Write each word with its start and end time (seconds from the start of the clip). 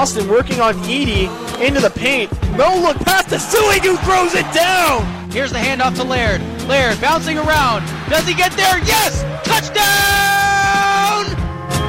Austin 0.00 0.28
working 0.30 0.62
on 0.62 0.74
Edie 0.84 1.28
into 1.62 1.78
the 1.78 1.92
paint. 1.94 2.32
No 2.56 2.74
look 2.74 2.96
past 3.00 3.28
the 3.28 3.36
Suig 3.36 3.84
who 3.84 3.98
throws 3.98 4.32
it 4.34 4.50
down. 4.54 5.04
Here's 5.30 5.52
the 5.52 5.58
handoff 5.58 5.94
to 5.96 6.04
Laird. 6.04 6.40
Laird 6.66 6.98
bouncing 7.02 7.36
around. 7.36 7.84
Does 8.08 8.26
he 8.26 8.32
get 8.32 8.50
there? 8.52 8.78
Yes! 8.78 9.20
Touchdown! 9.44 11.28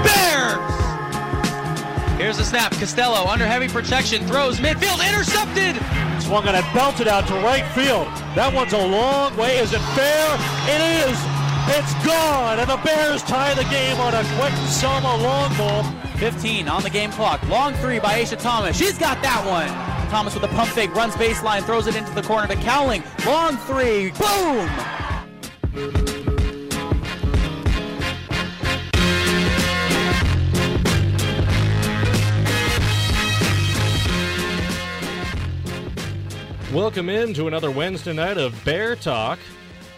Bears! 0.04 0.60
Here's 2.20 2.36
the 2.36 2.44
snap. 2.44 2.74
Costello 2.74 3.32
under 3.32 3.46
heavy 3.46 3.70
protection 3.70 4.28
throws 4.28 4.59
midfield 4.59 5.00
intercepted. 5.07 5.82
Swung 6.21 6.46
on 6.50 6.55
it, 6.55 6.66
belted 6.73 7.07
out 7.07 7.25
to 7.28 7.34
right 7.36 7.66
field. 7.71 8.07
That 8.36 8.52
one's 8.54 8.73
a 8.73 8.78
long 8.78 9.38
way. 9.38 9.59
Is 9.59 9.71
it 9.71 9.80
fair? 9.96 10.36
It 10.68 11.07
is. 11.07 11.18
It's 11.80 11.93
gone, 12.05 12.59
and 12.59 12.70
the 12.70 12.75
Bears 12.84 13.23
tie 13.23 13.54
the 13.54 13.64
game 13.70 13.98
on 14.02 14.14
a 14.14 14.23
quick 14.36 14.54
Selma 14.68 15.16
long 15.16 15.55
ball. 15.55 16.11
15 16.21 16.67
on 16.67 16.84
the 16.84 16.89
game 16.91 17.11
clock. 17.11 17.41
Long 17.49 17.73
three 17.73 17.98
by 17.98 18.21
Aisha 18.21 18.39
Thomas. 18.39 18.77
She's 18.77 18.95
got 18.95 19.20
that 19.23 19.43
one. 19.43 19.67
Thomas 20.11 20.35
with 20.35 20.44
a 20.44 20.47
pump 20.49 20.70
fake, 20.70 20.94
runs 20.94 21.16
baseline, 21.16 21.63
throws 21.63 21.88
it 21.88 21.95
into 21.95 22.13
the 22.13 22.21
corner 22.21 22.47
to 22.47 22.55
Cowling. 22.57 23.02
Long 23.25 23.57
three. 23.57 24.11
Boom! 24.11 24.70
Welcome 36.72 37.09
in 37.09 37.33
to 37.33 37.47
another 37.47 37.72
Wednesday 37.72 38.13
night 38.13 38.38
of 38.38 38.63
Bear 38.63 38.95
Talk. 38.95 39.39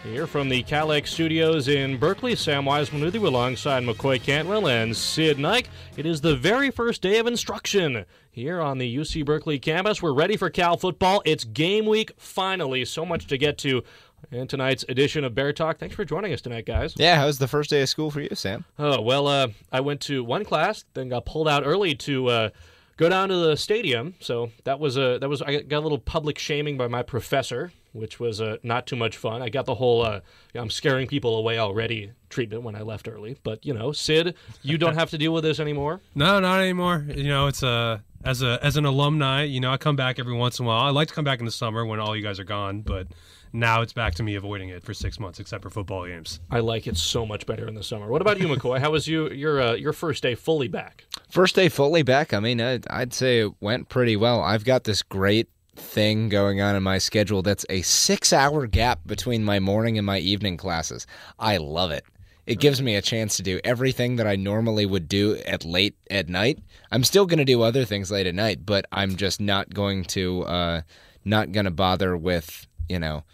Here 0.04 0.26
from 0.26 0.50
the 0.50 0.62
KALX 0.62 1.06
Studios 1.08 1.66
in 1.66 1.96
Berkeley, 1.96 2.36
Sam 2.36 2.66
Wiseman 2.66 3.02
with 3.02 3.14
you 3.14 3.26
alongside 3.26 3.84
McCoy 3.84 4.22
Cantwell 4.22 4.68
and 4.68 4.94
Sid 4.94 5.38
Nike. 5.38 5.70
It 5.96 6.04
is 6.04 6.20
the 6.20 6.36
very 6.36 6.70
first 6.70 7.00
day 7.00 7.18
of 7.18 7.26
instruction 7.26 8.04
here 8.30 8.60
on 8.60 8.76
the 8.76 8.96
UC 8.96 9.24
Berkeley 9.24 9.58
campus. 9.58 10.02
We're 10.02 10.12
ready 10.12 10.36
for 10.36 10.50
Cal 10.50 10.76
football. 10.76 11.22
It's 11.24 11.44
game 11.44 11.86
week 11.86 12.12
finally. 12.18 12.84
So 12.84 13.06
much 13.06 13.26
to 13.28 13.38
get 13.38 13.56
to 13.58 13.82
in 14.30 14.46
tonight's 14.46 14.84
edition 14.90 15.24
of 15.24 15.34
Bear 15.34 15.54
Talk. 15.54 15.78
Thanks 15.78 15.94
for 15.94 16.04
joining 16.04 16.34
us 16.34 16.42
tonight, 16.42 16.66
guys. 16.66 16.92
Yeah, 16.98 17.16
how 17.16 17.24
was 17.24 17.38
the 17.38 17.48
first 17.48 17.70
day 17.70 17.80
of 17.80 17.88
school 17.88 18.10
for 18.10 18.20
you, 18.20 18.34
Sam? 18.34 18.66
Oh, 18.78 19.00
well, 19.00 19.26
uh, 19.26 19.48
I 19.72 19.80
went 19.80 20.02
to 20.02 20.22
one 20.22 20.44
class, 20.44 20.84
then 20.92 21.08
got 21.08 21.24
pulled 21.24 21.48
out 21.48 21.62
early 21.64 21.94
to. 21.94 22.28
Uh, 22.28 22.50
go 22.96 23.08
down 23.08 23.28
to 23.28 23.36
the 23.36 23.56
stadium. 23.56 24.14
So 24.20 24.50
that 24.64 24.80
was 24.80 24.96
a 24.96 25.18
that 25.20 25.28
was 25.28 25.42
I 25.42 25.62
got 25.62 25.78
a 25.78 25.80
little 25.80 25.98
public 25.98 26.38
shaming 26.38 26.76
by 26.76 26.88
my 26.88 27.02
professor, 27.02 27.72
which 27.92 28.20
was 28.20 28.40
uh, 28.40 28.56
not 28.62 28.86
too 28.86 28.96
much 28.96 29.16
fun. 29.16 29.42
I 29.42 29.48
got 29.48 29.66
the 29.66 29.76
whole 29.76 30.02
uh, 30.02 30.20
I'm 30.54 30.70
scaring 30.70 31.06
people 31.06 31.36
away 31.36 31.58
already 31.58 32.12
treatment 32.28 32.62
when 32.62 32.74
I 32.74 32.82
left 32.82 33.08
early. 33.08 33.36
But 33.42 33.64
you 33.64 33.74
know, 33.74 33.92
Sid, 33.92 34.34
you 34.62 34.78
don't 34.78 34.94
have 34.94 35.10
to 35.10 35.18
deal 35.18 35.32
with 35.32 35.44
this 35.44 35.60
anymore. 35.60 36.00
No, 36.16 36.38
not 36.38 36.60
anymore. 36.60 37.06
You 37.08 37.24
know, 37.24 37.48
it's 37.48 37.62
a 37.62 38.02
as 38.24 38.40
a 38.40 38.58
as 38.62 38.76
an 38.76 38.84
alumni. 38.84 39.42
You 39.42 39.60
know, 39.60 39.70
I 39.72 39.76
come 39.76 39.96
back 39.96 40.18
every 40.18 40.34
once 40.34 40.58
in 40.58 40.64
a 40.64 40.68
while. 40.68 40.80
I 40.80 40.90
like 40.90 41.08
to 41.08 41.14
come 41.14 41.24
back 41.24 41.40
in 41.40 41.44
the 41.44 41.50
summer 41.50 41.84
when 41.84 41.98
all 42.00 42.16
you 42.16 42.22
guys 42.22 42.38
are 42.38 42.44
gone, 42.44 42.82
but 42.82 43.08
now 43.54 43.82
it's 43.82 43.92
back 43.92 44.14
to 44.16 44.22
me 44.22 44.34
avoiding 44.34 44.68
it 44.68 44.82
for 44.82 44.92
six 44.92 45.20
months, 45.20 45.38
except 45.38 45.62
for 45.62 45.70
football 45.70 46.06
games. 46.06 46.40
I 46.50 46.58
like 46.58 46.86
it 46.86 46.96
so 46.96 47.24
much 47.24 47.46
better 47.46 47.66
in 47.68 47.74
the 47.74 47.84
summer. 47.84 48.08
What 48.08 48.20
about 48.20 48.40
you, 48.40 48.48
McCoy? 48.48 48.80
How 48.80 48.90
was 48.90 49.06
you 49.06 49.30
your 49.30 49.62
uh, 49.62 49.72
your 49.74 49.92
first 49.92 50.22
day 50.22 50.34
fully 50.34 50.68
back? 50.68 51.04
First 51.30 51.54
day 51.54 51.68
fully 51.68 52.02
back. 52.02 52.34
I 52.34 52.40
mean, 52.40 52.60
I'd, 52.60 52.86
I'd 52.90 53.14
say 53.14 53.40
it 53.40 53.52
went 53.60 53.88
pretty 53.88 54.16
well. 54.16 54.40
I've 54.42 54.64
got 54.64 54.84
this 54.84 55.02
great 55.02 55.48
thing 55.76 56.28
going 56.28 56.60
on 56.60 56.76
in 56.76 56.82
my 56.82 56.98
schedule 56.98 57.42
that's 57.42 57.64
a 57.70 57.82
six 57.82 58.32
hour 58.32 58.66
gap 58.66 59.00
between 59.06 59.44
my 59.44 59.60
morning 59.60 59.98
and 59.98 60.06
my 60.06 60.18
evening 60.18 60.56
classes. 60.56 61.06
I 61.38 61.56
love 61.56 61.92
it. 61.92 62.04
It 62.46 62.60
gives 62.60 62.82
me 62.82 62.96
a 62.96 63.02
chance 63.02 63.36
to 63.36 63.42
do 63.42 63.58
everything 63.64 64.16
that 64.16 64.26
I 64.26 64.36
normally 64.36 64.84
would 64.84 65.08
do 65.08 65.36
at 65.46 65.64
late 65.64 65.96
at 66.10 66.28
night. 66.28 66.58
I'm 66.90 67.02
still 67.04 67.24
going 67.24 67.38
to 67.38 67.44
do 67.44 67.62
other 67.62 67.84
things 67.84 68.10
late 68.10 68.26
at 68.26 68.34
night, 68.34 68.66
but 68.66 68.84
I'm 68.92 69.16
just 69.16 69.40
not 69.40 69.72
going 69.72 70.04
to 70.06 70.42
uh, 70.42 70.82
not 71.24 71.52
going 71.52 71.64
to 71.64 71.70
bother 71.70 72.16
with 72.16 72.66
you 72.88 72.98
know. 72.98 73.24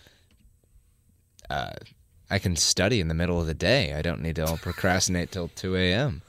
Uh, 1.51 1.73
I 2.31 2.39
can 2.39 2.55
study 2.57 3.01
in 3.01 3.09
the 3.09 3.15
middle 3.15 3.41
of 3.41 3.47
the 3.47 3.55
day. 3.55 3.93
I 3.93 4.03
don't 4.03 4.23
need 4.23 4.37
to 4.37 4.57
procrastinate 4.63 5.33
till 5.33 5.49
two 5.49 5.77
a.m. 5.77 6.23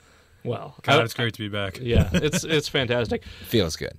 Well, 0.44 0.76
God, 0.82 1.00
I- 1.00 1.04
it's 1.04 1.14
great 1.14 1.34
to 1.36 1.40
be 1.40 1.48
back. 1.48 1.78
yeah, 1.80 2.10
it's 2.14 2.44
it's 2.44 2.68
fantastic. 2.68 3.24
Feels 3.46 3.76
good. 3.76 3.94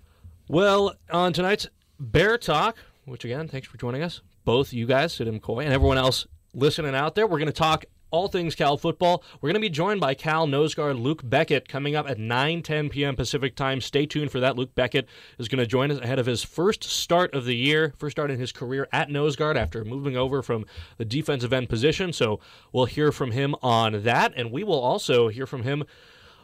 Well, 0.49 0.94
on 1.11 1.32
tonight's 1.32 1.69
Bear 2.00 2.37
Talk, 2.37 2.77
which 3.05 3.25
again, 3.25 3.47
thanks 3.49 3.69
for 3.69 3.78
joining 3.78 4.03
us, 4.03 4.21
both 4.44 4.72
you 4.72 4.84
guys, 4.87 5.12
Sid 5.12 5.28
and 5.28 5.41
McCoy, 5.41 5.65
and 5.65 5.72
everyone 5.72 5.99
else 5.99 6.27
listening 6.53 6.94
out 6.97 7.15
there. 7.15 7.27
We're 7.28 7.38
going 7.38 7.47
to 7.47 7.53
talk 7.53 7.84
all 8.12 8.28
things 8.28 8.55
Cal 8.55 8.77
football. 8.77 9.25
We're 9.41 9.49
going 9.49 9.55
to 9.55 9.61
be 9.61 9.69
joined 9.69 10.00
by 10.00 10.15
Cal 10.15 10.47
nose 10.47 10.75
guard 10.75 10.97
Luke 10.97 11.23
Beckett 11.25 11.69
coming 11.69 11.97
up 11.97 12.09
at 12.09 12.19
9 12.19 12.62
10 12.62 12.89
p.m. 12.91 13.17
Pacific 13.17 13.56
time. 13.56 13.81
Stay 13.81 14.06
tuned 14.06 14.31
for 14.31 14.39
that. 14.39 14.55
Luke 14.55 14.75
Beckett 14.75 15.09
is 15.39 15.49
going 15.49 15.59
to 15.59 15.67
join 15.67 15.91
us 15.91 15.99
ahead 15.99 16.19
of 16.19 16.27
his 16.27 16.45
first 16.45 16.84
start 16.84 17.34
of 17.34 17.45
the 17.45 17.56
year, 17.56 17.95
first 17.99 18.15
start 18.15 18.31
in 18.31 18.39
his 18.39 18.53
career 18.53 18.87
at 18.93 19.11
nose 19.11 19.34
guard 19.34 19.56
after 19.56 19.84
moving 19.84 20.17
over 20.17 20.43
from 20.43 20.67
the 20.99 21.05
defensive 21.05 21.53
end 21.53 21.69
position. 21.69 22.12
So 22.12 22.39
we'll 22.73 22.84
hear 22.84 23.11
from 23.11 23.33
him 23.33 23.56
on 23.62 24.03
that, 24.05 24.33
and 24.37 24.53
we 24.53 24.62
will 24.62 24.81
also 24.81 25.29
hear 25.29 25.47
from 25.47 25.62
him 25.62 25.84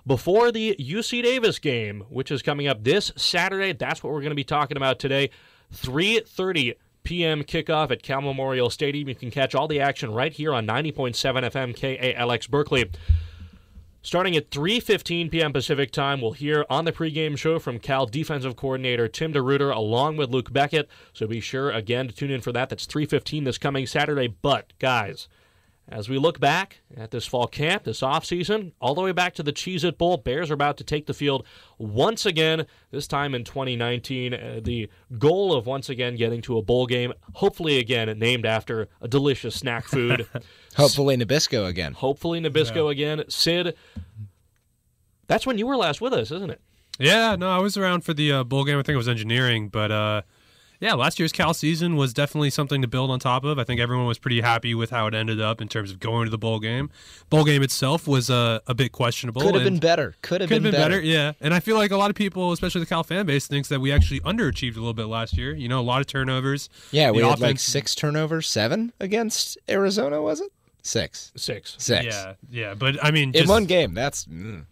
before 0.06 0.50
the 0.50 0.74
UC 0.80 1.22
Davis 1.22 1.58
game, 1.58 2.06
which 2.08 2.30
is 2.30 2.40
coming 2.40 2.66
up 2.66 2.82
this 2.82 3.12
Saturday. 3.14 3.72
That's 3.72 4.02
what 4.02 4.12
we're 4.12 4.20
going 4.20 4.30
to 4.30 4.36
be 4.36 4.44
talking 4.44 4.76
about 4.78 4.98
today. 4.98 5.30
3:30 5.74 6.74
p.m. 7.08 7.42
kickoff 7.42 7.90
at 7.90 8.02
Cal 8.02 8.20
Memorial 8.20 8.68
Stadium. 8.68 9.08
You 9.08 9.14
can 9.14 9.30
catch 9.30 9.54
all 9.54 9.66
the 9.66 9.80
action 9.80 10.12
right 10.12 10.30
here 10.30 10.52
on 10.52 10.66
90.7 10.66 11.14
FM 11.16 11.74
KALX 11.74 12.50
Berkeley. 12.50 12.90
Starting 14.02 14.36
at 14.36 14.50
3:15 14.50 15.30
p.m. 15.30 15.54
Pacific 15.54 15.90
time, 15.90 16.20
we'll 16.20 16.32
hear 16.32 16.66
on 16.68 16.84
the 16.84 16.92
pregame 16.92 17.38
show 17.38 17.58
from 17.58 17.78
Cal 17.78 18.04
defensive 18.04 18.56
coordinator 18.56 19.08
Tim 19.08 19.32
DeRuyter 19.32 19.74
along 19.74 20.18
with 20.18 20.28
Luke 20.28 20.52
Beckett. 20.52 20.86
So 21.14 21.26
be 21.26 21.40
sure 21.40 21.70
again 21.70 22.08
to 22.08 22.14
tune 22.14 22.30
in 22.30 22.42
for 22.42 22.52
that. 22.52 22.68
That's 22.68 22.86
3:15 22.86 23.44
this 23.44 23.56
coming 23.56 23.86
Saturday. 23.86 24.26
But 24.26 24.74
guys, 24.78 25.28
as 25.90 26.08
we 26.08 26.18
look 26.18 26.38
back 26.38 26.80
at 26.96 27.10
this 27.10 27.26
fall 27.26 27.46
camp, 27.46 27.84
this 27.84 28.00
offseason, 28.00 28.72
all 28.80 28.94
the 28.94 29.00
way 29.00 29.12
back 29.12 29.34
to 29.34 29.42
the 29.42 29.52
Cheez 29.52 29.84
It 29.84 29.96
Bowl, 29.96 30.18
Bears 30.18 30.50
are 30.50 30.54
about 30.54 30.76
to 30.78 30.84
take 30.84 31.06
the 31.06 31.14
field 31.14 31.46
once 31.78 32.26
again, 32.26 32.66
this 32.90 33.06
time 33.06 33.34
in 33.34 33.42
2019. 33.44 34.34
Uh, 34.34 34.60
the 34.62 34.90
goal 35.18 35.54
of 35.54 35.66
once 35.66 35.88
again 35.88 36.16
getting 36.16 36.42
to 36.42 36.58
a 36.58 36.62
bowl 36.62 36.86
game, 36.86 37.14
hopefully 37.34 37.78
again 37.78 38.18
named 38.18 38.44
after 38.44 38.88
a 39.00 39.08
delicious 39.08 39.54
snack 39.54 39.86
food. 39.86 40.26
Hopefully 40.76 41.16
Nabisco 41.16 41.66
again. 41.66 41.92
hopefully 41.94 42.40
Nabisco 42.40 42.88
again. 42.90 43.24
Sid, 43.28 43.74
that's 45.26 45.44
when 45.44 45.58
you 45.58 45.66
were 45.66 45.76
last 45.76 46.00
with 46.00 46.12
us, 46.12 46.30
isn't 46.30 46.50
it? 46.50 46.60
Yeah, 47.00 47.34
no, 47.36 47.48
I 47.48 47.58
was 47.58 47.76
around 47.76 48.04
for 48.04 48.14
the 48.14 48.30
uh, 48.30 48.44
bowl 48.44 48.64
game. 48.64 48.78
I 48.78 48.82
think 48.82 48.94
it 48.94 48.98
was 48.98 49.08
engineering, 49.08 49.68
but 49.70 49.90
uh, 49.90 50.22
yeah, 50.80 50.94
last 50.94 51.18
year's 51.18 51.32
Cal 51.32 51.54
season 51.54 51.96
was 51.96 52.12
definitely 52.12 52.50
something 52.50 52.82
to 52.82 52.88
build 52.88 53.10
on 53.10 53.18
top 53.18 53.44
of. 53.44 53.58
I 53.58 53.64
think 53.64 53.80
everyone 53.80 54.06
was 54.06 54.18
pretty 54.18 54.40
happy 54.40 54.74
with 54.74 54.90
how 54.90 55.06
it 55.06 55.14
ended 55.14 55.40
up 55.40 55.60
in 55.60 55.68
terms 55.68 55.90
of 55.90 55.98
going 55.98 56.26
to 56.26 56.30
the 56.30 56.38
bowl 56.38 56.60
game. 56.60 56.90
Bowl 57.30 57.44
game 57.44 57.62
itself 57.62 58.06
was 58.06 58.30
uh, 58.30 58.60
a 58.66 58.74
bit 58.74 58.92
questionable. 58.92 59.42
Could 59.42 59.54
have 59.54 59.64
been 59.64 59.78
better. 59.78 60.14
Could 60.22 60.40
have 60.40 60.50
been, 60.50 60.62
been 60.62 60.72
better. 60.72 61.00
yeah. 61.00 61.32
And 61.40 61.52
I 61.52 61.60
feel 61.60 61.76
like 61.76 61.90
a 61.90 61.96
lot 61.96 62.10
of 62.10 62.16
people, 62.16 62.52
especially 62.52 62.80
the 62.80 62.86
Cal 62.86 63.02
fan 63.02 63.26
base, 63.26 63.46
thinks 63.46 63.68
that 63.68 63.80
we 63.80 63.90
actually 63.90 64.20
underachieved 64.20 64.76
a 64.76 64.80
little 64.80 64.94
bit 64.94 65.06
last 65.06 65.36
year. 65.36 65.54
You 65.54 65.68
know, 65.68 65.80
a 65.80 65.82
lot 65.82 66.00
of 66.00 66.06
turnovers. 66.06 66.68
Yeah, 66.90 67.10
we 67.10 67.22
The 67.22 67.28
had 67.28 67.40
like 67.40 67.58
six 67.58 67.94
turnovers, 67.94 68.46
seven 68.46 68.92
against 69.00 69.58
Arizona, 69.68 70.22
was 70.22 70.40
it? 70.40 70.52
Six. 70.82 71.32
Six. 71.36 71.74
Six. 71.78 72.04
Yeah, 72.06 72.34
yeah. 72.50 72.74
But 72.74 73.04
I 73.04 73.10
mean, 73.10 73.34
In 73.34 73.48
one 73.48 73.66
game. 73.66 73.94
That's 73.94 74.24
mm. 74.26 74.64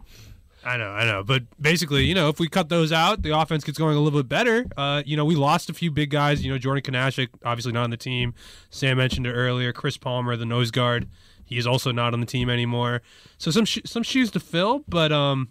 I 0.66 0.76
know, 0.76 0.90
I 0.90 1.04
know. 1.04 1.22
But 1.22 1.44
basically, 1.60 2.04
you 2.04 2.14
know, 2.14 2.28
if 2.28 2.40
we 2.40 2.48
cut 2.48 2.68
those 2.68 2.90
out, 2.90 3.22
the 3.22 3.38
offense 3.38 3.62
gets 3.62 3.78
going 3.78 3.96
a 3.96 4.00
little 4.00 4.18
bit 4.18 4.28
better. 4.28 4.66
Uh, 4.76 5.00
you 5.06 5.16
know, 5.16 5.24
we 5.24 5.36
lost 5.36 5.70
a 5.70 5.72
few 5.72 5.92
big 5.92 6.10
guys. 6.10 6.44
You 6.44 6.50
know, 6.50 6.58
Jordan 6.58 6.82
Kunaszyk, 6.82 7.28
obviously 7.44 7.70
not 7.70 7.84
on 7.84 7.90
the 7.90 7.96
team. 7.96 8.34
Sam 8.68 8.96
mentioned 8.98 9.28
it 9.28 9.32
earlier. 9.32 9.72
Chris 9.72 9.96
Palmer, 9.96 10.36
the 10.36 10.44
nose 10.44 10.72
guard, 10.72 11.08
he 11.44 11.56
is 11.56 11.68
also 11.68 11.92
not 11.92 12.14
on 12.14 12.20
the 12.20 12.26
team 12.26 12.50
anymore. 12.50 13.02
So 13.38 13.52
some 13.52 13.64
sh- 13.64 13.78
some 13.84 14.02
shoes 14.02 14.32
to 14.32 14.40
fill. 14.40 14.82
But 14.88 15.12
um, 15.12 15.50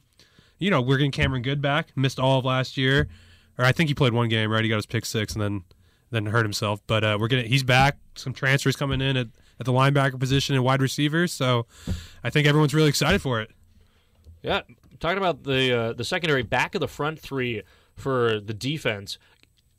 you 0.59 0.69
know, 0.69 0.81
we're 0.81 0.97
getting 0.97 1.12
Cameron 1.12 1.44
Goode 1.44 1.62
back. 1.62 1.95
Missed 1.95 2.19
all 2.19 2.39
of 2.39 2.45
last 2.45 2.75
year, 2.75 3.07
or 3.57 3.63
I 3.63 3.71
think 3.71 3.88
he 3.88 3.95
played 3.95 4.12
one 4.12 4.27
game. 4.27 4.51
Right, 4.51 4.63
he 4.63 4.69
got 4.69 4.75
his 4.75 4.85
pick 4.85 5.06
six 5.06 5.31
and 5.31 5.41
then 5.41 5.63
then 6.12 6.25
hurt 6.25 6.44
himself. 6.44 6.81
But 6.88 7.06
uh, 7.06 7.17
we're 7.19 7.29
getting 7.29 7.50
he's 7.50 7.63
back. 7.63 7.97
Some 8.15 8.33
transfers 8.33 8.75
coming 8.75 9.00
in 9.00 9.15
at 9.15 9.27
at 9.62 9.65
the 9.65 9.71
linebacker 9.71 10.19
position 10.19 10.56
and 10.56 10.63
wide 10.65 10.81
receivers. 10.81 11.31
So 11.31 11.67
I 12.21 12.29
think 12.29 12.45
everyone's 12.47 12.73
really 12.73 12.89
excited 12.89 13.21
for 13.21 13.39
it. 13.39 13.51
Yeah, 14.44 14.62
talking 15.00 15.18
about 15.18 15.44
the 15.44 15.77
uh, 15.77 15.94
the 15.94 16.03
secondary 16.03 16.44
back 16.44 16.75
of 16.75 16.81
the 16.81 16.88
front 16.88 17.19
three 17.19 17.63
for 17.95 18.39
the 18.39 18.53
defense. 18.53 19.18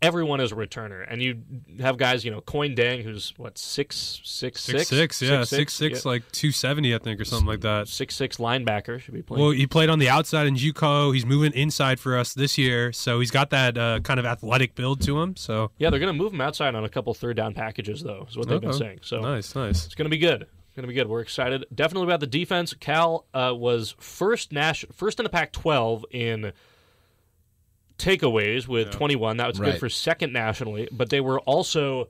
Everyone 0.02 0.40
is 0.40 0.52
a 0.52 0.54
returner, 0.54 1.06
and 1.08 1.22
you 1.22 1.38
have 1.80 1.96
guys, 1.96 2.22
you 2.22 2.30
know, 2.30 2.42
Kuony 2.42 2.76
Deng, 2.76 3.02
who's 3.02 3.32
what 3.38 3.56
six 3.56 4.20
six 4.22 4.60
Six 4.60 4.88
six, 4.88 5.22
yeah, 5.22 5.42
six 5.42 5.72
six, 5.72 6.04
yeah. 6.04 6.10
like 6.10 6.30
two 6.32 6.52
seventy, 6.52 6.94
I 6.94 6.98
think, 6.98 7.18
or 7.18 7.24
something 7.24 7.46
like 7.46 7.62
that. 7.62 7.88
six 7.88 8.14
six 8.14 8.36
linebacker 8.36 9.00
should 9.00 9.14
be 9.14 9.22
playing. 9.22 9.42
Well, 9.42 9.52
he 9.52 9.66
played 9.66 9.88
on 9.88 9.98
the 9.98 10.10
outside 10.10 10.46
in 10.46 10.54
JUCO. 10.54 11.14
He's 11.14 11.24
moving 11.24 11.52
inside 11.54 11.98
for 11.98 12.18
us 12.18 12.34
this 12.34 12.58
year, 12.58 12.92
so 12.92 13.20
he's 13.20 13.30
got 13.30 13.48
that 13.50 13.78
uh, 13.78 14.00
kind 14.00 14.20
of 14.20 14.26
athletic 14.26 14.74
build 14.74 15.00
to 15.00 15.18
him. 15.18 15.34
So 15.34 15.70
yeah, 15.78 15.88
they're 15.88 15.98
going 15.98 16.14
to 16.14 16.22
move 16.22 16.34
him 16.34 16.42
outside 16.42 16.74
on 16.74 16.84
a 16.84 16.90
couple 16.90 17.14
third 17.14 17.38
down 17.38 17.54
packages, 17.54 18.02
though, 18.02 18.26
is 18.28 18.36
what 18.36 18.48
they've 18.48 18.60
been 18.60 18.74
saying. 18.74 18.98
So 19.00 19.20
nice, 19.20 19.54
nice. 19.54 19.86
it's 19.86 19.94
going 19.94 20.04
to 20.04 20.10
be 20.10 20.18
good. 20.18 20.46
Going 20.76 20.82
to 20.82 20.88
be 20.88 20.94
good. 20.94 21.08
We're 21.08 21.20
excited. 21.22 21.64
Definitely 21.74 22.06
about 22.06 22.20
the 22.20 22.26
defense. 22.26 22.74
Cal 22.74 23.24
uh, 23.32 23.52
was 23.56 23.94
first 23.98 24.52
Nash 24.52 24.84
first 24.92 25.18
in 25.18 25.24
the 25.24 25.30
Pac-12 25.30 26.02
in 26.10 26.52
takeaways 27.98 28.68
with 28.68 28.90
21. 28.90 29.38
That 29.38 29.48
was 29.48 29.58
good 29.58 29.78
for 29.78 29.88
second 29.88 30.32
nationally, 30.32 30.88
but 30.92 31.08
they 31.10 31.20
were 31.20 31.40
also 31.40 32.08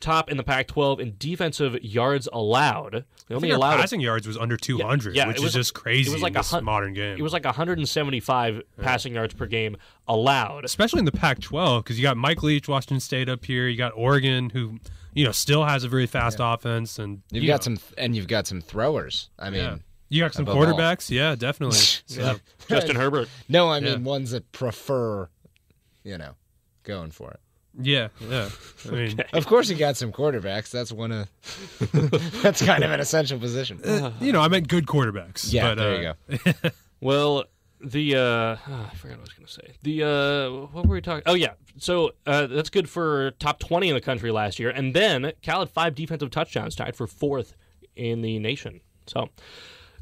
top 0.00 0.30
in 0.30 0.36
the 0.36 0.44
Pac-12 0.44 1.00
in 1.00 1.14
defensive 1.18 1.82
yards 1.82 2.28
allowed. 2.32 3.04
They 3.28 3.34
I 3.34 3.36
only 3.36 3.48
think 3.48 3.52
our 3.54 3.56
allowed 3.70 3.80
passing 3.80 4.00
yards 4.00 4.26
was 4.28 4.36
under 4.36 4.56
200, 4.56 5.16
yeah, 5.16 5.26
which 5.26 5.38
was- 5.40 5.46
is 5.48 5.54
just 5.54 5.74
crazy 5.74 6.10
it 6.10 6.12
was 6.12 6.22
like 6.22 6.32
in 6.32 6.36
a 6.36 6.40
this 6.40 6.50
hun- 6.50 6.64
modern 6.64 6.92
game. 6.92 7.16
It 7.18 7.22
was 7.22 7.32
like 7.32 7.44
175 7.46 8.62
passing 8.80 9.14
yards 9.14 9.34
per 9.34 9.46
game 9.46 9.76
allowed. 10.06 10.64
especially 10.64 10.98
in 11.00 11.04
the 11.06 11.12
Pac-12 11.12 11.82
because 11.82 11.98
you 11.98 12.02
got 12.02 12.16
Mike 12.16 12.42
Leach, 12.42 12.68
Washington 12.68 13.00
State 13.00 13.28
up 13.28 13.44
here. 13.44 13.66
You 13.66 13.76
got 13.78 13.92
Oregon, 13.96 14.50
who 14.50 14.78
you 15.18 15.24
know 15.24 15.32
still 15.32 15.64
has 15.64 15.82
a 15.82 15.88
very 15.88 16.06
fast 16.06 16.38
offense, 16.40 17.00
and 17.00 17.22
You've 17.32 17.42
you 17.42 17.48
got 17.48 17.66
know, 17.66 17.74
some, 17.74 17.78
and 17.98 18.14
you've 18.14 18.28
got 18.28 18.46
some 18.46 18.60
throwers. 18.60 19.30
I 19.36 19.50
mean, 19.50 19.60
Yeah. 19.60 19.76
You 20.10 20.22
got 20.22 20.32
some 20.32 20.44
above 20.44 20.56
all. 20.56 20.64
quarterbacks, 20.64 21.10
yeah, 21.10 21.34
definitely. 21.34 21.80
Yeah. 22.06 22.36
Justin 22.68 22.94
Herbert. 22.94 23.28
no, 23.48 23.68
I 23.68 23.80
mean 23.80 23.92
Yeah. 23.92 23.98
ones 23.98 24.30
that 24.30 24.50
prefer, 24.52 25.28
you 26.04 26.18
know, 26.18 26.34
going 26.84 27.10
for 27.10 27.32
it. 27.32 27.40
yeah, 27.82 28.08
yeah. 28.20 28.48
I 28.86 28.90
mean, 28.90 29.20
Of 29.32 29.46
course, 29.46 29.68
you 29.68 29.74
got 29.74 29.96
some 29.96 30.12
quarterbacks. 30.12 30.70
That's 30.70 30.92
one 30.92 31.10
of. 31.10 31.28
that's 32.42 32.64
kind 32.64 32.84
of 32.84 32.92
an 32.92 33.00
essential 33.00 33.40
position. 33.40 33.82
uh, 33.84 34.12
you 34.20 34.30
know, 34.32 34.40
I 34.40 34.46
meant 34.46 34.68
good 34.68 34.86
quarterbacks. 34.86 35.52
yeah, 35.52 35.74
but, 35.74 35.78
there 35.78 36.14
uh, 36.30 36.36
you 36.36 36.52
go. 36.62 36.70
Well, 37.00 37.44
the 37.80 38.16
uh, 38.16 38.20
ah, 38.66 38.90
I 38.90 38.94
forgot 38.94 39.18
what 39.18 39.20
I 39.20 39.22
was 39.22 39.32
going 39.34 39.46
to 39.46 39.52
say. 39.52 39.74
The 39.82 40.02
uh, 40.04 40.66
what 40.72 40.86
were 40.86 40.94
we 40.94 41.00
talking? 41.00 41.24
Oh 41.26 41.34
yeah, 41.34 41.52
so 41.78 42.12
uh, 42.26 42.46
that's 42.46 42.70
good 42.70 42.88
for 42.88 43.32
top 43.32 43.58
20 43.58 43.88
in 43.88 43.94
the 43.94 44.00
country 44.00 44.30
last 44.30 44.58
year, 44.58 44.70
and 44.70 44.94
then 44.94 45.32
Cal 45.42 45.60
had 45.60 45.70
five 45.70 45.94
defensive 45.94 46.30
touchdowns, 46.30 46.74
tied 46.74 46.96
for 46.96 47.06
fourth 47.06 47.54
in 47.96 48.22
the 48.22 48.38
nation. 48.38 48.80
So. 49.06 49.28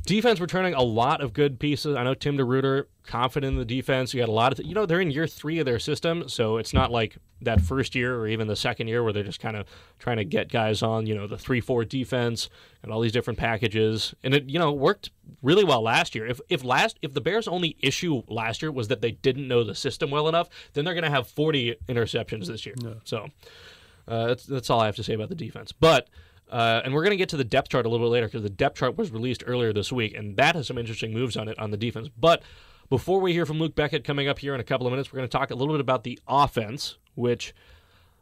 Defense 0.06 0.38
returning 0.38 0.72
a 0.72 0.82
lot 0.82 1.20
of 1.20 1.32
good 1.32 1.58
pieces. 1.58 1.96
I 1.96 2.04
know 2.04 2.14
Tim 2.14 2.38
DeRuyter 2.38 2.84
confident 3.02 3.54
in 3.54 3.58
the 3.58 3.64
defense. 3.64 4.14
You 4.14 4.20
got 4.20 4.28
a 4.28 4.32
lot 4.32 4.52
of, 4.52 4.64
you 4.64 4.72
know, 4.72 4.86
they're 4.86 5.00
in 5.00 5.10
year 5.10 5.26
three 5.26 5.58
of 5.58 5.66
their 5.66 5.80
system, 5.80 6.28
so 6.28 6.58
it's 6.58 6.72
not 6.72 6.92
like 6.92 7.16
that 7.42 7.60
first 7.60 7.96
year 7.96 8.16
or 8.16 8.28
even 8.28 8.46
the 8.46 8.54
second 8.54 8.86
year 8.86 9.02
where 9.02 9.12
they're 9.12 9.24
just 9.24 9.40
kind 9.40 9.56
of 9.56 9.66
trying 9.98 10.18
to 10.18 10.24
get 10.24 10.48
guys 10.48 10.80
on, 10.80 11.06
you 11.06 11.14
know, 11.14 11.26
the 11.26 11.36
three-four 11.36 11.84
defense 11.84 12.48
and 12.84 12.92
all 12.92 13.00
these 13.00 13.10
different 13.10 13.36
packages. 13.36 14.14
And 14.22 14.32
it, 14.32 14.48
you 14.48 14.60
know, 14.60 14.72
worked 14.72 15.10
really 15.42 15.64
well 15.64 15.82
last 15.82 16.14
year. 16.14 16.24
If 16.24 16.40
if 16.48 16.62
last 16.62 17.00
if 17.02 17.12
the 17.12 17.20
Bears' 17.20 17.48
only 17.48 17.76
issue 17.80 18.22
last 18.28 18.62
year 18.62 18.70
was 18.70 18.86
that 18.86 19.00
they 19.00 19.10
didn't 19.10 19.48
know 19.48 19.64
the 19.64 19.74
system 19.74 20.12
well 20.12 20.28
enough, 20.28 20.48
then 20.74 20.84
they're 20.84 20.94
going 20.94 21.04
to 21.04 21.10
have 21.10 21.26
40 21.26 21.76
interceptions 21.88 22.46
this 22.46 22.64
year. 22.64 22.76
So 23.04 23.26
uh, 24.06 24.26
that's 24.28 24.46
that's 24.46 24.70
all 24.70 24.80
I 24.80 24.86
have 24.86 24.96
to 24.96 25.02
say 25.02 25.14
about 25.14 25.30
the 25.30 25.34
defense. 25.34 25.72
But 25.72 26.08
uh, 26.50 26.82
and 26.84 26.94
we're 26.94 27.02
going 27.02 27.10
to 27.12 27.16
get 27.16 27.28
to 27.30 27.36
the 27.36 27.44
depth 27.44 27.68
chart 27.70 27.86
a 27.86 27.88
little 27.88 28.06
bit 28.06 28.10
later 28.12 28.26
because 28.26 28.42
the 28.42 28.50
depth 28.50 28.78
chart 28.78 28.96
was 28.96 29.10
released 29.10 29.42
earlier 29.46 29.72
this 29.72 29.92
week, 29.92 30.14
and 30.16 30.36
that 30.36 30.54
has 30.54 30.66
some 30.66 30.78
interesting 30.78 31.12
moves 31.12 31.36
on 31.36 31.48
it 31.48 31.58
on 31.58 31.70
the 31.70 31.76
defense. 31.76 32.08
But 32.18 32.42
before 32.88 33.20
we 33.20 33.32
hear 33.32 33.46
from 33.46 33.58
Luke 33.58 33.74
Beckett 33.74 34.04
coming 34.04 34.28
up 34.28 34.38
here 34.38 34.54
in 34.54 34.60
a 34.60 34.64
couple 34.64 34.86
of 34.86 34.92
minutes, 34.92 35.12
we're 35.12 35.18
going 35.18 35.28
to 35.28 35.36
talk 35.36 35.50
a 35.50 35.54
little 35.54 35.74
bit 35.74 35.80
about 35.80 36.04
the 36.04 36.18
offense, 36.28 36.96
which 37.14 37.54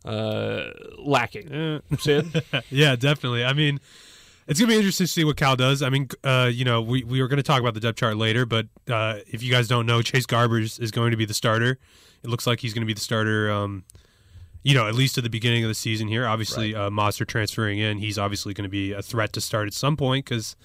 uh, 0.05 0.71
lacking. 0.99 1.53
eh, 1.53 1.81
Sid, 1.99 2.43
yeah, 2.71 2.97
definitely. 2.97 3.45
I 3.45 3.53
mean, 3.53 3.81
it's 4.47 4.61
gonna 4.61 4.71
be 4.71 4.77
interesting 4.77 5.07
to 5.07 5.13
see 5.13 5.25
what 5.25 5.37
Cal 5.37 5.57
does. 5.57 5.83
I 5.83 5.89
mean, 5.89 6.09
uh, 6.23 6.51
you 6.53 6.65
know, 6.65 6.83
we 6.83 7.03
we 7.05 7.23
were 7.23 7.29
gonna 7.29 7.43
talk 7.43 7.61
about 7.61 7.75
the 7.75 7.81
depth 7.81 7.99
chart 7.99 8.17
later, 8.17 8.45
but 8.45 8.67
uh, 8.91 9.21
if 9.27 9.43
you 9.43 9.51
guys 9.51 9.69
don't 9.69 9.87
know, 9.87 10.03
Chase 10.03 10.27
Garbers 10.27 10.79
is 10.81 10.91
going 10.91 11.11
to 11.13 11.17
be 11.17 11.25
the 11.25 11.35
starter. 11.35 11.79
It 12.23 12.29
looks 12.31 12.47
like 12.47 12.61
he's 12.61 12.75
going 12.75 12.83
to 12.83 12.87
be 12.87 12.95
the 12.95 13.01
starter. 13.01 13.51
Um, 13.51 13.85
you 14.65 14.75
know, 14.75 14.89
at 14.89 14.95
least 14.95 15.17
at 15.19 15.23
the 15.23 15.31
beginning 15.31 15.63
of 15.63 15.69
the 15.69 15.75
season 15.75 16.09
here. 16.09 16.27
Obviously, 16.27 16.75
uh, 16.75 16.91
Modster 16.91 17.27
transferring 17.27 17.79
in, 17.79 17.99
he's 17.99 18.19
obviously 18.19 18.55
going 18.55 18.65
to 18.65 18.71
be 18.71 18.93
a 18.93 19.03
threat 19.03 19.33
to 19.35 19.41
start 19.41 19.67
at 19.67 19.75
some 19.75 19.97
point 19.97 20.25
because, 20.25 20.57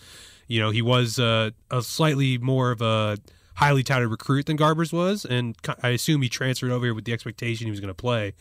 you 0.47 0.59
know, 0.59 0.71
he 0.71 0.81
was 0.81 1.19
uh, 1.19 1.51
a 1.69 1.83
slightly 1.83 2.37
more 2.37 2.71
of 2.71 2.81
a 2.81 3.17
highly 3.55 3.83
touted 3.83 4.09
recruit 4.09 4.45
than 4.45 4.57
Garbers 4.57 4.93
was, 4.93 5.25
and 5.25 5.57
I 5.83 5.89
assume 5.89 6.21
he 6.21 6.29
transferred 6.29 6.71
over 6.71 6.85
here 6.85 6.93
with 6.93 7.03
the 7.03 7.11
expectation 7.11 7.67
he 7.67 7.71
was 7.71 7.81
going 7.81 7.89
to 7.89 7.93
play. 7.93 8.33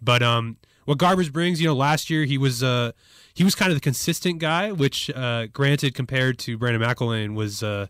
But 0.00 0.22
um, 0.22 0.58
what 0.84 0.96
Garbers 0.96 1.30
brings, 1.30 1.60
you 1.60 1.66
know, 1.66 1.74
last 1.74 2.08
year 2.08 2.24
he 2.24 2.38
was 2.38 2.62
uh, 2.62 2.92
he 3.34 3.42
was 3.42 3.56
kind 3.56 3.72
of 3.72 3.76
the 3.76 3.82
consistent 3.82 4.38
guy, 4.38 4.70
which 4.70 5.10
uh, 5.10 5.48
granted 5.48 5.92
compared 5.96 6.38
to 6.40 6.56
Brandon 6.56 6.80
McIlwain 6.80 7.34
was 7.34 7.64
uh, 7.64 7.88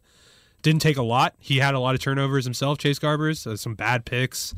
didn't 0.62 0.81
take 0.81 0.96
a 0.96 1.02
lot. 1.02 1.34
He 1.38 1.58
had 1.58 1.75
a 1.75 1.81
lot 1.81 1.94
of 1.94 2.00
turnovers 2.00 2.44
himself, 2.44 2.78
Chase 2.78 2.99
Garbers, 2.99 3.46
uh, 3.46 3.58
some 3.58 3.75
bad 3.75 4.06
picks, 4.06 4.55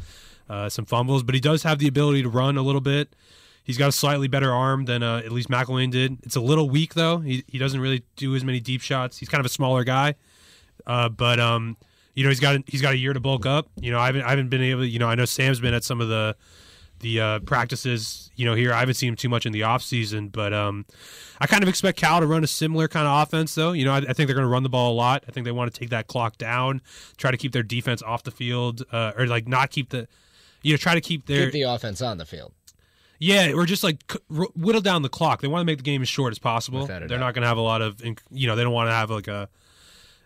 uh, 0.53 0.69
some 0.69 0.85
fumbles, 0.85 1.23
but 1.23 1.35
he 1.35 1.41
does 1.41 1.63
have 1.63 1.79
the 1.79 1.89
ability 1.89 2.23
to 2.23 2.29
run 2.29 2.59
a 2.59 2.63
little 2.63 2.83
bit. 2.83 3.17
He's 3.65 3.79
got 3.79 3.89
a 3.89 3.93
slightly 3.93 4.29
better 4.29 4.53
arm 4.53 4.85
than 4.85 5.03
uh, 5.03 5.23
at 5.25 5.33
least 5.33 5.49
McIlwain 5.49 5.91
did. 5.91 6.19
It's 6.25 6.37
a 6.37 6.41
little 6.41 6.69
weak 6.69 6.95
though. 6.95 7.19
He 7.19 7.43
he 7.47 7.59
doesn't 7.59 7.81
really 7.81 8.03
do 8.17 8.35
as 8.35 8.45
many 8.45 8.61
deep 8.61 8.83
shots. 8.83 9.17
He's 9.17 9.31
kind 9.31 9.41
of 9.41 9.47
a 9.47 9.49
smaller 9.49 9.83
guy, 9.83 10.15
uh, 10.87 11.09
but 11.09 11.41
um, 11.41 11.79
you 12.15 12.23
know 12.23 12.29
he's 12.29 12.41
got 12.41 12.61
he's 12.67 12.83
got 12.83 12.93
a 12.93 12.99
year 12.99 13.15
to 13.15 13.21
bulk 13.21 13.47
up. 13.47 13.69
You 13.81 13.93
know 13.93 13.99
I 13.99 14.07
haven't 14.07 14.23
I 14.23 14.31
haven't 14.31 14.51
been 14.51 14.61
able. 14.63 14.85
You 14.85 14.99
know 14.99 15.09
I 15.09 15.15
know 15.15 15.25
Sam's 15.25 15.59
been 15.59 15.73
at 15.73 15.85
some 15.85 16.03
of 16.03 16.09
the 16.09 16.37
the 17.01 17.21
uh, 17.21 17.39
practices. 17.41 18.31
You 18.37 18.45
know 18.45 18.55
here 18.55 18.75
I 18.75 18.81
haven't 18.81 18.95
seen 18.95 19.09
him 19.09 19.17
too 19.17 19.31
much 19.31 19.47
in 19.47 19.53
the 19.53 19.63
off 19.63 19.83
season, 19.83 20.29
but 20.29 20.53
um, 20.53 20.85
I 21.41 21.47
kind 21.47 21.63
of 21.63 21.69
expect 21.69 21.99
Cal 21.99 22.21
to 22.21 22.27
run 22.27 22.45
a 22.45 22.49
similar 22.49 22.89
kind 22.89 23.07
of 23.07 23.23
offense 23.23 23.55
though. 23.55 23.73
You 23.73 23.87
know 23.87 23.93
I, 23.93 23.99
I 23.99 24.13
think 24.13 24.27
they're 24.27 24.35
going 24.35 24.41
to 24.41 24.53
run 24.53 24.65
the 24.65 24.69
ball 24.69 24.93
a 24.93 24.97
lot. 24.97 25.25
I 25.27 25.31
think 25.31 25.45
they 25.45 25.53
want 25.53 25.73
to 25.73 25.81
take 25.81 25.91
that 25.91 26.09
clock 26.09 26.37
down, 26.37 26.83
try 27.17 27.31
to 27.31 27.39
keep 27.39 27.53
their 27.53 27.63
defense 27.63 28.03
off 28.03 28.23
the 28.23 28.31
field, 28.31 28.83
uh, 28.93 29.13
or 29.17 29.27
like 29.27 29.49
not 29.49 29.71
keep 29.71 29.91
the. 29.91 30.09
You 30.63 30.73
know, 30.73 30.77
try 30.77 30.95
to 30.95 31.01
keep 31.01 31.27
their 31.27 31.47
Keep 31.47 31.53
the 31.53 31.63
offense 31.63 32.01
on 32.01 32.19
the 32.19 32.27
field. 32.27 32.53
yeah, 33.19 33.53
or 33.53 33.67
just 33.67 33.83
like 33.85 34.13
whittle 34.29 34.81
down 34.81 35.03
the 35.03 35.09
clock. 35.09 35.41
They 35.41 35.49
want 35.49 35.63
to 35.63 35.65
make 35.65 35.79
the 35.79 35.85
game 35.85 36.03
as 36.03 36.09
short 36.09 36.33
as 36.33 36.39
possible. 36.39 36.87
They're 36.87 37.01
doubt. 37.01 37.21
not 37.21 37.35
going 37.35 37.43
to 37.43 37.49
have 37.49 37.59
a 37.59 37.63
lot 37.63 37.83
of, 37.83 38.01
you 38.31 38.47
know, 38.47 38.57
they 38.57 38.63
don't 38.63 38.73
want 38.73 38.89
to 38.89 38.95
have 38.95 39.11
like 39.11 39.29
a, 39.29 39.49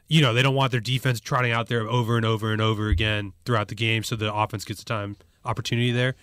you 0.09 0.23
know, 0.23 0.33
they 0.33 0.43
don't 0.43 0.55
want 0.55 0.71
their 0.71 0.81
defense 0.81 1.21
trotting 1.21 1.53
out 1.53 1.69
there 1.69 1.89
over 1.89 2.17
and 2.17 2.25
over 2.25 2.53
and 2.53 2.63
over 2.63 2.89
again 2.89 3.33
throughout 3.45 3.69
the 3.69 3.75
game, 3.75 4.03
so 4.03 4.17
the 4.17 4.33
offense 4.33 4.65
gets 4.65 4.81
the 4.81 4.85
time 4.85 5.17
opportunity 5.45 5.91
there. 5.91 6.15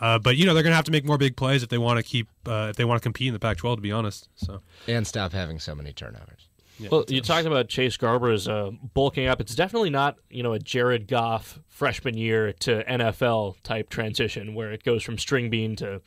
Uh, 0.00 0.18
but 0.18 0.36
you 0.36 0.46
know 0.46 0.54
they're 0.54 0.62
going 0.62 0.72
to 0.72 0.76
have 0.76 0.86
to 0.86 0.90
make 0.90 1.04
more 1.04 1.18
big 1.18 1.36
plays 1.36 1.62
if 1.62 1.68
they 1.68 1.76
want 1.78 1.98
to 1.98 2.02
keep 2.02 2.26
uh, 2.46 2.68
if 2.70 2.76
they 2.76 2.84
want 2.84 3.00
to 3.00 3.02
compete 3.02 3.28
in 3.28 3.34
the 3.34 3.38
Pac-12. 3.38 3.76
To 3.76 3.82
be 3.82 3.92
honest, 3.92 4.28
so 4.34 4.62
And 4.88 5.06
stop 5.06 5.32
having 5.32 5.58
so 5.58 5.74
many 5.74 5.92
turnovers. 5.92 6.48
Well, 6.90 7.04
you 7.08 7.20
talked 7.20 7.46
about 7.46 7.68
Chase 7.68 7.96
Garber's 7.96 8.48
uh, 8.48 8.70
bulking 8.94 9.26
up. 9.26 9.40
It's 9.40 9.54
definitely 9.54 9.90
not 9.90 10.16
you 10.30 10.42
know 10.42 10.52
a 10.52 10.58
Jared 10.58 11.08
Goff 11.08 11.58
freshman 11.68 12.16
year 12.16 12.52
to 12.60 12.84
NFL 12.84 13.56
type 13.62 13.88
transition 13.90 14.54
where 14.54 14.72
it 14.72 14.82
goes 14.84 15.02
from 15.02 15.18
string 15.18 15.50
bean 15.50 15.76
to 15.76 16.00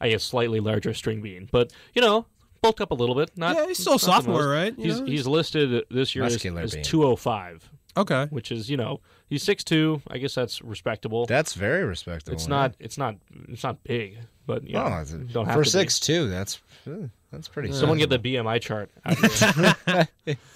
I 0.00 0.10
guess 0.10 0.24
slightly 0.24 0.60
larger 0.60 0.94
string 0.94 1.20
bean, 1.22 1.48
but 1.50 1.72
you 1.94 2.02
know 2.02 2.26
bulked 2.62 2.80
up 2.80 2.90
a 2.90 2.94
little 2.94 3.14
bit. 3.14 3.30
Not 3.36 3.56
Yeah, 3.56 3.66
he's 3.66 3.78
still 3.78 3.94
a 3.94 3.98
sophomore, 3.98 4.48
right? 4.48 4.76
You 4.78 4.84
He's 4.84 5.00
know? 5.00 5.06
he's 5.06 5.26
listed 5.26 5.84
this 5.90 6.14
year 6.14 6.24
as, 6.24 6.32
Muscular 6.32 6.62
as 6.62 6.74
bean. 6.74 6.82
205, 6.82 7.70
okay. 7.98 8.26
which 8.30 8.50
is 8.50 8.68
you 8.70 8.76
know 8.76 9.00
he's 9.28 9.42
six 9.42 9.62
two. 9.64 10.02
I 10.08 10.18
guess 10.18 10.34
that's 10.34 10.62
respectable. 10.62 11.26
That's 11.26 11.54
very 11.54 11.84
respectable. 11.84 12.34
it's 12.34 12.48
man. 12.48 12.58
not 12.60 12.74
it's 12.80 12.98
not 12.98 13.16
it's 13.48 13.62
not 13.62 13.82
big, 13.84 14.18
but 14.46 14.64
you 14.66 14.74
know, 14.74 14.84
Oh, 14.84 15.04
don't 15.32 15.46
have 15.46 15.54
for 15.54 15.64
to 15.64 15.66
be. 15.66 15.70
six 15.70 16.00
two. 16.00 16.28
That's 16.28 16.60
uh, 16.86 17.08
that's 17.32 17.48
pretty. 17.48 17.72
Someone 17.72 17.98
get 17.98 18.10
the. 18.10 18.18
BMI 18.18 18.60
chart. 18.60 18.90
Out. 19.04 20.08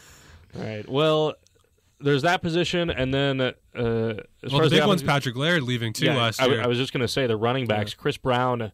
All 0.56 0.62
right. 0.62 0.88
Well, 0.88 1.34
there's 2.00 2.22
that 2.22 2.42
position, 2.42 2.90
and 2.90 3.12
then 3.12 3.40
uh, 3.40 3.52
as 3.74 3.74
Well, 3.74 4.16
far 4.50 4.60
the 4.60 4.64
as 4.66 4.70
big 4.70 4.80
the 4.82 4.86
one's 4.86 5.02
offensive- 5.02 5.06
Patrick 5.06 5.36
Laird 5.36 5.62
leaving 5.62 5.92
too 5.92 6.06
yeah, 6.06 6.16
last 6.16 6.40
I, 6.40 6.46
year. 6.46 6.62
I 6.62 6.66
was 6.66 6.78
just 6.78 6.92
going 6.92 7.02
to 7.02 7.08
say 7.08 7.26
the 7.26 7.36
running 7.36 7.66
backs. 7.66 7.94
Chris 7.94 8.16
Brown 8.16 8.72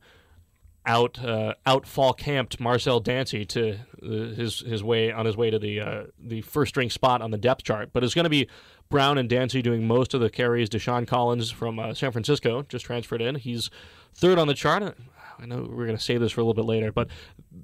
out 0.88 1.18
uh, 1.22 1.54
out 1.66 1.86
fall 1.86 2.12
camped 2.12 2.60
Marcel 2.60 3.00
Dancy 3.00 3.44
to 3.46 3.72
uh, 4.02 4.06
his 4.06 4.60
his 4.60 4.84
way 4.84 5.10
on 5.10 5.26
his 5.26 5.36
way 5.36 5.50
to 5.50 5.58
the 5.58 5.80
uh, 5.80 6.04
the 6.18 6.40
first 6.42 6.68
string 6.70 6.90
spot 6.90 7.20
on 7.20 7.30
the 7.32 7.38
depth 7.38 7.64
chart, 7.64 7.90
but 7.92 8.04
it's 8.04 8.14
going 8.14 8.24
to 8.24 8.30
be 8.30 8.48
Brown 8.88 9.18
and 9.18 9.28
Dancy 9.28 9.60
doing 9.62 9.86
most 9.86 10.14
of 10.14 10.20
the 10.20 10.30
carries. 10.30 10.70
Deshaun 10.70 11.06
Collins 11.06 11.50
from 11.50 11.78
uh, 11.80 11.92
San 11.94 12.12
Francisco 12.12 12.62
just 12.68 12.84
transferred 12.84 13.20
in. 13.20 13.34
He's 13.34 13.68
third 14.14 14.38
on 14.38 14.46
the 14.46 14.54
chart. 14.54 14.96
I 15.38 15.44
know 15.44 15.66
we're 15.68 15.84
going 15.86 15.98
to 15.98 16.02
save 16.02 16.20
this 16.20 16.32
for 16.32 16.40
a 16.40 16.44
little 16.44 16.54
bit 16.54 16.64
later, 16.64 16.92
but 16.92 17.08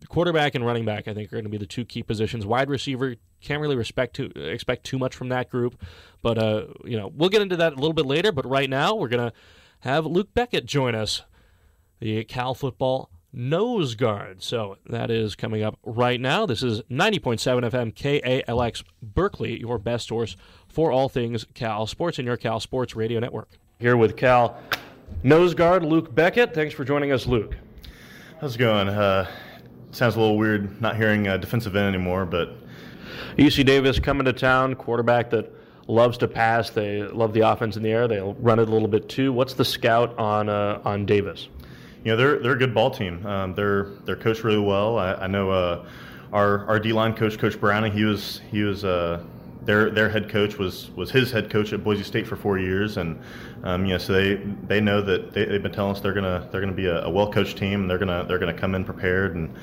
quarterback 0.09 0.55
and 0.55 0.65
running 0.65 0.85
back 0.85 1.09
I 1.09 1.15
think 1.15 1.29
are 1.33 1.37
going 1.37 1.45
to 1.45 1.51
be 1.51 1.59
the 1.59 1.67
two 1.67 1.85
key 1.85 2.03
positions. 2.03 2.47
Wide 2.47 2.69
receiver 2.69 3.17
can't 3.41 3.61
really 3.61 3.77
respect 3.77 4.15
to 4.17 4.27
expect 4.37 4.85
too 4.85 4.99
much 4.99 5.15
from 5.15 5.29
that 5.31 5.51
group, 5.51 5.81
but 6.23 6.39
uh, 6.39 6.67
you 6.85 6.97
know 6.97 7.13
we'll 7.15 7.29
get 7.29 7.43
into 7.43 7.57
that 7.57 7.73
a 7.73 7.77
little 7.77 7.93
bit 7.93 8.07
later. 8.07 8.33
But 8.33 8.47
right 8.49 8.71
now 8.71 8.95
we're 8.95 9.09
going 9.09 9.31
to 9.31 9.37
have 9.81 10.07
Luke 10.07 10.33
Beckett 10.35 10.67
join 10.67 10.95
us 10.95 11.23
the 12.01 12.25
Cal 12.25 12.55
football 12.55 13.11
nose 13.33 13.95
guard. 13.95 14.43
So 14.43 14.77
that 14.87 15.11
is 15.11 15.35
coming 15.35 15.63
up 15.63 15.79
right 15.85 16.21
now. 16.21 16.47
This 16.47 16.63
is 16.63 16.83
90.7 16.83 17.71
FM 17.71 17.95
KALX 17.95 18.85
Berkeley, 19.03 19.59
your 19.59 19.79
best 19.79 20.09
source 20.09 20.37
for 20.69 20.93
all 20.93 21.09
things 21.09 21.47
Cal 21.55 21.87
sports 21.87 22.19
and 22.19 22.27
your 22.27 22.37
Cal 22.37 22.61
Sports 22.61 22.95
Radio 22.95 23.21
Network. 23.21 23.49
Here 23.79 23.97
with 23.97 24.17
Cal 24.17 24.61
nose 25.23 25.55
guard 25.55 25.85
Luke 25.85 26.15
Beckett. 26.15 26.55
Thanks 26.55 26.75
for 26.75 26.85
joining 26.85 27.13
us, 27.13 27.27
Luke. 27.27 27.57
How's 28.41 28.57
it 28.57 28.59
going? 28.59 28.89
Uh, 28.89 29.31
sounds 29.93 30.17
a 30.17 30.21
little 30.21 30.37
weird 30.37 30.81
not 30.81 30.97
hearing 30.97 31.29
uh, 31.29 31.37
defensive 31.37 31.77
end 31.77 31.95
anymore, 31.95 32.27
but 32.27 32.57
UC 33.37 33.65
Davis 33.65 33.99
coming 33.99 34.25
to 34.25 34.33
town, 34.33 34.75
quarterback 34.75 35.31
that 35.31 35.51
loves 35.87 36.19
to 36.19 36.29
pass. 36.29 36.71
They 36.71 37.03
love 37.03 37.33
the 37.33 37.41
offense 37.41 37.77
in 37.77 37.83
the 37.83 37.91
air. 37.91 38.09
They'll 38.09 38.35
run 38.35 38.59
it 38.59 38.69
a 38.69 38.73
little 38.73 38.89
bit 38.89 39.09
too. 39.09 39.33
What's 39.33 39.55
the 39.55 39.65
scout 39.65 40.19
on 40.19 40.49
uh, 40.49 40.83
on 40.85 41.07
Davis? 41.07 41.49
you 42.05 42.11
know 42.11 42.17
they're 42.17 42.39
they're 42.41 42.53
a 42.53 42.59
good 42.59 42.75
ball 42.75 42.91
team. 42.91 43.25
Um, 43.27 43.55
they're 43.55 43.85
they're 44.05 44.17
coached 44.17 44.45
really 44.45 44.59
well. 44.59 44.99
I, 44.99 45.15
I 45.15 45.27
know 45.27 45.51
uh, 45.51 45.87
our 46.33 46.67
our 46.67 46.81
D 46.81 46.93
line 46.93 47.15
coach, 47.15 47.39
Coach 47.39 47.59
Browning, 47.61 47.93
he 47.93 48.05
was 48.05 48.41
he 48.51 48.63
was 48.63 48.85
uh, 48.85 49.23
their 49.65 49.91
their 49.91 50.09
head 50.09 50.29
coach 50.29 50.59
was 50.59 50.91
was 50.97 51.11
his 51.11 51.31
head 51.31 51.49
coach 51.49 51.73
at 51.73 51.85
Boise 51.85 52.03
State 52.03 52.27
for 52.27 52.37
four 52.37 52.59
years, 52.59 52.97
and 52.97 53.21
um, 53.63 53.85
you 53.87 53.93
know, 53.93 53.99
so 53.99 54.13
they 54.13 54.35
they 54.67 54.81
know 54.81 55.01
that 55.01 55.33
they, 55.33 55.47
have 55.47 55.63
been 55.63 55.73
telling 55.73 55.93
us 55.93 56.01
they're 56.01 56.13
gonna 56.13 56.49
they're 56.51 56.61
gonna 56.61 56.73
be 56.73 56.87
a, 56.87 57.05
a 57.05 57.11
well 57.11 57.31
coached 57.31 57.59
team. 57.59 57.83
And 57.83 57.91
they're 57.91 57.99
gonna 57.99 58.25
they're 58.27 58.39
gonna 58.39 58.55
come 58.55 58.75
in 58.75 58.85
prepared, 58.85 59.37
and 59.37 59.55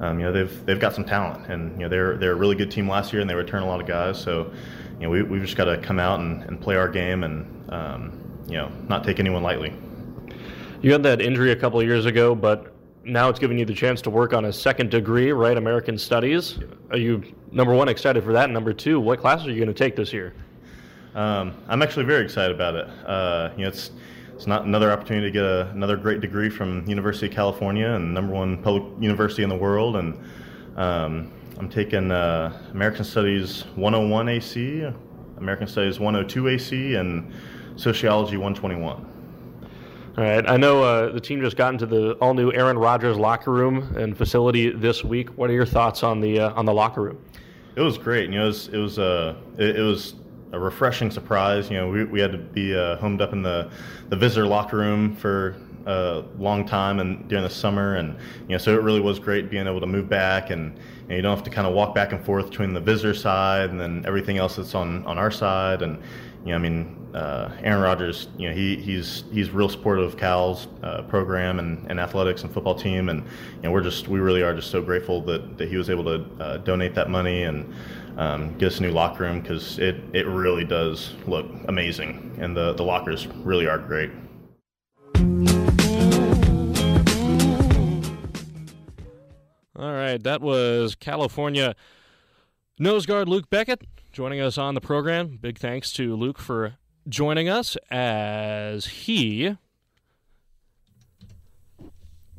um, 0.00 0.20
you 0.20 0.26
know 0.26 0.32
they've 0.32 0.66
they've 0.66 0.78
got 0.78 0.94
some 0.94 1.04
talent, 1.04 1.50
and 1.50 1.72
you 1.72 1.80
know 1.80 1.88
they're 1.88 2.16
they're 2.16 2.32
a 2.32 2.36
really 2.36 2.54
good 2.54 2.70
team 2.70 2.88
last 2.88 3.12
year, 3.12 3.20
and 3.20 3.28
they 3.28 3.34
return 3.34 3.62
a 3.62 3.66
lot 3.66 3.80
of 3.80 3.86
guys. 3.86 4.20
So 4.20 4.52
you 4.98 5.04
know 5.04 5.10
we 5.10 5.22
we've 5.22 5.42
just 5.42 5.56
got 5.56 5.64
to 5.64 5.78
come 5.78 5.98
out 5.98 6.20
and, 6.20 6.44
and 6.44 6.60
play 6.60 6.76
our 6.76 6.88
game, 6.88 7.24
and 7.24 7.72
um, 7.72 8.44
you 8.46 8.56
know 8.56 8.70
not 8.88 9.02
take 9.02 9.18
anyone 9.18 9.42
lightly. 9.42 9.74
You 10.82 10.92
had 10.92 11.02
that 11.02 11.20
injury 11.20 11.50
a 11.50 11.56
couple 11.56 11.82
years 11.82 12.06
ago, 12.06 12.36
but 12.36 12.67
now 13.08 13.28
it's 13.28 13.38
giving 13.38 13.58
you 13.58 13.64
the 13.64 13.74
chance 13.74 14.02
to 14.02 14.10
work 14.10 14.32
on 14.32 14.44
a 14.44 14.52
second 14.52 14.90
degree, 14.90 15.32
right? 15.32 15.56
American 15.56 15.96
Studies. 15.96 16.58
Are 16.90 16.98
you 16.98 17.22
number 17.50 17.74
one 17.74 17.88
excited 17.88 18.22
for 18.22 18.32
that? 18.34 18.50
Number 18.50 18.72
two, 18.72 19.00
what 19.00 19.18
classes 19.18 19.46
are 19.46 19.50
you 19.50 19.56
going 19.56 19.74
to 19.74 19.74
take 19.74 19.96
this 19.96 20.12
year? 20.12 20.34
Um, 21.14 21.54
I'm 21.68 21.82
actually 21.82 22.04
very 22.04 22.22
excited 22.22 22.54
about 22.54 22.74
it. 22.74 22.88
Uh, 23.06 23.50
you 23.56 23.62
know, 23.62 23.68
it's 23.68 23.90
it's 24.34 24.46
not 24.46 24.66
another 24.66 24.92
opportunity 24.92 25.26
to 25.26 25.32
get 25.32 25.42
a, 25.42 25.68
another 25.70 25.96
great 25.96 26.20
degree 26.20 26.48
from 26.48 26.86
University 26.86 27.26
of 27.26 27.32
California 27.32 27.88
and 27.88 28.14
number 28.14 28.32
one 28.32 28.62
public 28.62 28.84
university 29.00 29.42
in 29.42 29.48
the 29.48 29.56
world, 29.56 29.96
and 29.96 30.14
um, 30.76 31.32
I'm 31.58 31.68
taking 31.68 32.12
uh, 32.12 32.56
American 32.70 33.04
Studies 33.04 33.64
101 33.74 34.28
AC, 34.28 34.88
American 35.38 35.66
Studies 35.66 35.98
102 35.98 36.48
AC, 36.48 36.94
and 36.94 37.32
Sociology 37.74 38.36
121. 38.36 39.17
All 40.18 40.24
right. 40.24 40.50
I 40.50 40.56
know 40.56 40.82
uh, 40.82 41.12
the 41.12 41.20
team 41.20 41.40
just 41.40 41.56
got 41.56 41.72
into 41.72 41.86
the 41.86 42.14
all 42.14 42.34
new 42.34 42.50
Aaron 42.50 42.76
Rodgers 42.76 43.16
locker 43.16 43.52
room 43.52 43.94
and 43.96 44.18
facility 44.18 44.68
this 44.70 45.04
week. 45.04 45.28
What 45.38 45.48
are 45.48 45.52
your 45.52 45.64
thoughts 45.64 46.02
on 46.02 46.20
the 46.20 46.40
uh, 46.40 46.54
on 46.54 46.64
the 46.64 46.74
locker 46.74 47.02
room? 47.02 47.24
It 47.76 47.82
was 47.82 47.98
great. 47.98 48.28
You 48.28 48.38
know, 48.38 48.42
it 48.42 48.46
was 48.48 48.66
it 48.66 48.78
was, 48.78 48.98
uh, 48.98 49.36
it, 49.58 49.76
it 49.76 49.82
was 49.82 50.16
a 50.50 50.58
refreshing 50.58 51.12
surprise. 51.12 51.70
You 51.70 51.76
know, 51.76 51.88
we, 51.88 52.02
we 52.02 52.20
had 52.20 52.32
to 52.32 52.38
be 52.38 52.74
uh, 52.74 52.96
homed 52.96 53.22
up 53.22 53.32
in 53.32 53.42
the 53.42 53.70
the 54.08 54.16
visitor 54.16 54.44
locker 54.44 54.78
room 54.78 55.14
for 55.14 55.54
a 55.86 56.24
long 56.36 56.66
time 56.66 56.98
and 56.98 57.28
during 57.28 57.44
the 57.44 57.50
summer, 57.50 57.94
and 57.94 58.18
you 58.48 58.56
know, 58.56 58.58
so 58.58 58.74
it 58.74 58.82
really 58.82 59.00
was 59.00 59.20
great 59.20 59.48
being 59.48 59.68
able 59.68 59.78
to 59.78 59.86
move 59.86 60.08
back 60.08 60.50
and. 60.50 60.76
and 61.08 61.16
you 61.16 61.22
don't 61.22 61.34
have 61.34 61.44
to 61.44 61.50
kind 61.50 61.66
of 61.66 61.72
walk 61.72 61.94
back 61.94 62.12
and 62.12 62.22
forth 62.22 62.50
between 62.50 62.74
the 62.74 62.80
visitor 62.80 63.14
side 63.14 63.70
and 63.70 63.80
then 63.80 64.04
everything 64.06 64.36
else 64.36 64.56
that's 64.56 64.74
on, 64.74 65.06
on 65.06 65.16
our 65.16 65.30
side. 65.30 65.80
And 65.80 66.02
you 66.44 66.50
know, 66.50 66.54
I 66.54 66.58
mean, 66.58 66.98
uh, 67.14 67.50
Aaron 67.62 67.80
Rodgers, 67.80 68.28
you 68.36 68.48
know, 68.48 68.54
he, 68.54 68.76
he's 68.76 69.24
he's 69.32 69.50
real 69.50 69.68
supportive 69.68 70.04
of 70.04 70.16
Cal's 70.16 70.68
uh, 70.82 71.02
program 71.02 71.58
and, 71.58 71.86
and 71.90 71.98
athletics 71.98 72.42
and 72.42 72.52
football 72.52 72.74
team, 72.74 73.08
and 73.08 73.22
you 73.56 73.62
know, 73.62 73.72
we're 73.72 73.82
just 73.82 74.08
we 74.08 74.20
really 74.20 74.42
are 74.42 74.54
just 74.54 74.70
so 74.70 74.82
grateful 74.82 75.20
that, 75.22 75.58
that 75.58 75.68
he 75.68 75.76
was 75.76 75.90
able 75.90 76.04
to 76.04 76.24
uh, 76.42 76.56
donate 76.58 76.94
that 76.94 77.10
money 77.10 77.44
and 77.44 77.72
um, 78.18 78.56
get 78.58 78.68
us 78.68 78.78
a 78.78 78.82
new 78.82 78.90
locker 78.90 79.24
room 79.24 79.40
because 79.40 79.78
it, 79.78 79.96
it 80.12 80.26
really 80.26 80.64
does 80.64 81.14
look 81.26 81.46
amazing, 81.66 82.36
and 82.40 82.56
the 82.56 82.74
the 82.74 82.84
lockers 82.84 83.26
really 83.28 83.66
are 83.66 83.78
great. 83.78 84.10
All 89.76 89.92
right, 89.92 90.22
that 90.24 90.40
was 90.40 90.94
California 90.94 91.74
nose 92.78 93.06
guard 93.06 93.28
Luke 93.28 93.50
Beckett 93.50 93.82
joining 94.12 94.40
us 94.40 94.58
on 94.58 94.74
the 94.74 94.80
program. 94.80 95.38
Big 95.40 95.58
thanks 95.58 95.92
to 95.92 96.14
Luke 96.14 96.38
for 96.38 96.74
joining 97.08 97.48
us 97.48 97.76
as 97.90 98.86
he 98.86 99.56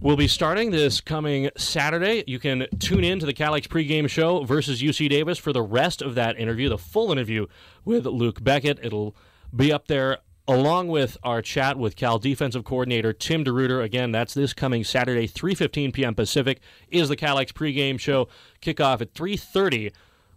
will 0.01 0.15
be 0.15 0.27
starting 0.27 0.71
this 0.71 1.01
coming 1.01 1.49
Saturday. 1.57 2.23
You 2.27 2.39
can 2.39 2.67
tune 2.79 3.03
in 3.03 3.19
to 3.19 3.25
the 3.25 3.33
KALX 3.33 3.67
pregame 3.67 4.09
show 4.09 4.43
versus 4.43 4.81
UC 4.81 5.09
Davis 5.09 5.37
for 5.37 5.51
the 5.51 5.61
rest 5.61 6.01
of 6.01 6.15
that 6.15 6.39
interview, 6.39 6.69
the 6.69 6.77
full 6.77 7.11
interview 7.11 7.47
with 7.83 8.05
Luke 8.05 8.43
Beckett. 8.43 8.79
It'll 8.81 9.15
be 9.55 9.71
up 9.73 9.87
there 9.87 10.19
along 10.47 10.87
with 10.87 11.17
our 11.21 11.41
chat 11.41 11.77
with 11.77 11.95
Cal 11.95 12.17
defensive 12.17 12.63
coordinator 12.63 13.13
Tim 13.13 13.43
DeRuyter. 13.43 13.83
Again, 13.83 14.11
that's 14.11 14.33
this 14.33 14.53
coming 14.53 14.83
Saturday, 14.83 15.27
3:15 15.27 15.93
p.m. 15.93 16.15
Pacific 16.15 16.59
is 16.89 17.09
the 17.09 17.17
KALX 17.17 17.51
pregame 17.51 17.99
show. 17.99 18.29
Kickoff 18.61 19.01
at 19.01 19.13
3:30 19.13 19.91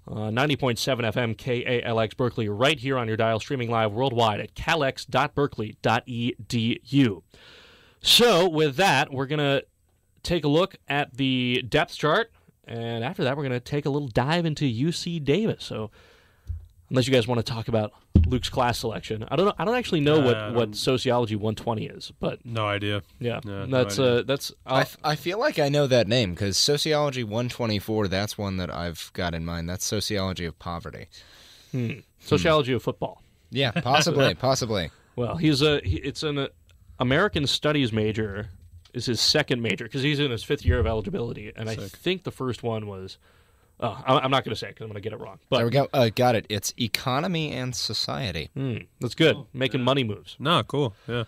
uh, 0.08 0.30
90.7 0.30 1.12
FM 1.12 1.36
KALX 1.36 2.16
Berkeley, 2.16 2.48
right 2.48 2.78
here 2.78 2.96
on 2.98 3.08
your 3.08 3.16
dial, 3.16 3.40
streaming 3.40 3.70
live 3.70 3.92
worldwide 3.92 4.40
at 4.40 4.54
calx.berkeley.edu. 4.54 7.22
So, 8.00 8.48
with 8.48 8.76
that, 8.76 9.12
we're 9.12 9.26
going 9.26 9.38
to 9.38 9.64
take 10.22 10.44
a 10.44 10.48
look 10.48 10.76
at 10.88 11.16
the 11.16 11.64
depth 11.68 11.96
chart, 11.96 12.32
and 12.64 13.04
after 13.04 13.22
that, 13.24 13.36
we're 13.36 13.44
going 13.44 13.52
to 13.52 13.60
take 13.60 13.86
a 13.86 13.90
little 13.90 14.08
dive 14.08 14.44
into 14.44 14.64
UC 14.64 15.24
Davis. 15.24 15.64
So, 15.64 15.92
unless 16.92 17.08
you 17.08 17.12
guys 17.12 17.26
want 17.26 17.44
to 17.44 17.52
talk 17.52 17.66
about 17.66 17.92
Luke's 18.26 18.48
class 18.48 18.78
selection, 18.78 19.24
I 19.30 19.34
don't 19.36 19.46
know. 19.46 19.54
I 19.58 19.64
don't 19.64 19.74
actually 19.74 20.00
know 20.00 20.20
what, 20.20 20.36
Uh, 20.36 20.52
what 20.52 20.76
sociology 20.76 21.34
120 21.34 21.86
is, 21.86 22.12
but 22.20 22.44
No 22.46 22.66
idea. 22.66 23.02
yeah, 23.18 23.40
No, 23.44 23.64
no 23.64 23.78
that's 23.82 23.98
idea. 23.98 24.12
uh, 24.18 24.22
that's. 24.22 24.52
I, 24.64 24.80
f- 24.82 24.96
I 25.02 25.16
feel 25.16 25.38
like 25.40 25.58
I 25.58 25.68
know 25.68 25.86
that 25.88 26.06
name 26.06 26.34
because 26.34 26.56
Sociology 26.56 27.24
124, 27.24 28.06
that's 28.08 28.38
one 28.38 28.58
that 28.58 28.70
I've 28.72 29.10
got 29.14 29.34
in 29.34 29.44
mind. 29.44 29.68
That's 29.68 29.84
Sociology 29.84 30.44
of 30.44 30.56
Poverty. 30.60 31.06
sociology 32.20 32.72
of 32.72 32.82
football. 32.82 33.22
Yeah, 33.50 33.70
possibly, 33.70 34.34
possibly. 34.48 34.90
Well, 35.16 35.36
he's 35.36 35.62
a 35.62 35.80
he, 35.84 35.96
it's 35.96 36.22
an 36.22 36.38
uh, 36.38 36.48
American 36.98 37.46
Studies 37.46 37.92
major 37.92 38.48
is 38.94 39.06
his 39.06 39.20
second 39.20 39.62
major 39.62 39.84
because 39.84 40.02
he's 40.02 40.18
in 40.20 40.30
his 40.30 40.44
fifth 40.44 40.64
year 40.64 40.78
of 40.78 40.86
eligibility, 40.86 41.52
and 41.56 41.68
I 41.68 41.76
think 41.76 42.24
the 42.24 42.30
first 42.30 42.62
one 42.62 42.86
was. 42.86 43.18
Oh, 43.80 44.00
I- 44.06 44.18
I'm 44.20 44.30
not 44.30 44.44
going 44.44 44.54
to 44.54 44.58
say 44.58 44.68
because 44.68 44.82
I'm 44.84 44.88
going 44.88 45.02
to 45.02 45.08
get 45.08 45.12
it 45.12 45.20
wrong. 45.20 45.38
There 45.50 45.64
we 45.64 45.70
But 45.70 45.92
go. 45.92 45.98
Uh, 45.98 46.10
got 46.14 46.34
it. 46.34 46.46
It's 46.48 46.72
Economy 46.78 47.52
and 47.52 47.74
Society. 47.74 48.50
hmm, 48.54 48.76
that's 49.00 49.14
good, 49.14 49.36
making 49.52 49.82
money 49.82 50.04
moves. 50.04 50.36
No, 50.38 50.62
cool. 50.62 50.94
Yeah. 51.08 51.24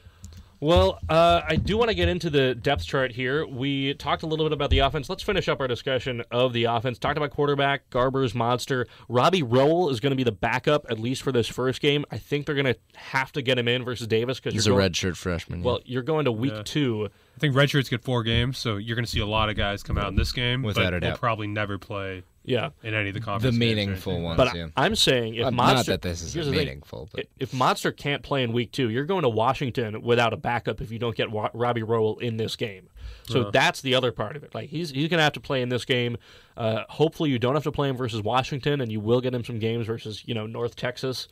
Well, 0.61 0.99
uh, 1.11 1.43
I 1.47 1.57
do 1.57 1.77
want 1.77 1.91
to 1.91 1.95
get 1.95 2.09
into 2.09 2.31
the 2.31 2.55
depth 2.55 2.87
chart 2.87 3.13
here. 3.13 3.45
We 3.47 3.93
talked 3.95 4.23
a 4.23 4.27
little 4.27 4.47
bit 4.47 4.53
about 4.53 4.71
the 4.71 4.79
offense. 4.79 5.11
Let's 5.11 5.23
finish 5.23 5.47
up 5.47 5.61
our 5.61 5.69
discussion 5.69 6.23
of 6.31 6.55
the 6.55 6.65
offense. 6.65 6.99
Talked 6.99 7.19
about 7.19 7.33
quarterback, 7.33 7.91
Garber's 7.91 8.33
Modster. 8.33 8.87
Robbie 9.11 9.43
Rowell 9.43 9.91
is 9.91 10.01
going 10.01 10.13
to 10.13 10.17
be 10.17 10.23
the 10.23 10.33
backup, 10.33 10.87
at 10.89 10.99
least 10.99 11.23
for 11.23 11.33
this 11.33 11.49
first 11.49 11.83
game. 11.83 12.07
I 12.11 12.17
think 12.17 12.47
they're 12.47 12.55
going 12.55 12.73
to 12.73 12.77
have 12.95 13.31
to 13.33 13.43
get 13.43 13.59
him 13.59 13.69
in 13.69 13.85
versus 13.85 14.07
Davis 14.07 14.39
because 14.41 14.55
He's 14.55 14.67
a 14.67 14.71
you're 14.71 14.79
going, 14.79 14.91
redshirt 14.93 15.17
freshman. 15.17 15.59
yeah. 15.61 15.67
Well, 15.67 15.81
you're 15.85 16.03
going 16.03 16.25
to 16.25 16.33
week 16.33 16.65
two. 16.65 17.11
I 17.37 17.39
think 17.41 17.55
redshirts 17.55 17.91
get 17.91 18.03
four 18.03 18.23
games, 18.23 18.57
so 18.57 18.77
you're 18.77 18.97
going 18.97 19.05
to 19.05 19.11
see 19.11 19.21
a 19.21 19.27
lot 19.27 19.51
of 19.51 19.57
guys 19.57 19.83
come 19.83 19.99
out 19.99 20.09
in 20.09 20.17
this 20.17 20.33
game. 20.33 20.63
Without 20.63 20.85
but 20.85 20.93
a 20.95 20.97
will 20.97 21.01
doubt. 21.01 21.21
probably 21.21 21.49
never 21.49 21.77
play 21.77 22.23
Yeah. 22.47 22.71
in 22.83 22.93
any 22.95 23.09
of 23.09 23.15
the 23.15 23.21
the 23.21 23.25
conference. 23.25 23.57
games 23.57 23.59
meaningful 23.59 24.13
anything. 24.13 24.25
ones. 24.25 24.37
But 24.37 24.55
yeah. 24.55 24.67
I'm 24.77 24.95
saying 24.97 25.37
if 25.37 25.47
Uh, 25.47 25.51
Modster, 25.51 25.75
not 25.75 25.87
that 25.87 26.03
this 26.03 26.21
is 26.23 26.35
here's 26.35 26.47
the 26.47 26.53
thing. 26.53 26.61
meaningful, 26.67 27.09
but 27.15 27.27
if 27.39 27.53
Modster 27.53 27.97
can't 27.97 28.23
play 28.23 28.43
in 28.43 28.53
week 28.53 28.71
two, 28.73 28.91
you're 28.91 29.07
going 29.07 29.23
to 29.23 29.29
Washington 29.29 30.03
without 30.03 30.33
a 30.33 30.37
backup 30.37 30.81
if 30.81 30.91
you 30.93 30.99
don't 30.99 31.17
get 31.17 31.31
Wa- 31.31 31.51
Robbie 31.55 31.83
Rowell 31.83 32.19
in 32.19 32.37
this 32.37 32.55
game. 32.57 32.89
So 33.27 33.51
that's 33.51 33.81
the 33.81 33.95
other 33.95 34.13
part 34.13 34.37
of 34.37 34.45
it. 34.45 34.55
Like 34.55 34.69
he's 34.69 34.91
he's 34.91 35.09
going 35.09 35.19
to 35.19 35.25
have 35.25 35.33
to 35.33 35.41
play 35.41 35.63
in 35.63 35.71
this 35.71 35.87
game. 35.87 36.19
Uh, 36.59 36.83
hopefully, 36.91 37.31
you 37.31 37.39
don't 37.39 37.55
have 37.55 37.63
to 37.65 37.73
play 37.73 37.89
him 37.89 37.97
versus 37.97 38.21
Washington, 38.23 38.83
and 38.83 38.93
you 38.93 39.01
will 39.01 39.23
get 39.23 39.35
him 39.35 39.43
some 39.43 39.59
games 39.59 39.87
versus 39.87 40.23
you 40.27 40.35
know 40.35 40.47
North 40.47 40.77
Texas. 40.77 41.29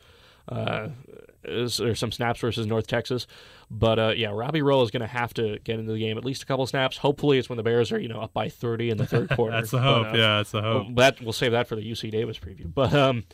Uh, 0.49 0.89
is- 1.09 1.25
or 1.49 1.95
some 1.95 2.13
snaps 2.13 2.41
versus 2.41 2.67
North 2.67 2.87
Texas, 2.87 3.27
but 3.71 3.99
uh, 3.99 4.13
yeah, 4.17 4.31
Robbie 4.33 4.63
Rowell 4.63 4.83
is 4.83 4.91
going 4.91 5.01
to 5.01 5.07
have 5.07 5.33
to 5.35 5.59
get 5.65 5.79
into 5.79 5.93
the 5.93 5.99
game 5.99 6.17
at 6.19 6.25
least 6.25 6.43
a 6.43 6.47
couple 6.47 6.67
snaps. 6.67 6.97
Hopefully, 6.99 7.39
it's 7.39 7.49
when 7.49 7.57
the 7.57 7.63
Bears 7.63 7.91
are 7.93 7.99
you 7.99 8.09
know 8.09 8.21
up 8.21 8.33
by 8.33 8.49
thirty 8.49 8.91
in 8.91 8.99
the 8.99 9.07
third 9.07 9.31
quarter. 9.35 9.57
That's 9.57 9.71
the 9.71 9.79
But, 9.79 9.83
hope. 9.83 10.07
uh, 10.15 10.17
yeah, 10.17 10.37
that's 10.39 10.51
the 10.53 10.63
hope. 10.63 10.87
well, 10.87 10.95
that 10.97 11.21
we'll 11.21 11.33
save 11.33 11.53
that 11.53 11.67
for 11.69 11.77
the 11.77 11.83
UC 11.91 12.11
Davis 12.11 12.39
preview. 12.39 12.73
But 12.73 12.93
um, 12.95 13.25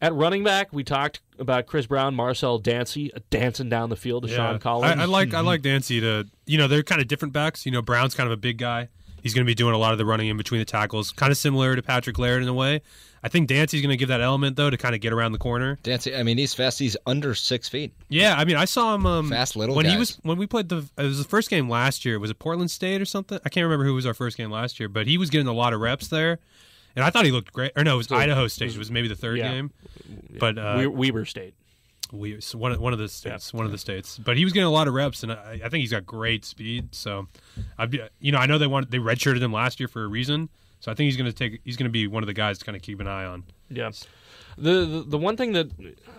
at 0.00 0.12
running 0.14 0.42
back, 0.42 0.72
we 0.72 0.82
talked 0.84 1.20
about 1.38 1.66
Chris 1.66 1.86
Brown, 1.86 2.14
Marcel 2.14 2.58
Dancy 2.58 3.12
uh, 3.14 3.20
dancing 3.30 3.68
down 3.68 3.88
the 3.88 3.96
field 3.96 4.24
to 4.24 4.28
Sean 4.28 4.58
Collins. 4.58 4.98
I, 4.98 5.02
I 5.02 5.04
like 5.06 5.32
I 5.34 5.40
like 5.40 5.62
Dancy 5.62 6.00
to 6.00 6.26
you 6.46 6.58
know 6.58 6.66
they're 6.68 6.82
kind 6.82 7.00
of 7.00 7.08
different 7.08 7.32
backs. 7.32 7.64
You 7.64 7.72
know 7.72 7.82
Brown's 7.82 8.14
kind 8.14 8.26
of 8.26 8.32
a 8.32 8.36
big 8.36 8.58
guy. 8.58 8.88
He's 9.22 9.34
going 9.34 9.44
to 9.44 9.48
be 9.48 9.54
doing 9.54 9.72
a 9.72 9.78
lot 9.78 9.92
of 9.92 9.98
the 9.98 10.04
running 10.04 10.26
in 10.26 10.36
between 10.36 10.58
the 10.60 10.64
tackles, 10.64 11.12
kind 11.12 11.30
of 11.30 11.38
similar 11.38 11.76
to 11.76 11.82
Patrick 11.82 12.18
Laird 12.18 12.42
in 12.42 12.48
a 12.48 12.52
way. 12.54 12.82
I 13.24 13.28
think 13.28 13.46
Dancy's 13.46 13.80
going 13.80 13.90
to 13.90 13.96
give 13.96 14.08
that 14.08 14.20
element 14.20 14.56
though 14.56 14.68
to 14.70 14.76
kind 14.76 14.94
of 14.94 15.00
get 15.00 15.12
around 15.12 15.32
the 15.32 15.38
corner. 15.38 15.78
Dancy, 15.82 16.14
I 16.14 16.22
mean, 16.24 16.38
he's 16.38 16.54
fast. 16.54 16.78
He's 16.78 16.96
under 17.06 17.34
six 17.34 17.68
feet. 17.68 17.92
Yeah, 18.08 18.34
I 18.36 18.44
mean 18.44 18.56
I 18.56 18.64
saw 18.64 18.94
him 18.94 19.06
um, 19.06 19.30
Fast 19.30 19.54
little 19.56 19.76
when 19.76 19.86
he 19.86 19.96
was 19.96 20.18
when 20.22 20.38
we 20.38 20.46
played 20.46 20.68
the 20.68 20.88
it 20.98 21.04
was 21.04 21.18
the 21.18 21.28
first 21.28 21.48
game 21.48 21.68
last 21.68 22.04
year. 22.04 22.18
Was 22.18 22.30
it 22.30 22.38
Portland 22.38 22.70
State 22.70 23.00
or 23.00 23.04
something? 23.04 23.38
I 23.44 23.48
can't 23.48 23.64
remember 23.64 23.84
who 23.84 23.94
was 23.94 24.06
our 24.06 24.14
first 24.14 24.36
game 24.36 24.50
last 24.50 24.80
year, 24.80 24.88
but 24.88 25.06
he 25.06 25.18
was 25.18 25.30
getting 25.30 25.46
a 25.46 25.52
lot 25.52 25.72
of 25.72 25.80
reps 25.80 26.08
there. 26.08 26.38
And 26.94 27.04
I 27.04 27.10
thought 27.10 27.24
he 27.24 27.30
looked 27.30 27.52
great. 27.52 27.72
Or 27.76 27.84
no, 27.84 27.94
it 27.94 27.96
was 27.98 28.12
Idaho 28.12 28.48
State. 28.48 28.72
It 28.72 28.78
was 28.78 28.90
maybe 28.90 29.08
the 29.08 29.16
third 29.16 29.38
yeah. 29.38 29.50
game. 29.50 29.70
But 30.38 30.58
uh, 30.58 30.74
We- 30.78 30.86
Weber 30.88 31.24
State. 31.24 31.54
we 32.12 32.38
so 32.40 32.58
one 32.58 32.72
of, 32.72 32.80
one 32.80 32.92
of 32.92 32.98
the 32.98 33.08
states, 33.08 33.54
one 33.54 33.64
of 33.64 33.72
the 33.72 33.78
states. 33.78 34.18
But 34.18 34.36
he 34.36 34.44
was 34.44 34.52
getting 34.52 34.66
a 34.66 34.70
lot 34.70 34.88
of 34.88 34.94
reps, 34.94 35.22
and 35.22 35.32
I, 35.32 35.60
I 35.64 35.68
think 35.70 35.80
he's 35.80 35.92
got 35.92 36.04
great 36.04 36.44
speed. 36.44 36.94
So, 36.94 37.28
I'd 37.78 37.90
be, 37.90 38.02
you 38.20 38.30
know, 38.32 38.38
I 38.38 38.44
know 38.44 38.58
they 38.58 38.66
want 38.66 38.90
they 38.90 38.98
redshirted 38.98 39.40
him 39.40 39.52
last 39.52 39.80
year 39.80 39.88
for 39.88 40.04
a 40.04 40.06
reason. 40.06 40.50
So 40.82 40.90
I 40.90 40.94
think 40.94 41.06
he's 41.06 41.16
going 41.16 41.30
to 41.30 41.32
take 41.32 41.60
he's 41.64 41.76
going 41.76 41.88
to 41.88 41.92
be 41.92 42.06
one 42.08 42.22
of 42.24 42.26
the 42.26 42.32
guys 42.34 42.58
to 42.58 42.64
kind 42.64 42.74
of 42.74 42.82
keep 42.82 42.98
an 43.00 43.06
eye 43.06 43.24
on. 43.24 43.44
Yeah. 43.70 43.90
The, 44.58 44.84
the 44.84 45.04
the 45.10 45.18
one 45.18 45.36
thing 45.36 45.52
that 45.52 45.70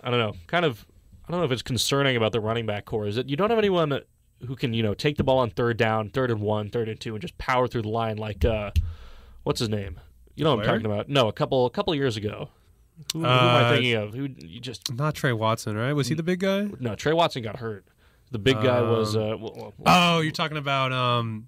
I 0.04 0.10
don't 0.10 0.20
know, 0.20 0.34
kind 0.48 0.64
of, 0.66 0.86
I 1.28 1.32
don't 1.32 1.42
know 1.42 1.46
if 1.46 1.52
it's 1.52 1.62
concerning 1.62 2.16
about 2.16 2.32
the 2.32 2.40
running 2.40 2.66
back 2.66 2.86
core 2.86 3.06
is 3.06 3.16
that 3.18 3.30
you 3.30 3.36
don't 3.36 3.50
have 3.50 3.60
anyone 3.60 4.00
who 4.48 4.56
can 4.56 4.74
you 4.74 4.82
know 4.82 4.94
take 4.94 5.18
the 5.18 5.24
ball 5.24 5.40
on 5.40 5.50
third 5.52 5.76
down, 5.78 6.10
third 6.10 6.32
and 6.32 6.40
one, 6.40 6.70
third 6.70 6.88
and 6.88 6.98
two, 7.00 7.14
and 7.14 7.22
just 7.22 7.38
power 7.38 7.68
through 7.68 7.82
the 7.84 7.90
line 7.90 8.16
like 8.18 8.44
uh, 8.46 8.72
what's 9.44 9.60
his 9.60 9.68
name? 9.70 10.00
You 10.36 10.46
know 10.46 10.56
what 10.56 10.66
I'm 10.66 10.74
talking 10.74 10.86
about? 10.86 11.10
No, 11.10 11.28
a 11.28 11.34
couple 11.34 11.66
a 11.66 11.70
couple 11.70 11.94
years 11.94 12.16
ago. 12.18 12.50
Who, 13.12 13.20
who 13.20 13.26
am 13.26 13.32
I 13.32 13.64
Uh, 13.64 13.70
thinking 13.74 13.94
of? 13.96 14.14
Who 14.14 14.30
you 14.40 14.60
just 14.62 14.94
Not 14.94 15.14
Tre 15.14 15.34
Watson, 15.34 15.76
right? 15.76 15.92
Was 15.94 16.08
he 16.08 16.16
the 16.16 16.24
big 16.24 16.40
guy? 16.40 16.70
no? 16.80 16.96
Tre 16.96 17.12
Watson 17.12 17.44
got 17.44 17.58
hurt. 17.58 17.86
The 18.32 18.40
big 18.40 18.56
guy 18.62 18.82
was. 18.82 19.16
Uh, 19.16 19.36
well, 19.40 19.54
well, 19.56 19.74
Oh, 19.86 20.22
you're 20.22 20.32
talking 20.32 20.58
about 20.58 20.92
um. 20.94 21.48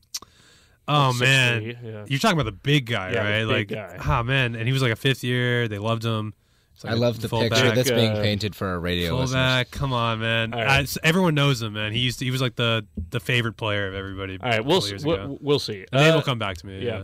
Oh 0.88 1.12
Six 1.13 1.22
man, 1.22 1.63
yeah. 1.84 2.06
you're 2.08 2.20
talking 2.20 2.39
about 2.39 2.46
the 2.51 2.58
big 2.58 2.86
guy, 2.86 3.12
Yeah, 3.12 3.24
the 3.24 3.48
right? 3.48 3.68
big 3.68 3.72
like, 3.72 3.89
guy. 3.89 3.98
ah 4.08 4.22
man, 4.24 4.56
and 4.56 4.68
he 4.68 4.72
was 4.74 4.82
like 4.84 4.92
a 4.92 4.96
fifth 4.96 5.24
year. 5.24 5.68
They 5.68 5.80
loved 5.80 6.04
him. 6.06 6.34
It's 6.75 6.84
like 6.84 6.94
I 6.94 6.96
a 6.96 7.00
love 7.00 7.22
the 7.22 7.30
fullback. 7.30 7.51
picture 7.54 7.74
that's 7.74 7.89
being 7.89 8.12
uh, 8.12 8.22
painted 8.22 8.54
for 8.56 8.68
our 8.68 8.80
radio. 8.80 9.15
Fullback, 9.18 9.72
come 9.72 9.94
on, 9.94 10.20
man. 10.20 10.54
All 10.54 10.62
right. 10.63 10.88
I- 10.98 11.08
everyone 11.08 11.34
knows 11.34 11.62
him, 11.62 11.74
man. 11.74 11.92
He 11.94 12.00
used 12.00 12.20
to, 12.20 12.25
he 12.25 12.32
was 12.32 12.42
like 12.42 12.56
the 12.56 12.86
the 13.10 13.20
favorite 13.20 13.58
player 13.58 13.88
of 13.88 13.96
everybody. 13.96 14.38
All 14.42 14.50
right, 14.50 14.63
we'll 14.63 14.75
couple 14.82 14.86
s- 14.86 14.89
years 14.92 15.06
we'll, 15.06 15.15
ago. 15.15 15.38
we'll 15.42 15.60
see. 15.60 15.86
The 15.92 15.98
name 16.00 16.12
Uh, 16.12 16.15
will 16.18 16.22
come 16.24 16.38
back 16.39 16.58
to 16.58 16.68
me. 16.68 16.80
yeah. 16.86 16.98
Yeah. 16.98 17.04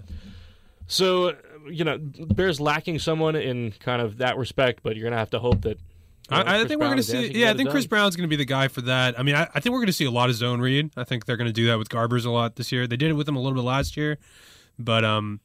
So, 0.88 1.30
uh, 1.30 1.34
you 1.70 1.84
know, 1.86 1.98
Bears 2.00 2.60
lacking 2.60 3.00
someone 3.00 3.36
in 3.36 3.72
kind 3.80 4.02
of 4.02 4.18
that 4.18 4.38
respect, 4.38 4.82
but 4.84 4.96
you're 4.98 5.06
gonna 5.06 5.18
have 5.18 5.30
to 5.32 5.40
hope 5.40 5.62
that. 5.62 5.80
I, 6.32 6.62
I 6.62 6.66
think 6.66 6.80
we're 6.80 6.88
going 6.88 6.98
to 6.98 7.04
see. 7.04 7.32
Yeah, 7.32 7.52
I 7.52 7.54
think 7.54 7.70
Chris 7.70 7.86
done. 7.86 7.90
Brown's 7.90 8.16
going 8.16 8.30
to 8.30 8.30
be 8.30 8.36
the 8.36 8.46
guy 8.46 8.68
for 8.68 8.82
that. 8.82 9.20
I 9.20 9.24
mean, 9.24 9.36
I, 9.36 9.48
I 9.54 9.60
think 9.60 9.74
we're 9.74 9.80
going 9.80 9.88
to 9.88 9.94
see 9.94 10.06
a 10.06 10.12
lot 10.12 10.30
of 10.30 10.36
zone 10.36 10.62
read. 10.62 10.92
I 10.98 11.04
think 11.04 11.26
they're 11.26 11.38
going 11.38 11.50
to 11.50 11.54
do 11.54 11.68
that 11.68 11.78
with 11.78 11.90
Garbers 11.90 12.26
a 12.26 12.30
lot 12.30 12.56
this 12.56 12.72
year. 12.72 12.88
They 12.88 12.98
did 12.98 13.10
it 13.10 13.14
with 13.14 13.28
him 13.28 13.36
a 13.36 13.40
little 13.42 13.56
bit 13.56 13.66
last 13.66 13.98
year, 13.98 14.18
but 14.80 15.04
um, 15.04 15.40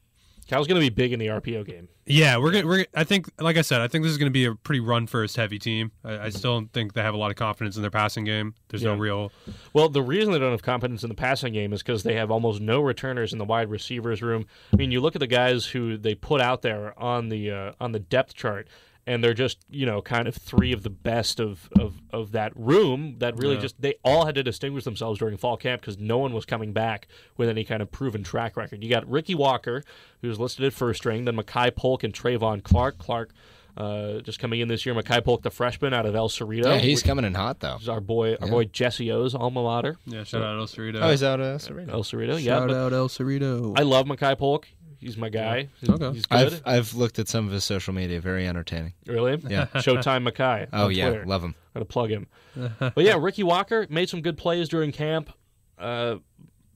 Cal's 0.47 0.69
gonna 0.69 0.79
be 0.79 0.91
big 0.91 1.13
in 1.13 1.19
the 1.19 1.27
RPO 1.27 1.67
game. 1.67 1.89
yeah, 2.07 2.39
we're 2.39 2.53
gonna. 2.53 2.67
We're. 2.67 2.87
I 2.95 3.03
think, 3.03 3.29
like 3.41 3.57
I 3.57 3.63
said, 3.63 3.81
I 3.81 3.89
think 3.89 4.05
this 4.05 4.13
is 4.13 4.19
going 4.19 4.31
to 4.31 4.33
be 4.33 4.45
a 4.45 4.55
pretty 4.55 4.79
run 4.79 5.09
first 5.09 5.37
heavy 5.37 5.59
team. 5.59 5.91
I, 6.05 6.27
I 6.27 6.29
still 6.29 6.53
don't 6.53 6.73
think 6.73 6.93
they 6.93 7.03
have 7.03 7.15
a 7.15 7.17
lot 7.17 7.31
of 7.31 7.37
confidence 7.37 7.75
in 7.75 7.83
their 7.83 7.91
passing 7.91 8.25
game. 8.25 8.55
There's 8.69 8.85
no 8.85 8.95
real. 8.95 9.33
Well, 9.73 9.89
the 9.89 10.03
reason 10.03 10.33
they 10.33 10.39
don't 10.39 10.53
have 10.53 10.63
confidence 10.63 11.03
in 11.03 11.09
the 11.09 11.17
passing 11.17 11.53
game 11.53 11.73
is 11.73 11.83
because 11.83 12.05
they 12.05 12.15
have 12.15 12.31
almost 12.31 12.61
no 12.61 12.81
returners 12.81 13.33
in 13.33 13.41
the 13.41 13.45
wide 13.45 13.71
receivers 13.71 14.23
room. 14.23 14.47
I 14.73 14.77
mean, 14.77 14.93
you 14.93 15.01
look 15.01 15.17
at 15.17 15.21
the 15.21 15.27
guys 15.27 15.67
who 15.67 15.97
they 15.99 16.15
put 16.15 16.41
out 16.41 16.63
there 16.63 16.97
on 16.97 17.29
the 17.29 17.51
uh, 17.51 17.73
on 17.81 17.91
the 17.91 18.01
depth 18.01 18.35
chart, 18.35 18.69
and 19.07 19.23
they're 19.23 19.35
just 19.35 19.59
you 19.71 19.87
know 19.87 20.03
kind 20.03 20.27
of 20.29 20.35
three 20.35 20.73
of 20.73 20.83
the 20.83 20.91
best 20.91 21.39
of 21.41 21.69
of, 21.79 22.03
of 22.13 22.33
that 22.33 22.53
room. 22.57 23.17
That 23.19 23.37
really 23.39 23.55
Yeah. 23.55 23.61
just 23.63 23.81
they 23.81 23.95
all 24.05 24.27
had 24.27 24.35
to 24.35 24.43
distinguish 24.43 24.85
themselves 24.85 25.19
during 25.19 25.37
fall 25.37 25.57
camp 25.57 25.81
because 25.83 25.99
no 25.99 26.19
one 26.19 26.33
was 26.33 26.45
coming 26.45 26.73
back 26.73 27.07
with 27.37 27.49
any 27.49 27.65
kind 27.65 27.83
of 27.83 27.91
proven 27.93 28.23
track 28.23 28.57
record. 28.57 28.83
You 28.83 28.91
got 28.91 29.09
Ricky 29.09 29.35
Walker, 29.35 29.83
who's 30.23 30.39
listed 30.41 30.65
at 30.65 30.73
first 30.73 30.99
string, 31.01 31.25
then 31.25 31.37
Makai 31.37 31.75
Polk 31.75 32.03
and 32.05 32.13
Trevon 32.13 32.63
Clark. 32.63 32.99
Clark. 32.99 33.31
Uh, 33.79 34.21
just 34.21 34.39
coming 34.39 34.61
in 34.61 34.69
this 34.69 34.87
year, 34.87 34.95
Makai 34.95 35.23
Polk, 35.23 35.43
the 35.43 35.51
freshman 35.51 35.93
out 35.93 36.07
of 36.07 36.15
El 36.17 36.31
Cerrito. 36.31 36.65
Yeah, 36.65 36.79
he's 36.79 37.03
coming 37.03 37.27
in 37.27 37.35
hot 37.35 37.61
though. 37.61 37.77
is 37.77 37.91
our 37.91 38.01
boy, 38.01 38.33
our 38.41 38.47
Yeah. 38.47 38.51
boy 38.51 38.65
Jesse 38.65 39.13
O's 39.13 39.35
alma 39.35 39.63
mater. 39.63 39.99
Yeah, 40.07 40.25
shout 40.25 40.41
out 40.41 40.59
El 40.59 40.67
Cerrito. 40.67 40.99
Oh, 41.03 41.11
he's 41.11 41.23
out 41.23 41.41
of 41.43 41.61
Serena. 41.61 41.93
El 41.93 42.03
Cerrito, 42.03 42.43
yeah. 42.43 42.57
Shout 42.57 42.69
but 42.69 42.75
out 42.79 42.93
El 42.95 43.09
Cerrito. 43.11 43.79
I 43.79 43.83
love 43.83 44.07
Makai 44.07 44.39
Polk. 44.39 44.67
He's 44.99 45.17
my 45.17 45.29
guy. 45.29 45.69
He's, 45.81 45.91
Okay. 45.91 46.13
he's 46.13 46.27
good. 46.27 46.39
I've 46.55 46.63
I've 46.65 46.95
looked 46.95 47.19
at 47.19 47.29
some 47.29 47.47
of 47.47 47.53
his 47.53 47.65
social 47.65 47.93
media. 47.95 48.21
Very 48.21 48.47
entertaining. 48.47 48.95
really? 49.07 49.33
Yeah. 49.49 49.67
Showtime 49.77 50.29
Makai. 50.29 50.69
Oh 50.73 50.87
on 50.87 50.91
yeah, 50.93 51.09
Twitter. 51.11 51.27
love 51.27 51.43
him. 51.43 51.55
Gotta 51.75 51.85
plug 51.87 52.11
him. 52.11 52.27
but 52.79 52.99
yeah, 52.99 53.17
Ricky 53.19 53.43
Walker 53.43 53.87
made 53.91 54.09
some 54.09 54.21
good 54.23 54.37
plays 54.39 54.69
during 54.69 54.93
camp. 54.93 55.31
Uh, 55.79 56.17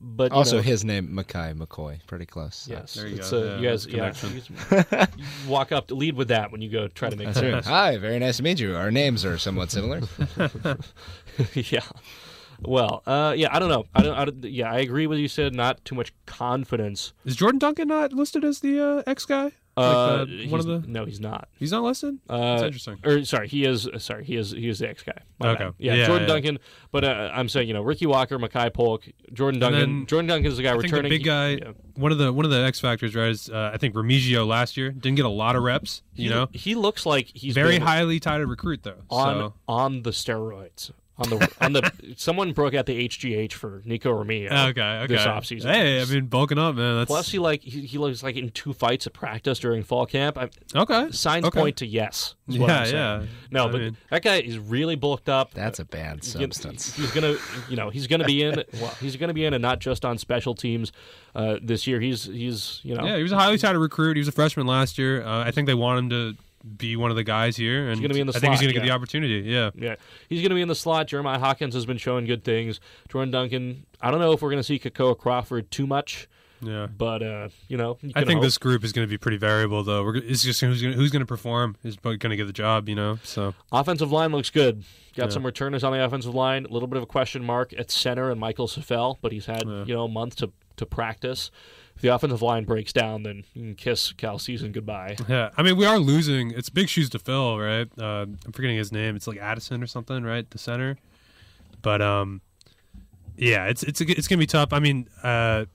but 0.02 0.32
Also, 0.32 0.56
know, 0.56 0.62
his 0.62 0.82
name 0.84 1.14
Mackay 1.14 1.52
McCoy. 1.54 1.98
Pretty 2.06 2.24
close. 2.24 2.66
yes, 2.70 2.94
There 2.94 3.06
you 3.06 3.16
it's, 3.16 3.30
go. 3.30 3.38
uh, 3.38 3.44
Yeah, 3.44 3.56
you 3.60 3.68
guys, 3.68 3.86
that's 3.86 4.22
yeah, 4.24 4.30
you 4.30 4.40
just 4.40 5.46
walk 5.46 5.72
up, 5.72 5.88
to 5.88 5.94
lead 5.94 6.16
with 6.16 6.28
that 6.28 6.50
when 6.52 6.62
you 6.62 6.70
go 6.70 6.88
try 6.88 7.10
to 7.10 7.16
make 7.16 7.26
That's 7.26 7.38
friends. 7.40 7.66
Hi, 7.66 7.98
very 7.98 8.18
nice 8.18 8.38
to 8.38 8.42
meet 8.42 8.60
you. 8.60 8.74
Our 8.76 8.90
names 8.90 9.26
are 9.26 9.36
somewhat 9.36 9.70
similar. 9.70 10.00
yeah. 11.54 11.80
Well, 12.62 13.02
uh, 13.07 13.35
yeah, 13.37 13.49
I 13.55 13.59
don't 13.59 13.69
know. 13.69 13.85
I 13.95 14.02
don't, 14.02 14.14
I 14.17 14.25
don't. 14.25 14.45
Yeah, 14.45 14.71
I 14.73 14.79
agree 14.79 15.07
with 15.07 15.19
you. 15.19 15.29
Said 15.29 15.55
not 15.55 15.85
too 15.85 15.95
much 15.95 16.12
confidence. 16.26 17.12
Is 17.25 17.37
Jordan 17.37 17.59
Duncan 17.59 17.88
not 17.88 18.12
listed 18.12 18.45
as 18.45 18.61
the 18.61 18.81
uh, 18.81 19.02
ex 19.07 19.25
guy? 19.25 19.52
Uh, 19.76 20.19
like 20.19 20.29
the, 20.29 20.37
he's- 20.37 20.50
one 20.50 20.61
of 20.61 20.67
the. 20.67 20.83
no, 20.87 21.05
he's 21.07 21.21
not. 21.21 21.49
He's 21.59 21.71
not 21.73 21.83
listed. 21.85 22.19
Uh, 22.29 22.37
That's 22.50 22.62
interesting. 22.64 22.99
Or 23.05 23.25
sorry, 23.25 23.49
he 23.49 23.64
is. 23.64 23.87
uh, 23.87 23.99
Sorry, 23.99 24.25
he 24.25 24.37
is. 24.37 24.50
He 24.50 24.69
is 24.69 24.81
the 24.81 24.88
ex 24.90 25.02
guy. 25.02 25.23
My 25.38 25.50
Okay. 25.50 25.71
Yeah, 25.79 25.94
Yeah, 25.94 26.07
Jordan 26.07 26.29
yeah. 26.29 26.35
Duncan. 26.35 26.59
But 26.92 27.05
uh, 27.05 27.31
I'm 27.33 27.49
saying, 27.49 27.68
you 27.68 27.73
know, 27.75 27.83
Ricky 27.83 28.05
Walker, 28.05 28.38
Makai 28.38 28.75
Polk, 28.75 29.05
Jordan 29.33 29.61
Duncan. 29.61 29.81
then 29.81 30.07
Jordan 30.07 30.27
Duncan 30.27 30.51
is 30.51 30.57
the 30.59 30.64
guy 30.64 30.70
I 30.70 30.73
think 30.73 30.85
returning. 30.85 31.05
the 31.11 31.16
big 31.18 31.25
guy, 31.25 31.51
Yeah. 31.53 31.73
one 31.94 32.12
of 32.12 32.18
the 32.18 32.33
one 32.33 32.44
of 32.44 32.51
the 32.51 32.59
X 32.62 32.81
factors, 32.81 33.14
right? 33.14 33.31
Is 33.31 33.49
uh, 33.49 33.70
I 33.73 33.79
think 33.79 33.94
Remigio 33.94 34.46
last 34.46 34.77
year 34.77 34.90
didn't 34.90 35.16
get 35.16 35.25
a 35.25 35.29
lot 35.31 35.57
of 35.57 35.62
reps. 35.62 36.03
You 36.14 36.25
He- 36.25 36.35
know, 36.35 36.49
he 36.53 36.75
looks 36.75 37.07
like 37.07 37.31
he's 37.33 37.55
very 37.55 37.79
highly 37.79 38.18
touted 38.20 38.49
recruit 38.49 38.83
though. 38.83 39.03
on 39.09 39.35
so 39.37 39.55
on 39.68 40.03
the 40.03 40.11
steroids. 40.11 40.90
On 41.20 41.28
the 41.28 41.52
on 41.61 41.72
the 41.74 41.92
someone 42.16 42.52
broke 42.52 42.72
out 42.72 42.87
the 42.87 43.06
HGH 43.09 43.52
for 43.52 43.83
Nikko 43.85 44.11
Remigio. 44.24 44.50
okay, 44.70 44.80
okay. 44.80 45.06
This 45.06 45.20
offseason. 45.22 45.64
Hey, 45.70 46.00
I 46.00 46.04
mean, 46.06 46.26
bulking 46.26 46.59
up, 46.59 46.76
man. 46.76 46.96
That's 46.98 47.09
Plus, 47.09 47.30
he 47.30 47.38
like 47.38 47.61
he, 47.62 47.83
he 47.83 47.98
looks 47.98 48.22
like 48.22 48.37
in 48.37 48.48
two 48.50 48.72
fights 48.72 49.06
at 49.06 49.12
practice 49.12 49.59
during 49.59 49.83
fall 49.83 50.06
camp. 50.06 50.38
I, 50.38 50.48
okay. 50.74 51.11
signs 51.11 51.44
okay. 51.44 51.61
point 51.61 51.76
to 51.78 51.87
yes. 51.87 52.37
is 52.48 52.59
what 52.59 52.68
Yeah, 52.70 52.80
I'm 52.80 52.92
yeah. 53.22 53.26
No, 53.50 53.68
I 53.68 53.70
but 53.70 53.80
mean- 53.83 53.96
that 54.11 54.22
guy 54.22 54.37
is 54.40 54.59
really 54.59 54.96
bulked 54.96 55.28
up. 55.28 55.52
That's 55.52 55.78
a 55.78 55.85
bad 55.85 56.20
He's 56.24 56.33
gonna- 56.33 56.44
substance. 56.46 56.94
He's 56.96 57.11
gonna, 57.11 57.37
you 57.68 57.76
know, 57.76 57.90
he's 57.90 58.06
gonna 58.06 58.24
be 58.24 58.42
in. 58.42 58.64
Well, 58.80 58.94
he's 59.00 59.16
gonna 59.16 59.35
be 59.35 59.44
in, 59.44 59.52
and 59.52 59.61
not 59.61 59.78
just 59.78 60.06
on 60.06 60.16
special 60.16 60.54
teams 60.54 60.90
uh, 61.35 61.56
this 61.62 61.87
year. 61.87 62.00
He's, 62.00 62.24
he's, 62.24 62.80
you 62.83 62.94
know, 62.94 63.04
Yeah, 63.04 63.16
he 63.18 63.22
was 63.22 63.33
a 63.33 63.37
highly 63.37 63.59
touted 63.59 63.80
recruit. 63.80 64.16
He 64.16 64.20
was 64.20 64.28
a 64.28 64.33
freshman 64.33 64.66
last 64.66 64.96
year. 64.96 65.22
Uh, 65.22 65.44
I 65.44 65.50
think 65.50 65.66
they 65.66 65.74
want 65.74 65.98
him 65.98 66.11
to 66.11 66.37
be 66.77 66.96
one 66.96 67.11
of 67.11 67.16
the 67.16 67.25
guys 67.25 67.57
here, 67.57 67.88
and 67.88 68.01
gonna 68.01 68.14
be 68.14 68.20
in 68.20 68.27
the 68.27 68.35
I 68.37 68.38
think 68.40 68.53
he's 68.53 68.61
going 68.61 68.75
to 68.75 68.79
get 68.81 68.87
the 68.87 68.92
opportunity. 68.92 69.40
Yeah. 69.49 69.70
yeah, 69.75 69.96
he's 70.29 70.42
gonna 70.42 70.55
be 70.55 70.61
in 70.62 70.68
the 70.68 70.75
slot. 70.75 71.07
Jeremiah 71.09 71.38
Hawkins 71.38 71.75
has 71.75 71.87
been 71.87 71.99
showing 71.99 72.27
good 72.27 72.44
things. 72.44 72.81
Jordan 73.09 73.31
Duncan. 73.31 73.87
I 74.01 74.11
don't 74.11 74.20
know 74.20 74.33
if 74.33 74.42
we're 74.42 74.51
gonna 74.51 74.62
see 74.62 74.79
Kekoa 74.79 75.16
Crawford 75.18 75.70
too 75.70 75.87
much, 75.87 76.29
Yeah. 76.61 76.87
but 76.87 77.23
uh, 77.23 77.49
you 77.68 77.77
know, 77.77 77.99
you 78.03 78.12
I 78.14 78.20
think 78.25 78.37
hope. 78.38 78.42
this 78.42 78.59
group 78.59 78.85
is 78.85 78.92
going 78.92 79.07
to 79.07 79.11
be 79.11 79.16
pretty 79.18 79.37
variable, 79.38 79.83
though. 79.83 80.05
We're, 80.05 80.16
it's 80.16 80.42
just 80.42 80.61
who's 80.61 80.83
going 80.83 80.94
who's 80.94 81.11
going 81.11 81.20
to 81.20 81.27
perform 81.27 81.77
is 81.85 81.96
going 81.96 82.18
to 82.18 82.37
get 82.37 82.46
the 82.46 82.53
job, 82.53 82.88
you 82.88 82.94
know. 82.94 83.18
So 83.23 83.55
offensive 83.73 84.12
line 84.12 84.33
looks 84.33 84.51
good. 84.51 84.85
Got 85.16 85.25
Yeah. 85.27 85.31
some 85.31 85.44
returners 85.46 85.83
on 85.85 85.92
the 85.92 86.05
offensive 86.05 86.35
line. 86.35 86.66
A 86.66 86.68
little 86.68 86.87
bit 86.88 86.96
of 86.99 87.03
a 87.03 87.07
question 87.07 87.42
mark 87.44 87.73
at 87.79 87.90
center 87.90 88.31
and 88.31 88.38
Michael 88.38 88.68
Saffell, 88.68 89.16
but 89.23 89.33
he's 89.33 89.46
had 89.46 89.64
Yeah. 89.66 89.85
you 89.85 89.94
know 89.94 90.05
a 90.05 90.09
month 90.09 90.37
to 90.37 90.53
to 90.77 90.87
practice. 90.87 91.51
If 91.96 92.03
the 92.03 92.09
offensive 92.09 92.40
line 92.42 92.64
breaks 92.64 92.92
down, 92.92 93.24
then 93.24 93.44
you 93.55 93.62
can 93.62 93.74
kiss 93.74 94.12
Cal 94.12 94.38
season 94.38 94.72
goodbye. 94.72 95.16
yeah, 95.29 95.50
I 95.57 95.62
mean 95.62 95.76
we 95.76 95.85
are 95.85 95.98
losing. 95.98 96.50
It's 96.53 96.70
big 96.70 96.88
shoes 96.88 97.11
to 97.11 97.18
fill, 97.18 97.59
right? 97.59 97.88
Uh, 97.98 98.26
I'm 98.44 98.53
forgetting 98.53 98.76
his 98.76 98.90
name. 98.90 99.16
It's 99.16 99.26
like 99.26 99.38
Addison 99.38 99.83
or 99.83 99.87
something, 99.87 100.24
right? 100.24 100.48
The 100.48 100.59
center, 100.59 100.96
but 101.83 102.00
um, 102.00 102.40
yeah, 103.37 103.66
it's 103.66 103.83
it's 103.83 104.00
it's 104.00 104.29
to 104.29 104.37
be 104.37 104.46
tough. 104.46 104.72
I 104.72 104.79
mean, 104.79 105.09
uh. 105.22 105.66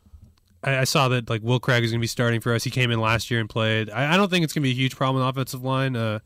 I 0.64 0.80
I 0.80 0.84
saw 0.86 1.10
that 1.10 1.30
like 1.30 1.44
Will 1.44 1.60
Craig 1.60 1.84
is 1.84 1.92
to 1.92 2.00
be 2.00 2.08
starting 2.08 2.42
for 2.42 2.54
us. 2.54 2.64
He 2.64 2.72
came 2.72 2.90
in 2.90 3.00
last 3.00 3.30
year 3.30 3.40
and 3.40 3.48
played. 3.48 3.92
I, 3.92 4.16
I 4.16 4.18
don't 4.18 4.32
think 4.32 4.44
it's 4.44 4.54
to 4.54 4.60
be 4.60 4.72
a 4.72 4.74
huge 4.74 4.96
problem 4.96 5.24
offensive 5.24 5.64
line. 5.64 5.96
Uh, 5.96 6.20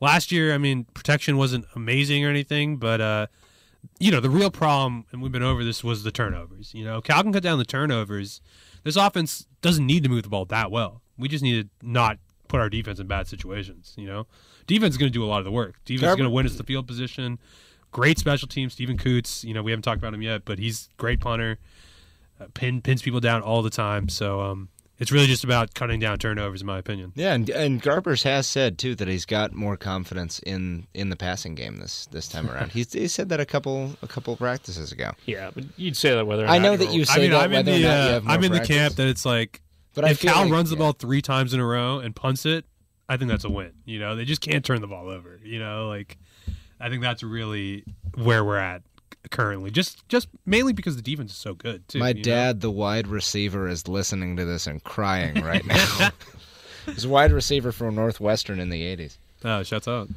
last 0.00 0.32
year, 0.32 0.52
I 0.52 0.58
mean, 0.58 0.84
protection 0.92 1.36
wasn't 1.36 1.66
amazing 1.76 2.24
or 2.24 2.28
anything, 2.28 2.78
but 2.78 3.00
uh, 3.00 3.26
you 3.98 4.10
know, 4.10 4.20
the 4.20 4.30
real 4.30 4.50
problem, 4.50 5.04
and 5.12 5.22
we've 5.22 5.32
been 5.32 5.42
over 5.42 5.64
this, 5.64 5.82
was 5.82 6.02
the 6.02 6.10
turnovers. 6.10 6.74
You 6.74 6.84
know, 6.84 7.00
Cal 7.00 7.22
can 7.22 7.32
cut 7.32 7.42
down 7.42 7.58
the 7.58 7.64
turnovers. 7.64 8.40
This 8.84 8.96
offense 8.96 9.46
doesn't 9.62 9.86
need 9.86 10.02
to 10.04 10.08
move 10.08 10.22
the 10.22 10.28
ball 10.28 10.44
that 10.46 10.70
well. 10.70 11.02
We 11.18 11.28
just 11.28 11.42
need 11.42 11.62
to 11.62 11.86
not 11.86 12.18
put 12.48 12.60
our 12.60 12.68
defense 12.68 12.98
in 12.98 13.06
bad 13.06 13.26
situations. 13.26 13.94
You 13.96 14.06
know, 14.06 14.26
defense 14.66 14.94
is 14.94 14.98
going 14.98 15.10
to 15.10 15.18
do 15.18 15.24
a 15.24 15.26
lot 15.26 15.38
of 15.38 15.44
the 15.44 15.50
work. 15.50 15.76
Defense 15.84 16.10
is 16.10 16.16
going 16.16 16.28
to 16.28 16.30
win 16.30 16.46
us 16.46 16.56
the 16.56 16.64
field 16.64 16.86
position. 16.86 17.38
Great 17.92 18.18
special 18.18 18.48
team, 18.48 18.68
Steven 18.70 18.98
Coutts. 18.98 19.44
You 19.44 19.54
know, 19.54 19.62
we 19.62 19.70
haven't 19.70 19.82
talked 19.82 19.98
about 19.98 20.14
him 20.14 20.22
yet, 20.22 20.44
but 20.44 20.58
he's 20.58 20.88
great 20.98 21.20
punter. 21.20 21.58
Uh, 22.38 22.46
pin 22.52 22.82
pins 22.82 23.00
people 23.02 23.20
down 23.20 23.40
all 23.42 23.62
the 23.62 23.70
time. 23.70 24.08
So 24.08 24.42
um, 24.42 24.68
it's 24.98 25.12
really 25.12 25.26
just 25.26 25.44
about 25.44 25.74
cutting 25.74 26.00
down 26.00 26.18
turnovers, 26.18 26.60
in 26.62 26.66
my 26.66 26.78
opinion. 26.78 27.12
Yeah, 27.14 27.34
and, 27.34 27.48
and 27.50 27.82
Garbers 27.82 28.22
has 28.24 28.46
said 28.46 28.78
too 28.78 28.94
that 28.96 29.08
he's 29.08 29.26
got 29.26 29.52
more 29.52 29.76
confidence 29.76 30.38
in, 30.40 30.86
in 30.94 31.10
the 31.10 31.16
passing 31.16 31.54
game 31.54 31.76
this 31.76 32.06
this 32.06 32.28
time 32.28 32.50
around. 32.50 32.72
He's 32.72 32.92
he 32.92 33.06
said 33.08 33.28
that 33.28 33.40
a 33.40 33.46
couple 33.46 33.96
a 34.02 34.06
couple 34.08 34.36
practices 34.36 34.92
ago. 34.92 35.12
Yeah, 35.26 35.50
but 35.54 35.64
you'd 35.76 35.96
say 35.96 36.14
that 36.14 36.26
whether 36.26 36.44
or 36.44 36.48
I 36.48 36.58
know 36.58 36.76
that 36.76 36.92
you 36.92 37.02
I 37.02 37.04
say 37.04 37.20
mean, 37.22 37.30
that 37.32 37.40
I'm 37.42 37.52
in 37.52 37.66
whether 37.66 37.72
or 37.72 37.78
the 37.78 37.80
not 37.82 37.86
you 37.86 37.88
uh, 37.88 38.12
have 38.12 38.24
more 38.24 38.34
I'm 38.34 38.44
in 38.44 38.52
the 38.52 38.60
camp 38.60 38.94
that 38.96 39.06
it's 39.08 39.26
like 39.26 39.62
But 39.94 40.10
if 40.10 40.20
Cal 40.20 40.42
like- 40.44 40.52
runs 40.52 40.70
the 40.70 40.76
yeah. 40.76 40.80
ball 40.80 40.92
three 40.92 41.20
times 41.22 41.52
in 41.52 41.60
a 41.60 41.66
row 41.66 41.98
and 41.98 42.14
punts 42.16 42.46
it, 42.46 42.64
I 43.08 43.16
think 43.16 43.30
that's 43.30 43.44
a 43.44 43.50
win. 43.50 43.72
You 43.84 43.98
know, 43.98 44.16
they 44.16 44.24
just 44.24 44.40
can't 44.40 44.64
turn 44.64 44.80
the 44.80 44.86
ball 44.88 45.08
over. 45.10 45.38
You 45.44 45.58
know, 45.58 45.88
like 45.88 46.16
I 46.80 46.88
think 46.88 47.02
that's 47.02 47.22
really 47.22 47.84
where 48.14 48.44
we're 48.44 48.56
at 48.58 48.82
currently. 49.30 49.70
Just 49.70 50.08
just 50.08 50.28
mainly 50.44 50.72
because 50.72 50.96
the 50.96 51.02
defense 51.02 51.32
is 51.32 51.38
so 51.38 51.54
good 51.54 51.86
too. 51.88 51.98
My 51.98 52.10
you 52.10 52.14
know? 52.14 52.22
dad, 52.22 52.60
the 52.60 52.70
wide 52.70 53.06
receiver, 53.06 53.68
is 53.68 53.88
listening 53.88 54.36
to 54.36 54.44
this 54.44 54.66
and 54.66 54.82
crying 54.82 55.42
right 55.42 55.64
now. 55.66 56.10
He's 56.86 57.04
a 57.04 57.08
wide 57.08 57.32
receiver 57.32 57.72
from 57.72 57.94
Northwestern 57.94 58.60
in 58.60 58.70
the 58.70 58.82
'80s. 58.82 59.16
Oh, 59.44 59.62
shuts 59.62 59.88
out. 59.88 60.08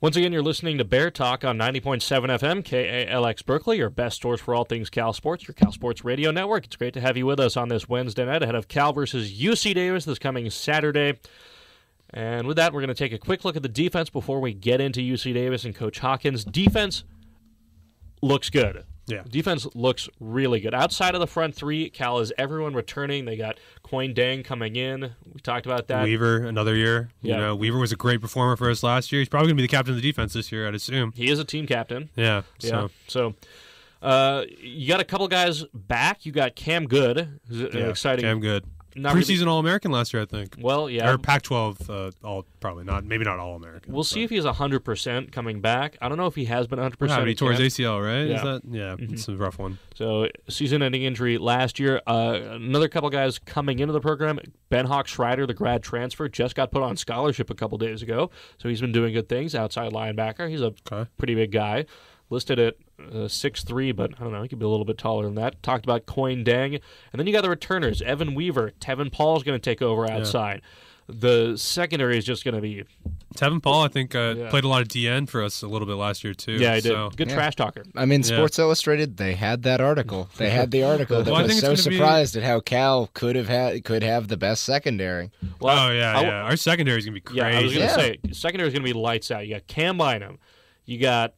Once 0.00 0.16
again, 0.16 0.32
you're 0.32 0.42
listening 0.42 0.78
to 0.78 0.84
Bear 0.84 1.10
Talk 1.10 1.44
on 1.44 1.58
90.7 1.58 2.00
FM, 2.40 2.62
KALX 2.64 3.44
Berkeley, 3.44 3.76
your 3.76 3.90
best 3.90 4.22
source 4.22 4.40
for 4.40 4.54
all 4.54 4.64
things 4.64 4.88
Cal 4.88 5.12
Sports, 5.12 5.46
your 5.46 5.52
Cal 5.54 5.72
Sports 5.72 6.06
Radio 6.06 6.30
Network. 6.30 6.64
It's 6.64 6.76
great 6.76 6.94
to 6.94 7.02
have 7.02 7.18
you 7.18 7.26
with 7.26 7.38
us 7.38 7.54
on 7.54 7.68
this 7.68 7.86
Wednesday 7.86 8.24
night 8.24 8.42
ahead 8.42 8.54
of 8.54 8.66
Cal 8.66 8.94
versus 8.94 9.30
UC 9.30 9.74
Davis 9.74 10.06
this 10.06 10.18
coming 10.18 10.48
Saturday. 10.48 11.18
And 12.14 12.46
with 12.46 12.56
that, 12.56 12.72
we're 12.72 12.80
going 12.80 12.88
to 12.88 12.94
take 12.94 13.12
a 13.12 13.18
quick 13.18 13.44
look 13.44 13.56
at 13.56 13.62
the 13.62 13.68
defense 13.68 14.08
before 14.08 14.40
we 14.40 14.54
get 14.54 14.80
into 14.80 15.00
UC 15.00 15.34
Davis 15.34 15.66
and 15.66 15.74
Coach 15.74 15.98
Hawkins. 15.98 16.44
Defense 16.44 17.04
looks 18.22 18.50
good. 18.50 18.84
Yeah. 19.06 19.22
Defense 19.28 19.66
looks 19.74 20.08
really 20.20 20.60
good. 20.60 20.72
Outside 20.72 21.14
of 21.14 21.20
the 21.20 21.26
front 21.26 21.54
three, 21.54 21.90
Cal 21.90 22.20
is 22.20 22.32
everyone 22.38 22.74
returning. 22.74 23.24
They 23.24 23.36
got 23.36 23.58
Kuony 23.84 24.14
Deng 24.14 24.44
coming 24.44 24.76
in. 24.76 25.10
We 25.34 25.40
talked 25.40 25.66
about 25.66 25.88
that. 25.88 26.04
Weaver, 26.04 26.46
another 26.46 26.76
year. 26.76 27.08
Yeah. 27.20 27.34
You 27.34 27.40
know, 27.40 27.56
Weaver 27.56 27.78
was 27.78 27.90
a 27.90 27.96
great 27.96 28.20
performer 28.20 28.56
for 28.56 28.70
us 28.70 28.84
last 28.84 29.10
year. 29.10 29.20
He's 29.20 29.28
probably 29.28 29.48
going 29.48 29.56
to 29.56 29.62
be 29.62 29.66
the 29.66 29.76
captain 29.76 29.94
of 29.94 30.00
the 30.00 30.08
defense 30.08 30.32
this 30.32 30.52
year, 30.52 30.68
I'd 30.68 30.76
assume. 30.76 31.12
He 31.16 31.28
is 31.28 31.40
a 31.40 31.44
team 31.44 31.66
captain. 31.66 32.08
Yeah. 32.14 32.42
Yeah. 32.60 32.70
So, 32.70 32.90
So, 33.08 33.34
uh, 34.00 34.44
you 34.60 34.86
got 34.86 35.00
a 35.00 35.04
couple 35.04 35.26
guys 35.26 35.64
back. 35.74 36.24
You 36.24 36.30
got 36.30 36.54
Cam 36.54 36.86
Goode, 36.86 37.40
who's 37.48 37.62
an 37.62 37.90
exciting. 37.90 38.24
Cam 38.24 38.38
good. 38.38 38.64
Not 38.96 39.14
Preseason 39.14 39.46
All 39.46 39.58
American 39.58 39.90
last 39.90 40.12
year, 40.12 40.22
I 40.22 40.26
think. 40.26 40.56
well, 40.60 40.88
yeah. 40.90 41.10
Or 41.10 41.18
Pac 41.18 41.42
12, 41.42 41.88
uh, 41.90 42.10
all 42.24 42.44
probably 42.60 42.84
not. 42.84 43.04
Maybe 43.04 43.24
not 43.24 43.38
All 43.38 43.56
American. 43.56 43.92
We'll 43.92 44.04
see 44.04 44.22
if 44.22 44.30
he's 44.30 44.44
100% 44.44 45.32
coming 45.32 45.60
back. 45.60 45.96
I 46.00 46.08
don't 46.08 46.18
know 46.18 46.26
if 46.26 46.34
he 46.34 46.44
has 46.46 46.66
been 46.66 46.78
100%. 46.78 47.26
He 47.26 47.34
tore 47.34 47.52
his. 47.52 47.60
ACL, 47.74 48.02
right? 48.04 48.24
Yeah. 48.24 48.36
Is 48.36 48.42
that? 48.42 48.62
Yeah, 48.70 48.96
Mhm. 48.96 49.12
it's 49.12 49.28
a 49.28 49.36
rough 49.36 49.58
one. 49.58 49.78
So, 49.94 50.28
season 50.48 50.82
ending 50.82 51.02
injury 51.02 51.38
last 51.38 51.78
year. 51.78 52.00
Uh, 52.06 52.38
another 52.52 52.88
couple 52.88 53.10
guys 53.10 53.38
coming 53.38 53.78
into 53.78 53.92
the 53.92 54.00
program. 54.00 54.38
Ben 54.70 54.86
Hawk 54.86 55.06
Schreider, 55.08 55.46
the 55.46 55.54
grad 55.54 55.82
transfer, 55.82 56.28
just 56.28 56.54
got 56.54 56.70
put 56.70 56.82
on 56.82 56.96
scholarship 56.96 57.50
a 57.50 57.54
couple 57.54 57.76
days 57.78 58.02
ago. 58.02 58.30
So, 58.58 58.68
he's 58.68 58.80
been 58.80 58.92
doing 58.92 59.12
good 59.14 59.28
things. 59.28 59.54
Outside 59.54 59.92
linebacker. 59.92 60.48
He's 60.48 60.62
a 60.62 60.72
Okay. 60.90 61.08
pretty 61.18 61.34
big 61.34 61.52
guy. 61.52 61.86
Listed 62.30 62.58
at 62.60 62.76
uh, 63.00 63.26
6'3, 63.26 63.94
but 63.94 64.12
I 64.18 64.22
don't 64.22 64.32
know. 64.32 64.42
He 64.42 64.48
could 64.48 64.58
be 64.60 64.64
a 64.64 64.68
little 64.68 64.84
bit 64.84 64.98
taller 64.98 65.24
than 65.24 65.34
that. 65.34 65.60
Talked 65.62 65.84
about 65.84 66.06
Kuony 66.06 66.44
Deng. 66.44 66.80
And 67.12 67.18
then 67.18 67.26
you 67.26 67.32
got 67.32 67.42
the 67.42 67.50
returners. 67.50 68.00
Evan 68.02 68.34
Weaver. 68.34 68.70
Tevin 68.80 69.10
Paul's 69.12 69.42
going 69.42 69.58
to 69.58 69.62
take 69.62 69.82
over 69.82 70.08
outside. 70.08 70.62
The 71.08 71.56
secondary 71.56 72.16
is 72.18 72.24
just 72.24 72.44
going 72.44 72.54
to 72.54 72.60
be. 72.60 72.84
Tevin 73.34 73.60
Paul, 73.60 73.82
I 73.82 73.88
think, 73.88 74.14
uh, 74.14 74.34
Yeah. 74.38 74.48
played 74.48 74.62
a 74.62 74.68
lot 74.68 74.80
of 74.80 74.86
DN 74.86 75.28
for 75.28 75.42
us 75.42 75.60
a 75.62 75.66
little 75.66 75.88
bit 75.88 75.94
last 75.96 76.22
year, 76.22 76.34
too. 76.34 76.52
Yeah, 76.52 76.76
he 76.76 76.82
did. 76.82 76.90
So. 76.92 77.10
Good 77.16 77.30
Yeah. 77.30 77.34
trash 77.34 77.56
talker. 77.56 77.82
I 77.96 78.04
mean, 78.04 78.20
Yeah. 78.20 78.26
Sports 78.36 78.60
Illustrated, 78.60 79.16
they 79.16 79.34
had 79.34 79.64
that 79.64 79.80
article. 79.80 80.28
They 80.36 80.50
had 80.50 80.70
the 80.70 80.84
article 80.84 81.24
that 81.24 81.28
Well, 81.32 81.40
I 81.40 81.42
was 81.42 81.58
so 81.58 81.72
it's 81.72 81.82
gonna 81.82 81.94
be- 81.94 81.96
surprised 81.96 82.36
at 82.36 82.44
how 82.44 82.60
Cal 82.60 83.10
could 83.12 83.34
have 83.34 83.48
had 83.48 83.82
could 83.82 84.04
have 84.04 84.28
the 84.28 84.36
best 84.36 84.62
secondary. 84.62 85.32
Well, 85.58 85.88
oh, 85.88 85.90
yeah, 85.90 86.16
I- 86.16 86.22
yeah. 86.22 86.42
Our 86.42 86.56
secondary 86.56 86.98
is 86.98 87.06
going 87.06 87.14
to 87.14 87.20
be 87.20 87.22
crazy. 87.22 87.38
Yeah, 87.38 87.58
I 87.58 87.62
was 87.64 87.74
going 87.74 87.88
to 87.88 87.92
Yeah. 87.92 87.96
say 87.96 88.18
secondary 88.30 88.68
is 88.68 88.72
going 88.74 88.86
to 88.86 88.94
be 88.94 88.96
lights 88.96 89.32
out. 89.32 89.44
You 89.48 89.54
got 89.54 89.66
Cam 89.66 89.98
Bynum, 89.98 90.38
you 90.86 90.98
got 91.00 91.34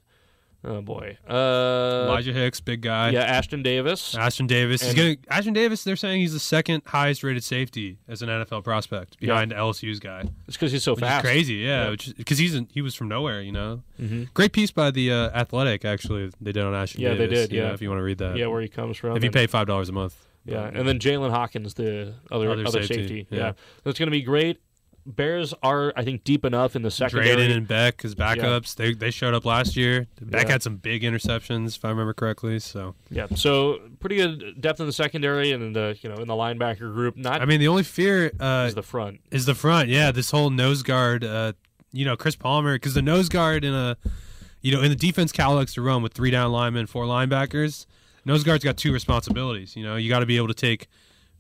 oh 0.64 0.81
boy, 0.83 1.16
uh, 1.29 2.05
Elijah 2.07 2.33
Hicks, 2.33 2.61
big 2.61 2.81
guy. 2.83 3.11
yeah, 3.11 3.40
Ashtyn 3.40 3.62
Davis. 3.62 4.14
Ashtyn 4.14 4.46
Davis. 4.46 4.83
He's 4.83 4.94
gonna, 4.94 5.16
Ashtyn 5.31 5.55
Davis, 5.55 5.85
they're 5.85 5.96
saying 5.96 6.20
he's 6.20 6.33
the 6.33 6.38
second 6.40 6.83
highest 6.87 7.22
rated 7.22 7.44
safety 7.44 7.98
as 8.09 8.22
an 8.22 8.29
NFL 8.29 8.64
prospect 8.64 9.18
behind 9.20 9.53
LSU's 9.53 9.98
guy. 10.01 10.25
It's 10.46 10.57
because 10.57 10.72
he's 10.72 10.85
so 10.85 10.96
fast. 10.96 11.25
crazy, 11.25 11.55
yeah. 11.55 11.90
Yeah. 11.90 11.96
Because 12.16 12.38
he's 12.38 12.55
in, 12.55 12.68
he 12.72 12.83
was 12.83 12.94
from 12.94 13.09
nowhere, 13.09 13.40
you 13.42 13.53
know. 13.53 13.83
Mhm. 14.01 14.33
Great 14.35 14.53
piece 14.53 14.70
by 14.70 14.90
the 14.90 15.12
uh, 15.12 15.31
Athletic, 15.31 15.85
actually. 15.85 16.31
They 16.40 16.53
did 16.53 16.64
on 16.64 16.72
Ashtyn 16.75 16.98
Yeah, 17.01 17.14
they 17.14 17.27
did, 17.27 17.53
you 17.53 17.61
know, 17.61 17.68
yeah. 17.68 17.72
if 17.75 17.83
you 17.83 17.88
want 17.88 17.98
to 18.01 18.05
read 18.05 18.18
that. 18.18 18.37
Yeah, 18.37 18.46
where 18.46 18.61
he 18.62 18.68
comes 18.68 18.96
from. 18.96 19.16
if 19.16 19.25
you 19.25 19.31
pay 19.31 19.46
five 19.46 19.66
dollars 19.66 19.88
a 19.88 19.92
month. 19.92 20.14
yeah, 20.44 20.70
and 20.72 20.87
then 20.88 20.98
Jaylinn 20.98 21.31
Hawkins, 21.31 21.75
the 21.75 22.14
other 22.31 22.51
Other 22.51 22.66
other, 22.66 22.83
safety, 22.83 22.94
safety. 22.94 23.27
yeah. 23.31 23.38
Yeah, 23.38 23.53
that's 23.85 23.98
going 23.98 24.09
to 24.09 24.11
be 24.11 24.22
great. 24.22 24.59
Bears 25.05 25.53
are, 25.65 25.93
I 25.97 26.05
think, 26.05 26.23
deep 26.23 26.45
enough 26.45 26.77
in 26.77 26.83
the 26.83 26.91
secondary. 26.91 27.29
Drayden 27.37 27.57
and 27.57 27.67
Beck 27.67 28.05
as 28.05 28.15
backups. 28.15 28.77
They 28.77 28.95
they 28.95 29.11
showed 29.11 29.35
up 29.35 29.45
last 29.45 29.77
year. 29.77 30.07
Beck 30.21 30.45
Yeah. 30.47 30.53
had 30.53 30.62
some 30.62 30.77
big 30.77 31.03
interceptions, 31.03 31.77
if 31.77 31.85
I 31.85 31.88
remember 31.88 32.15
correctly. 32.15 32.61
So 32.61 32.95
yeah, 33.11 33.27
so 33.35 33.81
pretty 33.99 34.17
good 34.17 34.61
depth 34.61 34.79
in 34.79 34.87
the 34.87 34.93
secondary 34.93 35.51
and 35.51 35.62
in 35.62 35.73
the 35.73 35.99
you 36.03 36.09
know 36.09 36.17
in 36.17 36.29
the 36.29 36.35
linebacker 36.35 36.93
group. 36.93 37.17
Not 37.17 37.43
I 37.43 37.47
mean, 37.47 37.59
the 37.59 37.69
only 37.69 37.83
fear 37.83 38.31
uh, 38.38 38.67
is 38.69 38.75
the 38.77 38.83
front. 38.83 39.21
is 39.33 39.45
the 39.47 39.55
front. 39.57 39.88
Yeah, 39.88 40.12
this 40.12 40.31
whole 40.31 40.51
nose 40.51 40.83
guard. 40.83 41.25
Uh, 41.25 41.55
you 41.93 42.05
know, 42.05 42.17
Chris 42.17 42.37
Palmer, 42.37 42.77
because 42.77 42.95
the 42.95 43.03
nose 43.03 43.29
guard 43.29 43.65
in 43.65 43.75
a, 43.75 43.97
you 44.62 44.73
know, 44.75 44.81
in 44.83 44.88
the 44.88 44.97
defense, 44.97 45.31
Cal 45.33 45.55
likes 45.55 45.75
to 45.75 45.83
run 45.83 46.03
with 46.03 46.15
three 46.15 46.31
down 46.31 46.51
linemen, 46.53 46.87
four 46.87 47.05
linebackers. 47.05 47.87
Nose 48.25 48.45
guard's 48.45 48.62
got 48.65 48.77
two 48.77 48.93
responsibilities. 48.93 49.75
You 49.77 49.83
know, 49.85 49.97
you 49.97 50.09
got 50.09 50.21
to 50.21 50.27
be 50.27 50.37
able 50.37 50.49
to 50.49 50.55
take 50.55 50.87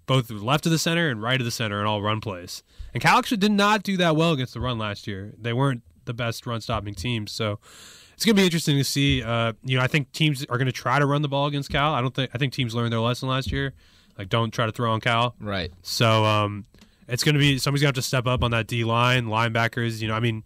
both 0.06 0.30
left 0.30 0.66
of 0.66 0.72
the 0.72 0.78
center 0.78 1.08
and 1.08 1.22
right 1.22 1.40
of 1.40 1.44
the 1.44 1.50
center 1.52 1.80
in 1.80 1.86
all 1.86 2.02
run 2.02 2.20
plays. 2.20 2.64
And 2.94 3.02
Cal 3.02 3.18
actually 3.18 3.38
did 3.38 3.52
not 3.52 3.82
do 3.82 3.96
that 3.98 4.16
well 4.16 4.32
against 4.32 4.54
the 4.54 4.60
run 4.60 4.78
last 4.78 5.06
year. 5.06 5.32
They 5.40 5.52
weren't 5.52 5.82
the 6.04 6.12
best 6.14 6.46
run 6.46 6.60
stopping 6.60 6.94
team. 6.94 7.26
So 7.26 7.58
it's 8.14 8.24
going 8.24 8.36
to 8.36 8.40
be 8.40 8.44
interesting 8.44 8.76
to 8.76 8.84
see. 8.84 9.22
Uh, 9.22 9.54
you 9.64 9.76
know, 9.78 9.82
I 9.82 9.86
think 9.86 10.12
teams 10.12 10.44
are 10.44 10.58
going 10.58 10.66
to 10.66 10.72
try 10.72 10.98
to 10.98 11.06
run 11.06 11.22
the 11.22 11.28
ball 11.28 11.46
against 11.46 11.70
Cal. 11.70 11.94
I 11.94 12.00
don't 12.00 12.14
think 12.14 12.30
I 12.34 12.38
think 12.38 12.52
teams 12.52 12.74
learned 12.74 12.92
their 12.92 13.00
lesson 13.00 13.28
last 13.28 13.50
year. 13.50 13.72
Like, 14.18 14.28
don't 14.28 14.50
try 14.52 14.66
to 14.66 14.72
throw 14.72 14.92
on 14.92 15.00
Cal. 15.00 15.34
Right. 15.40 15.72
So 15.82 16.24
um, 16.24 16.66
it's 17.08 17.24
going 17.24 17.34
to 17.34 17.38
be 17.38 17.58
somebody's 17.58 17.82
going 17.82 17.94
to 17.94 17.98
have 17.98 18.04
to 18.04 18.06
step 18.06 18.26
up 18.26 18.42
on 18.42 18.50
that 18.50 18.66
D 18.66 18.84
line, 18.84 19.26
linebackers. 19.26 20.02
You 20.02 20.08
know, 20.08 20.14
I 20.14 20.20
mean, 20.20 20.44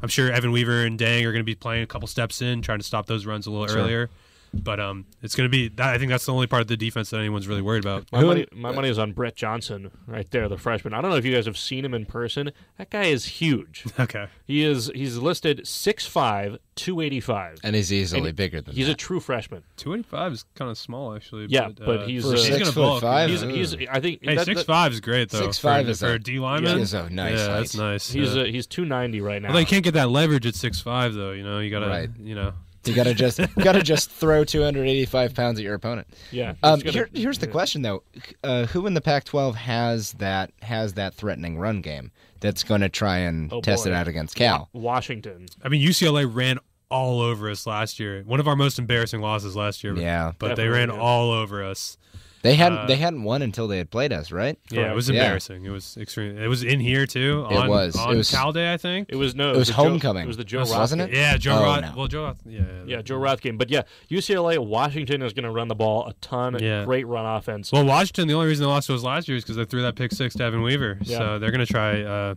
I'm 0.00 0.08
sure 0.08 0.30
Evan 0.30 0.52
Weaver 0.52 0.84
and 0.84 0.98
Deng 0.98 1.20
are 1.24 1.32
going 1.32 1.40
to 1.40 1.44
be 1.44 1.56
playing 1.56 1.82
a 1.82 1.86
couple 1.86 2.06
steps 2.06 2.40
in, 2.40 2.62
trying 2.62 2.78
to 2.78 2.84
stop 2.84 3.06
those 3.06 3.26
runs 3.26 3.46
a 3.46 3.50
little 3.50 3.66
Sure. 3.66 3.78
earlier. 3.78 4.10
But 4.54 4.80
um, 4.80 5.04
it's 5.22 5.34
going 5.34 5.46
to 5.46 5.50
be 5.50 5.68
that. 5.68 5.94
I 5.94 5.98
think 5.98 6.10
that's 6.10 6.24
the 6.26 6.32
only 6.32 6.46
part 6.46 6.62
of 6.62 6.68
the 6.68 6.76
defense 6.76 7.10
that 7.10 7.18
anyone's 7.18 7.46
really 7.46 7.60
worried 7.62 7.84
about. 7.84 8.06
My 8.12 8.22
money, 8.22 8.46
my 8.52 8.72
money 8.72 8.88
is 8.88 8.98
on 8.98 9.12
Brett 9.12 9.36
Johnson 9.36 9.90
right 10.06 10.28
there, 10.30 10.48
the 10.48 10.56
freshman. 10.56 10.94
I 10.94 11.00
don't 11.00 11.10
know 11.10 11.16
if 11.16 11.24
you 11.24 11.34
guys 11.34 11.46
have 11.46 11.58
seen 11.58 11.84
him 11.84 11.92
in 11.94 12.06
person. 12.06 12.50
That 12.78 12.90
guy 12.90 13.04
is 13.04 13.24
huge. 13.26 13.84
Okay. 14.00 14.26
He 14.46 14.64
is 14.64 14.90
he's 14.94 15.18
listed 15.18 15.60
6'5", 15.64 16.58
285. 16.76 17.58
And 17.64 17.74
he's 17.76 17.92
easily 17.92 18.28
And 18.28 18.36
bigger 18.36 18.60
than 18.60 18.74
He's 18.74 18.86
that. 18.86 18.92
a 18.92 18.96
true 18.96 19.20
freshman. 19.20 19.64
285 19.76 20.32
is 20.32 20.44
kind 20.54 20.70
of 20.70 20.78
small, 20.78 21.14
actually. 21.14 21.46
Yeah, 21.48 21.68
but, 21.68 21.84
but 21.84 22.00
uh, 22.00 22.06
he's, 22.06 22.24
uh, 22.24 22.36
six 22.36 22.58
gonna 22.58 22.64
foot 22.66 22.74
bulk. 22.80 23.02
five, 23.02 23.28
He's, 23.30 23.40
he's 23.42 23.74
I 23.90 24.00
think 24.00 24.20
Hey, 24.22 24.36
that- 24.36 24.46
six 24.46 24.60
that- 24.60 24.66
five 24.66 24.92
is 24.92 25.00
great 25.00 25.30
though. 25.30 25.40
Six 25.40 25.58
for, 25.58 25.68
five 25.68 25.88
is 25.88 26.00
for 26.00 26.06
a- 26.08 26.14
a 26.14 26.18
D 26.18 26.38
lineman. 26.38 26.78
is 26.78 26.94
a 26.94 27.10
nice 27.10 27.38
Yeah, 27.38 27.46
height. 27.46 27.54
that's 27.58 27.76
nice. 27.76 28.10
He's 28.10 28.34
yeah. 28.34 28.42
uh, 28.42 28.46
he's 28.46 28.66
290 28.66 29.20
right 29.20 29.42
now. 29.42 29.48
Although 29.48 29.60
you 29.60 29.66
can't 29.66 29.84
get 29.84 29.94
that 29.94 30.08
leverage 30.10 30.46
at 30.46 30.54
six 30.54 30.80
five 30.80 31.14
though. 31.14 31.32
You 31.32 31.42
know, 31.44 31.58
you 31.58 31.70
gotta, 31.70 31.88
Right. 31.88 32.10
you 32.18 32.34
know. 32.34 32.52
You 32.88 32.94
gotta 32.94 33.14
just 33.14 33.40
gotta 33.58 33.82
just 33.82 34.10
throw 34.10 34.44
285 34.44 35.34
pounds 35.34 35.58
at 35.58 35.64
your 35.64 35.74
opponent. 35.74 36.06
yeah. 36.30 36.54
Um, 36.62 36.76
he's 36.80 36.84
gonna- 36.84 36.92
here, 36.92 37.08
here's 37.12 37.38
the 37.38 37.46
yeah. 37.46 37.52
question 37.52 37.82
though: 37.82 38.02
uh, 38.42 38.66
Who 38.66 38.86
in 38.86 38.94
the 38.94 39.00
Pac-12 39.00 39.54
has 39.54 40.12
that 40.14 40.52
has 40.62 40.94
that 40.94 41.14
threatening 41.14 41.58
run 41.58 41.80
game 41.80 42.10
that's 42.40 42.64
going 42.64 42.80
to 42.80 42.88
try 42.88 43.18
and 43.18 43.52
Oh, 43.52 43.60
test 43.60 43.84
boy. 43.84 43.90
it 43.90 43.94
out 43.94 44.08
against 44.08 44.34
Cal? 44.36 44.68
Washington. 44.72 45.46
I 45.62 45.68
mean, 45.68 45.86
UCLA 45.86 46.24
ran 46.32 46.58
all 46.90 47.20
over 47.20 47.50
us 47.50 47.66
last 47.66 47.98
year. 48.00 48.22
One 48.24 48.40
of 48.40 48.48
our 48.48 48.56
most 48.56 48.78
embarrassing 48.78 49.20
losses 49.20 49.54
last 49.56 49.84
year. 49.84 49.94
Yeah. 49.96 50.32
but 50.38 50.56
they 50.56 50.68
ran 50.68 50.88
yeah. 50.88 50.98
all 50.98 51.30
over 51.32 51.62
us. 51.64 51.98
They 52.42 52.54
hadn't 52.54 52.78
Uh, 52.78 52.86
they 52.86 52.96
hadn't 52.96 53.24
won 53.24 53.42
until 53.42 53.66
they 53.66 53.78
had 53.78 53.90
played 53.90 54.12
us, 54.12 54.30
right? 54.30 54.56
Yeah, 54.70 54.90
it 54.92 54.94
was 54.94 55.08
Yeah. 55.08 55.16
embarrassing. 55.22 55.64
It 55.64 55.70
was 55.70 55.96
extreme. 56.00 56.38
It 56.38 56.46
was 56.46 56.62
in 56.62 56.78
here 56.78 57.04
too. 57.04 57.44
It 57.50 57.56
On, 57.56 57.68
was. 57.68 57.96
It 57.96 58.00
on 58.00 58.16
was- 58.16 58.30
Cal 58.30 58.52
Day, 58.52 58.72
I 58.72 58.76
think. 58.76 59.08
It 59.10 59.16
was 59.16 59.34
no. 59.34 59.52
It 59.52 59.56
was 59.56 59.68
the 59.68 59.74
Joe- 59.74 59.82
homecoming. 59.84 60.22
it 60.22 60.26
was 60.28 60.36
the 60.36 60.44
Joe 60.44 60.60
Was- 60.60 60.70
Roth 60.70 60.78
wasn't 60.80 61.02
game. 61.02 61.08
it? 61.10 61.14
Yeah, 61.16 61.36
Joe 61.36 61.58
Oh, 61.58 61.62
Roth. 61.64 61.82
no. 61.82 61.92
Well, 61.96 62.06
Joe 62.06 62.22
Roth. 62.24 62.36
Yeah, 62.46 62.60
Yeah, 62.86 63.02
Joe 63.02 63.16
Roth 63.16 63.40
game. 63.40 63.56
But 63.58 63.70
yeah, 63.70 63.82
UCLA, 64.08 64.58
Washington 64.58 65.22
is 65.22 65.32
going 65.32 65.44
to 65.44 65.50
run 65.50 65.66
the 65.68 65.74
ball 65.74 66.06
a 66.06 66.12
ton. 66.20 66.56
Yeah. 66.60 66.84
Great 66.84 67.06
run 67.08 67.26
offense. 67.26 67.72
Well, 67.72 67.84
Washington. 67.84 68.28
The 68.28 68.34
only 68.34 68.46
reason 68.46 68.62
they 68.64 68.70
lost 68.70 68.86
to 68.86 68.94
us 68.94 69.02
last 69.02 69.26
year 69.28 69.36
is 69.36 69.42
because 69.44 69.56
they 69.56 69.64
threw 69.64 69.82
that 69.82 69.96
pick 69.96 70.12
six 70.12 70.34
to 70.36 70.44
Evan 70.44 70.62
Weaver. 70.62 70.98
Yeah. 71.02 71.18
So 71.18 71.38
they're 71.40 71.50
gonna 71.50 71.66
try. 71.66 72.02
Uh, 72.02 72.34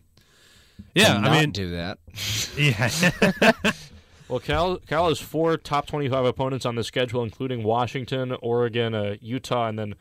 yeah, 0.96 1.10
To 1.10 1.12
I 1.14 1.22
not 1.22 1.32
mean, 1.32 1.52
do 1.52 1.70
that. 1.72 2.00
yeah. 2.58 3.72
Well, 4.32 4.40
Cal 4.40 4.78
Cal 4.78 5.10
has 5.10 5.20
four 5.20 5.58
top 5.58 5.86
twenty-five 5.88 6.26
opponents 6.26 6.66
on 6.66 6.76
the 6.76 6.84
schedule, 6.84 7.22
including 7.24 7.64
Washington, 7.64 8.32
Oregon, 8.42 8.96
uh, 8.96 9.16
Utah, 9.22 9.68
and 9.68 9.78
then 9.78 9.96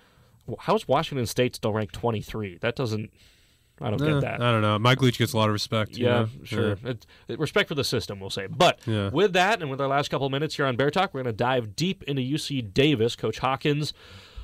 how 0.61 0.77
is 0.77 0.87
Washington 0.88 1.27
State 1.27 1.57
still 1.57 1.73
ranked 1.73 1.95
twenty-three? 1.95 2.59
That 2.59 2.77
doesn't. 2.77 3.11
I 3.83 3.90
don't 3.90 4.01
Eh, 4.03 4.07
get 4.12 4.21
that. 4.21 4.43
I 4.43 4.53
don't 4.53 4.61
know. 4.62 4.79
Mike 4.79 5.01
Leach 5.03 5.19
gets 5.19 5.33
a 5.33 5.37
lot 5.38 5.49
of 5.49 5.53
respect. 5.55 5.97
you 5.97 6.05
yeah, 6.07 6.12
know? 6.21 6.29
sure. 6.45 6.71
It, 6.85 7.07
it- 7.29 7.38
respect 7.40 7.66
for 7.69 7.75
the 7.75 7.83
system, 7.83 8.21
we'll 8.21 8.29
say. 8.31 8.47
But 8.47 8.79
Yeah. 8.87 9.09
with 9.09 9.33
that, 9.33 9.62
and 9.62 9.71
with 9.71 9.81
our 9.81 9.88
last 9.88 10.11
couple 10.11 10.27
of 10.27 10.33
minutes 10.33 10.55
here 10.57 10.66
on 10.66 10.77
Bear 10.77 10.90
Talk, 10.90 11.14
we're 11.14 11.23
going 11.23 11.33
to 11.35 11.37
dive 11.37 11.75
deep 11.77 12.03
into 12.05 12.21
UC 12.23 12.61
Davis. 12.75 13.16
Coach 13.16 13.38
Hawkins, 13.38 13.95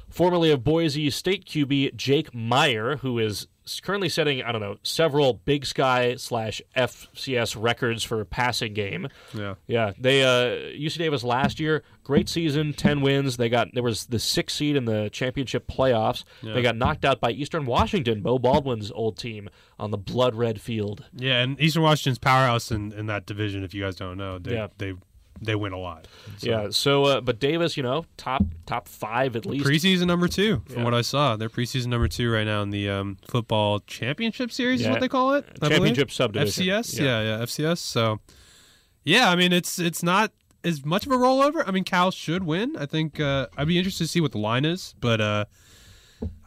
formerly 0.09 0.51
of 0.51 0.65
Boise 0.65 1.11
State 1.11 1.45
QB 1.45 1.95
Jake 1.97 2.33
Maier, 2.33 2.99
who 3.01 3.19
is 3.19 3.47
currently 3.83 4.09
setting 4.09 4.43
I 4.43 4.53
don't 4.53 4.61
know 4.61 4.77
several 4.83 5.35
Big 5.35 5.67
Sky 5.67 6.17
slash 6.17 6.63
FCS 6.77 7.57
records 7.61 8.03
for 8.05 8.25
passing 8.25 8.75
game. 8.75 9.09
Yeah. 9.35 9.55
Yeah, 9.67 9.93
they 9.99 10.23
uh, 10.23 10.73
UC 10.79 10.99
Davis 10.99 11.25
last 11.25 11.59
year, 11.61 11.83
great 12.05 12.29
season, 12.29 12.73
ten 12.73 13.01
wins. 13.01 13.37
They 13.37 13.49
got 13.49 13.69
there 13.75 13.83
was 13.83 14.07
the 14.07 14.19
sixth 14.19 14.57
seed 14.57 14.77
in 14.77 14.85
the 14.85 15.09
championship 15.11 15.67
playoffs. 15.67 16.25
Yeah. 16.43 16.55
They 16.55 16.63
got 16.63 16.77
knocked 16.77 17.05
out 17.05 17.21
by 17.21 17.31
Eastern 17.33 17.67
Washington, 17.67 18.23
Beau 18.23 18.39
Baldwin's 18.39 18.91
old 18.93 19.19
team, 19.19 19.49
on 19.79 19.91
the 19.91 19.99
blood 19.99 20.35
red 20.35 20.61
field. 20.61 21.05
Yeah, 21.15 21.43
and 21.43 21.61
Eastern 21.61 21.83
Washington's 21.83 22.19
powerhouse 22.19 22.71
in, 22.71 22.93
in 22.93 23.07
that 23.07 23.27
division. 23.27 23.65
If 23.65 23.75
you 23.75 23.83
guys 23.83 23.97
don't 23.97 24.17
know, 24.17 24.39
they 24.39 24.55
Yeah. 24.55 24.69
they 24.79 24.95
they 25.41 25.55
win 25.55 25.73
a 25.73 25.79
lot. 25.79 26.07
So- 26.39 26.47
Yeah, 26.49 26.69
so 26.71 27.05
uh, 27.05 27.21
but 27.21 27.39
Davis, 27.39 27.77
you 27.77 27.83
know, 27.83 28.05
top 28.17 28.43
top 28.67 28.89
five 28.89 29.37
at 29.37 29.47
least. 29.47 29.65
Preseason 29.65 30.07
number 30.07 30.29
two, 30.29 30.63
from 30.67 30.79
Yeah. 30.79 30.85
what 30.85 30.95
I 30.95 31.03
saw. 31.03 31.37
They're 31.37 31.49
preseason 31.49 31.87
number 31.89 32.09
two 32.09 32.31
right 32.31 32.47
now 32.47 32.63
in 32.63 32.71
the 32.71 32.89
um, 32.89 33.19
football 33.29 33.81
championship 33.81 34.51
series, 34.53 34.81
is 34.81 34.89
what 34.89 35.01
they 35.01 35.09
call 35.09 35.35
it. 35.35 35.45
I 35.57 35.69
believe? 35.69 35.73
Championship 35.79 36.11
subdivision. 36.11 36.65
FCS, 36.65 36.99
yeah. 36.99 37.23
yeah, 37.23 37.45
FCS. 37.45 37.79
So, 37.79 38.21
yeah, 39.05 39.31
I 39.31 39.37
mean, 39.37 39.53
it's 39.53 39.79
it's 39.79 40.03
not 40.03 40.33
as 40.65 40.85
much 40.85 41.07
of 41.07 41.13
a 41.13 41.17
rollover. 41.17 41.63
I 41.67 41.71
mean, 41.71 41.85
Cal 41.85 42.11
should 42.11 42.43
win. 42.45 42.77
I 42.77 42.87
think 42.87 43.21
uh, 43.21 43.47
I'd 43.57 43.69
be 43.69 43.79
interested 43.79 44.05
to 44.05 44.09
see 44.09 44.21
what 44.21 44.33
the 44.33 44.39
line 44.39 44.65
is, 44.65 44.95
but 45.01 45.21
uh, 45.21 45.45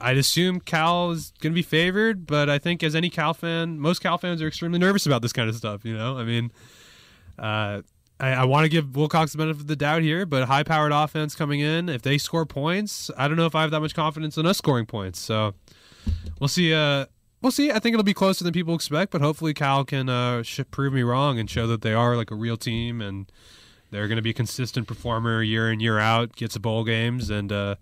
I'd 0.01 0.17
assume 0.17 0.59
Cal 0.59 1.11
is 1.11 1.31
going 1.39 1.53
to 1.53 1.55
be 1.55 1.61
favored. 1.61 2.25
But 2.27 2.49
I 2.49 2.57
think 2.59 2.83
as 2.83 2.95
any 2.95 3.09
Cal 3.09 3.33
fan, 3.33 3.79
most 3.79 3.99
Cal 4.01 4.17
fans 4.17 4.41
are 4.41 4.47
extremely 4.47 4.79
nervous 4.79 5.05
about 5.05 5.21
this 5.21 5.31
kind 5.31 5.47
of 5.47 5.55
stuff. 5.55 5.85
You 5.85 5.95
know, 5.95 6.17
I 6.17 6.23
mean, 6.25 6.51
uh, 7.37 7.81
I, 8.19 8.29
I 8.31 8.43
want 8.45 8.65
to 8.65 8.69
give 8.69 8.95
Wilcox 8.95 9.31
the 9.31 9.37
benefit 9.37 9.61
of 9.61 9.67
the 9.67 9.75
doubt 9.75 10.01
here, 10.01 10.25
but 10.25 10.47
high 10.47 10.63
powered 10.63 10.91
offense 10.91 11.35
coming 11.35 11.59
in. 11.59 11.89
If 11.89 12.01
they 12.01 12.17
score 12.17 12.45
points, 12.45 13.09
I 13.17 13.27
don't 13.27 13.37
know 13.37 13.45
if 13.45 13.55
I 13.55 13.61
have 13.61 13.71
that 13.71 13.79
much 13.79 13.93
confidence 13.93 14.37
in 14.37 14.45
us 14.45 14.57
scoring 14.57 14.85
points. 14.85 15.19
So 15.19 15.53
we'll 16.39 16.47
see. 16.47 16.73
Uh, 16.73 17.05
we'll 17.41 17.51
see. 17.51 17.71
I 17.71 17.79
think 17.79 17.93
it'll 17.93 18.03
be 18.03 18.13
closer 18.13 18.43
than 18.43 18.53
people 18.53 18.75
expect, 18.75 19.11
but 19.11 19.21
hopefully 19.21 19.53
Cal 19.53 19.85
can 19.85 20.09
uh, 20.09 20.43
sh- 20.43 20.61
prove 20.71 20.93
me 20.93 21.01
wrong 21.01 21.39
and 21.39 21.49
show 21.49 21.67
that 21.67 21.81
they 21.81 21.93
are 21.93 22.15
like 22.15 22.31
a 22.31 22.35
real 22.35 22.57
team 22.57 23.01
and 23.01 23.31
they're 23.91 24.07
going 24.07 24.17
to 24.17 24.21
be 24.21 24.31
a 24.31 24.33
consistent 24.33 24.87
performer 24.87 25.41
year 25.41 25.71
in 25.71 25.79
year 25.79 25.99
out, 25.99 26.35
get 26.35 26.51
to 26.51 26.59
bowl 26.59 26.83
games, 26.83 27.29
and 27.29 27.51
uh, 27.51 27.75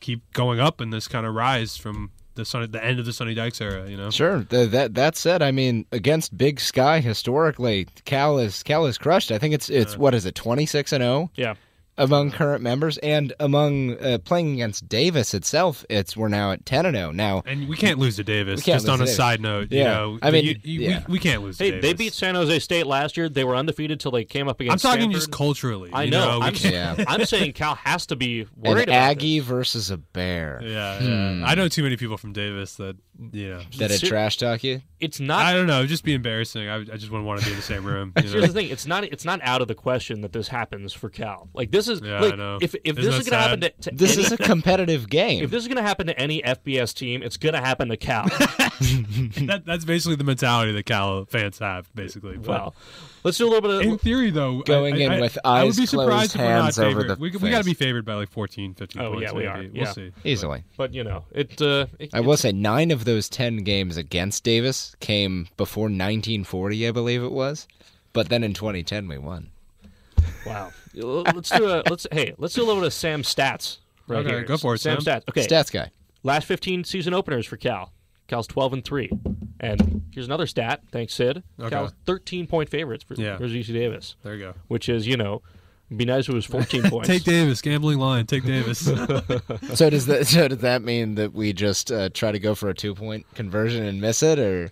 keep 0.00 0.30
going 0.32 0.60
up 0.60 0.80
in 0.80 0.90
this 0.90 1.08
kind 1.08 1.24
of 1.24 1.34
rise 1.34 1.76
from 1.76 2.10
the 2.34 2.44
Sonny, 2.44 2.66
the 2.66 2.82
end 2.84 2.98
of 2.98 3.06
the 3.06 3.12
Sonny 3.12 3.34
Dykes 3.34 3.60
era. 3.60 3.88
You 3.88 3.96
know. 3.96 4.10
Sure. 4.10 4.44
Th- 4.44 4.70
that 4.70 4.94
that 4.94 5.16
said, 5.16 5.42
I 5.42 5.50
mean, 5.50 5.86
against 5.92 6.36
Big 6.36 6.60
Sky 6.60 7.00
historically, 7.00 7.86
Cal 8.04 8.38
is 8.38 8.62
Cal 8.62 8.86
is 8.86 8.98
crushed. 8.98 9.30
I 9.30 9.38
think 9.38 9.54
it's 9.54 9.68
it's 9.68 9.94
uh, 9.94 9.98
what 9.98 10.14
is 10.14 10.26
it, 10.26 10.34
twenty 10.34 10.66
six 10.66 10.92
and 10.92 11.02
zero 11.02 11.30
Yeah. 11.36 11.54
Among 12.00 12.32
current 12.32 12.62
members, 12.62 12.98
and 12.98 13.32
among 13.38 13.96
uh, 13.98 14.18
playing 14.24 14.54
against 14.54 14.88
Davis 14.88 15.34
itself, 15.34 15.84
it's 15.88 16.16
we're 16.16 16.28
now 16.28 16.50
at 16.52 16.66
ten 16.66 16.86
and 16.86 16.96
zero. 16.96 17.12
Now, 17.12 17.42
And 17.46 17.68
we 17.68 17.76
can't 17.76 17.98
lose 17.98 18.16
to 18.16 18.24
Davis. 18.24 18.64
Just 18.64 18.88
on 18.88 18.96
a 18.96 19.04
Davis. 19.04 19.16
side 19.16 19.40
note, 19.40 19.70
you 19.70 19.78
Yeah. 19.78 19.84
know, 19.94 20.18
I 20.22 20.30
mean, 20.30 20.44
you- 20.44 20.56
you- 20.62 20.80
yeah. 20.80 21.04
we, 21.06 21.12
we 21.12 21.18
can't 21.18 21.42
lose. 21.42 21.58
to 21.58 21.64
Hey, 21.64 21.70
Davis. 21.72 21.82
they 21.86 21.92
beat 21.94 22.12
San 22.14 22.34
Jose 22.34 22.58
State 22.58 22.86
last 22.86 23.16
year. 23.16 23.28
They 23.28 23.44
were 23.44 23.54
undefeated 23.54 24.00
till 24.00 24.10
they 24.10 24.24
came 24.24 24.48
up 24.48 24.60
against. 24.60 24.84
I'm 24.84 24.90
talking 24.90 25.02
Stanford. 25.10 25.14
just 25.20 25.30
culturally. 25.30 25.90
I 25.92 26.04
you 26.04 26.10
know. 26.10 26.40
I'm, 26.42 26.54
can't- 26.54 26.74
Yeah. 26.98 27.04
I'm 27.08 27.24
saying 27.26 27.52
Cal 27.52 27.74
has 27.76 28.06
to 28.06 28.16
be 28.16 28.40
an 28.40 28.48
worried 28.56 28.84
about 28.88 28.94
Aggie 28.94 29.38
this. 29.38 29.48
versus 29.48 29.90
a 29.90 29.98
Bear. 29.98 30.60
Yeah, 30.64 30.98
Hmm. 30.98 31.40
yeah. 31.40 31.46
I 31.46 31.54
know 31.54 31.68
too 31.68 31.82
many 31.82 31.96
people 31.96 32.16
from 32.16 32.32
Davis 32.32 32.74
that, 32.76 32.96
you 33.32 33.50
know. 33.50 33.60
That 33.78 33.90
it 33.90 33.98
trash 34.00 34.38
talk 34.38 34.64
you? 34.64 34.82
It's 34.98 35.20
not 35.20 35.44
I 35.44 35.52
don't 35.52 35.66
know. 35.66 35.78
It'd 35.78 35.88
just 35.90 36.04
be 36.04 36.14
embarrassing. 36.14 36.68
I, 36.68 36.76
I 36.76 36.84
just 36.96 37.10
wouldn't 37.10 37.26
want 37.26 37.40
to 37.40 37.46
be 37.46 37.52
in 37.52 37.56
the 37.56 37.62
same 37.62 37.84
room. 37.84 38.12
You 38.20 38.24
know? 38.24 38.30
Here's 38.32 38.48
the 38.48 38.52
thing: 38.52 38.68
it's 38.70 38.86
not 38.86 39.04
it's 39.04 39.24
not 39.24 39.40
out 39.42 39.62
of 39.62 39.68
the 39.68 39.74
question 39.74 40.20
that 40.22 40.32
this 40.32 40.48
happens 40.48 40.92
for 40.92 41.08
Cal. 41.10 41.48
Like 41.54 41.70
this 41.70 41.88
is 41.90 42.00
Yeah, 42.00 42.20
like 42.20 42.32
I 42.32 42.36
know. 42.36 42.58
if 42.62 42.74
if 42.84 42.98
Isn't 42.98 43.02
this 43.02 43.14
that 43.14 43.20
is 43.20 43.28
going 43.28 43.42
to 43.42 43.48
happen 43.48 43.60
to, 43.60 43.66
sad? 43.66 43.82
to 43.82 43.90
This 43.92 44.16
any, 44.16 44.22
is 44.26 44.32
a 44.32 44.36
competitive 44.38 45.08
game. 45.10 45.44
if 45.44 45.50
this 45.50 45.62
is 45.62 45.68
going 45.68 45.76
to 45.76 45.82
happen 45.82 46.06
to 46.06 46.18
any 46.18 46.40
FBS 46.42 46.94
team, 46.94 47.22
it's 47.22 47.36
going 47.36 47.52
to 47.54 47.60
happen 47.60 47.88
to 47.88 47.96
Cal. 47.98 48.24
that, 48.28 49.62
that's 49.66 49.84
basically 49.84 50.16
the 50.16 50.24
mentality 50.24 50.72
that 50.72 50.84
Cal 50.86 51.24
fans 51.26 51.58
have, 51.58 51.94
basically. 51.94 52.36
But 52.36 52.48
well, 52.48 52.74
let's 53.24 53.38
do 53.38 53.44
a 53.46 53.50
little 53.50 53.60
bit 53.62 53.70
of 53.70 53.80
in 53.82 53.98
theory, 53.98 54.30
though, 54.30 54.60
Going 54.62 54.94
I, 54.94 54.98
in 54.98 55.12
I, 55.12 55.20
with 55.20 55.38
I 55.44 55.64
would 55.64 55.68
eyes 55.70 55.76
be 55.76 55.86
closed, 55.86 55.90
surprised 56.08 56.34
if 56.36 56.40
we're 56.40 56.48
not 56.48 56.62
hands 56.64 56.78
over 56.78 57.02
the 57.04 57.16
we, 57.16 57.30
we 57.30 57.50
got 57.50 57.58
to 57.58 57.64
be 57.64 57.74
favored 57.74 58.04
by 58.04 58.14
like 58.14 58.30
14, 58.30 58.74
15 58.74 59.02
Oh, 59.02 59.10
points. 59.12 59.22
yeah, 59.22 59.32
we 59.32 59.46
are. 59.46 59.58
maybe. 59.58 59.76
Yeah. 59.78 59.84
We'll 59.84 59.94
see. 59.94 60.12
Easily. 60.24 60.64
But 60.76 60.94
you 60.94 61.04
know, 61.04 61.24
it. 61.32 61.60
Uh, 61.60 61.86
it 61.98 62.10
I 62.14 62.20
will 62.20 62.36
say 62.36 62.52
nine 62.52 62.90
of 62.90 63.04
those 63.04 63.28
ten 63.28 63.58
games 63.58 63.96
against 63.96 64.44
Davis 64.44 64.94
came 65.00 65.48
before 65.56 65.84
1940, 65.84 66.88
I 66.88 66.90
believe 66.92 67.22
it 67.22 67.32
was. 67.32 67.66
But 68.12 68.28
then 68.28 68.42
in 68.42 68.54
2010 68.54 69.06
we 69.08 69.18
won. 69.18 69.50
Wow. 70.46 70.72
Let's 70.94 71.50
do 71.50 71.66
a 71.68 71.82
let's 71.88 72.06
hey 72.12 72.34
let's 72.38 72.54
do 72.54 72.62
a 72.62 72.66
little 72.66 72.80
bit 72.80 72.88
of 72.88 72.92
Sam 72.92 73.22
stats. 73.22 73.78
Right 74.08 74.20
Okay, 74.20 74.28
here. 74.30 74.42
go 74.44 74.56
for 74.56 74.74
it, 74.74 74.78
Sam 74.78 75.00
Sam. 75.00 75.20
stats. 75.20 75.24
Okay. 75.28 75.46
Stats 75.46 75.70
guy. 75.72 75.90
Last 76.22 76.46
15 76.46 76.84
season 76.84 77.14
openers 77.14 77.46
for 77.46 77.56
Cal. 77.56 77.92
Cal's 78.26 78.46
12 78.46 78.72
and 78.74 78.84
three. 78.84 79.10
And 79.60 80.02
here's 80.12 80.26
another 80.26 80.46
stat. 80.46 80.82
Thanks, 80.92 81.14
Sid. 81.14 81.42
Okay. 81.58 81.70
Cal's 81.70 81.92
13 82.06 82.46
point 82.46 82.68
favorites 82.68 83.04
for, 83.04 83.14
Yeah. 83.14 83.36
for 83.36 83.44
UC 83.44 83.72
Davis, 83.72 84.16
There 84.22 84.34
you 84.34 84.40
go. 84.40 84.54
which 84.68 84.88
is 84.88 85.06
you 85.06 85.16
know, 85.16 85.42
it'd 85.88 85.98
be 85.98 86.04
nice 86.04 86.24
if 86.24 86.30
it 86.30 86.34
was 86.34 86.44
14 86.46 86.82
points. 86.90 87.08
Take 87.08 87.24
Davis, 87.24 87.60
gambling 87.60 87.98
line. 87.98 88.26
Take 88.26 88.44
Davis. 88.44 88.80
So 89.74 89.88
does 89.90 90.06
that 90.06 90.26
so 90.26 90.48
does 90.48 90.58
that 90.58 90.82
mean 90.82 91.14
that 91.16 91.32
we 91.32 91.52
just 91.52 91.90
uh, 91.92 92.08
try 92.10 92.32
to 92.32 92.38
go 92.38 92.54
for 92.54 92.68
a 92.68 92.74
two 92.74 92.94
point 92.94 93.24
conversion 93.34 93.84
and 93.84 94.00
miss 94.00 94.22
it, 94.22 94.38
or 94.38 94.70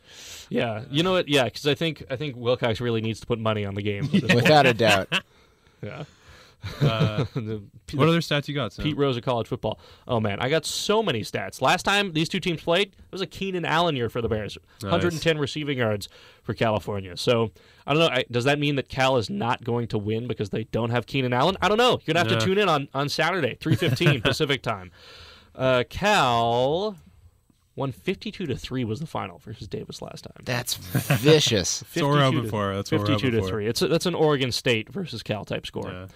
Yeah, 0.51 0.85
you 0.91 1.03
know 1.03 1.13
what? 1.13 1.29
Yeah, 1.29 1.45
because 1.45 1.67
I 1.67 1.75
think 1.75 2.05
I 2.11 2.17
think 2.17 2.37
Wilcox 2.37 2.81
really 2.81 3.01
needs 3.01 3.21
to 3.21 3.27
put 3.27 3.39
money 3.39 3.65
on 3.65 3.75
the 3.75 3.83
game. 3.83 4.05
at 4.07 4.11
this 4.13 4.23
point. 4.23 4.35
without 4.43 4.67
a 4.67 4.75
doubt? 4.75 5.13
Yeah. 5.83 6.05
uh, 6.83 7.25
The- 7.35 7.63
what 7.95 8.09
other 8.09 8.19
stats 8.21 8.49
you 8.49 8.55
got, 8.55 8.73
Sam? 8.73 8.83
Pete 8.85 8.97
Rose 8.97 9.17
of 9.17 9.23
college 9.23 9.47
football. 9.47 9.79
Oh 10.09 10.19
man, 10.19 10.41
I 10.41 10.49
got 10.49 10.67
so 10.67 11.03
many 11.03 11.21
stats. 11.23 11.63
Last 11.63 11.85
time 11.85 12.13
these 12.15 12.29
two 12.29 12.41
teams 12.41 12.61
played, 12.63 12.89
it 12.89 13.13
was 13.13 13.21
a 13.21 13.27
Keenan 13.27 13.65
Allen 13.65 13.95
year 13.95 14.09
for 14.11 14.21
the 14.21 14.29
Bears. 14.29 14.59
110 14.81 15.39
receiving 15.39 15.79
yards 15.79 16.09
for 16.43 16.55
California. 16.55 17.17
So 17.17 17.53
I 17.87 17.95
don't 17.95 18.01
know. 18.01 18.09
I, 18.17 18.25
does 18.31 18.45
that 18.45 18.59
mean 18.59 18.75
that 18.77 18.89
Cal 18.89 19.17
is 19.19 19.31
not 19.31 19.63
going 19.63 19.87
to 19.89 19.99
win 19.99 20.27
because 20.27 20.51
they 20.51 20.65
don't 20.65 20.91
have 20.91 21.07
Keenan 21.07 21.33
Allen? 21.33 21.57
I 21.63 21.69
don't 21.69 21.79
know. 21.79 21.93
You're 22.05 22.15
gonna 22.15 22.19
have 22.19 22.31
Yeah. 22.33 22.39
to 22.41 22.45
tune 22.45 22.59
in 22.59 22.69
on 22.69 22.89
on 22.93 23.09
Saturday, 23.09 23.57
3:15 23.61 24.23
Pacific 24.25 24.61
time. 24.63 24.91
Uh, 25.55 25.85
Cal 25.89 26.97
won 27.79 27.93
52 27.93 28.47
to 28.47 28.57
three 28.57 28.85
was 28.85 29.01
the 29.01 29.07
final 29.07 29.39
versus 29.39 29.67
Davis 29.69 30.03
last 30.03 30.25
time. 30.25 30.43
That's 30.45 30.75
vicious. 30.75 31.81
That's 31.95 32.03
what 32.03 32.11
we're 32.11 32.19
52 32.19 32.25
hoping 32.25 32.43
to- 32.43 32.49
for. 32.51 32.75
That's 32.77 32.93
what 32.93 33.01
we're 33.01 33.07
52 33.07 33.27
hoping 33.27 33.41
to 33.41 33.43
for. 33.47 33.49
three. 33.49 33.67
It's 33.67 33.83
a, 33.83 33.89
that's 33.89 34.07
an 34.07 34.15
Oregon 34.15 34.53
State 34.53 34.89
versus 34.91 35.23
Cal 35.23 35.45
type 35.45 35.67
score. 35.67 35.91
Yeah. 35.91 36.07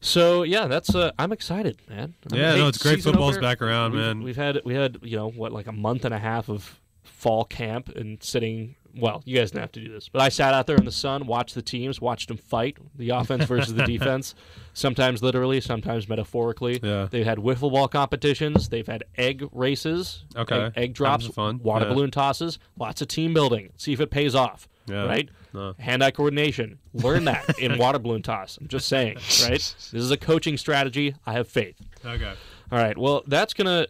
So 0.00 0.42
yeah, 0.42 0.66
that's 0.66 0.94
uh, 0.94 1.12
I'm 1.18 1.30
excited, 1.32 1.78
man. 1.88 2.14
I'm- 2.30 2.40
Yeah, 2.40 2.54
no, 2.56 2.68
it's 2.68 2.78
great 2.82 3.02
football's 3.02 3.36
opener, 3.36 3.48
back 3.48 3.62
around, 3.62 3.92
we've- 3.92 4.02
man. 4.04 4.22
We've 4.22 4.36
had 4.36 4.60
we 4.64 4.74
had 4.74 4.98
you 5.02 5.16
know 5.16 5.28
what 5.30 5.52
like 5.52 5.68
a 5.68 5.72
month 5.72 6.04
and 6.04 6.12
a 6.12 6.18
half 6.18 6.48
of 6.48 6.80
fall 7.04 7.44
camp 7.44 7.88
and 7.90 8.20
sitting. 8.22 8.74
Well, 8.94 9.22
you 9.24 9.38
guys 9.38 9.50
didn't 9.50 9.62
have 9.62 9.72
to 9.72 9.80
do 9.80 9.90
this, 9.90 10.08
but 10.08 10.20
I 10.20 10.28
sat 10.28 10.52
out 10.52 10.66
there 10.66 10.76
in 10.76 10.84
the 10.84 10.92
sun, 10.92 11.26
watched 11.26 11.54
the 11.54 11.62
teams, 11.62 12.00
watched 12.00 12.28
them 12.28 12.36
fight, 12.36 12.76
the 12.94 13.10
offense 13.10 13.44
versus 13.44 13.72
the 13.74 13.82
defense. 13.86 14.34
Sometimes 14.74 15.22
literally, 15.22 15.60
sometimes 15.60 16.08
metaphorically. 16.08 16.78
Yeah. 16.82 17.08
They've 17.10 17.24
had 17.24 17.38
wiffle 17.38 17.72
ball 17.72 17.88
competitions. 17.88 18.68
They've 18.68 18.86
had 18.86 19.04
egg 19.16 19.48
races. 19.52 20.24
Okay. 20.36 20.64
Egg, 20.66 20.72
egg 20.76 20.94
drops. 20.94 21.26
Fun. 21.28 21.60
Water 21.62 21.86
Yeah. 21.86 21.92
balloon 21.94 22.10
tosses. 22.10 22.58
Lots 22.78 23.00
of 23.00 23.08
team 23.08 23.32
building. 23.32 23.70
See 23.76 23.92
if 23.92 24.00
it 24.00 24.10
pays 24.10 24.34
off. 24.34 24.68
Yeah. 24.86 25.04
Right. 25.04 25.28
No. 25.54 25.74
Hand-eye 25.78 26.10
coordination. 26.10 26.78
Learn 26.92 27.24
that 27.26 27.58
in 27.58 27.78
water 27.78 27.98
balloon 27.98 28.22
toss. 28.22 28.58
I'm 28.60 28.68
just 28.68 28.88
saying, 28.88 29.16
right? 29.44 29.52
This 29.52 29.92
is 29.94 30.10
a 30.10 30.16
coaching 30.16 30.56
strategy. 30.56 31.14
I 31.26 31.32
have 31.34 31.48
faith. 31.48 31.76
Okay. 32.04 32.32
All 32.70 32.78
right. 32.78 32.96
Well, 32.98 33.22
that's 33.26 33.54
gonna 33.54 33.86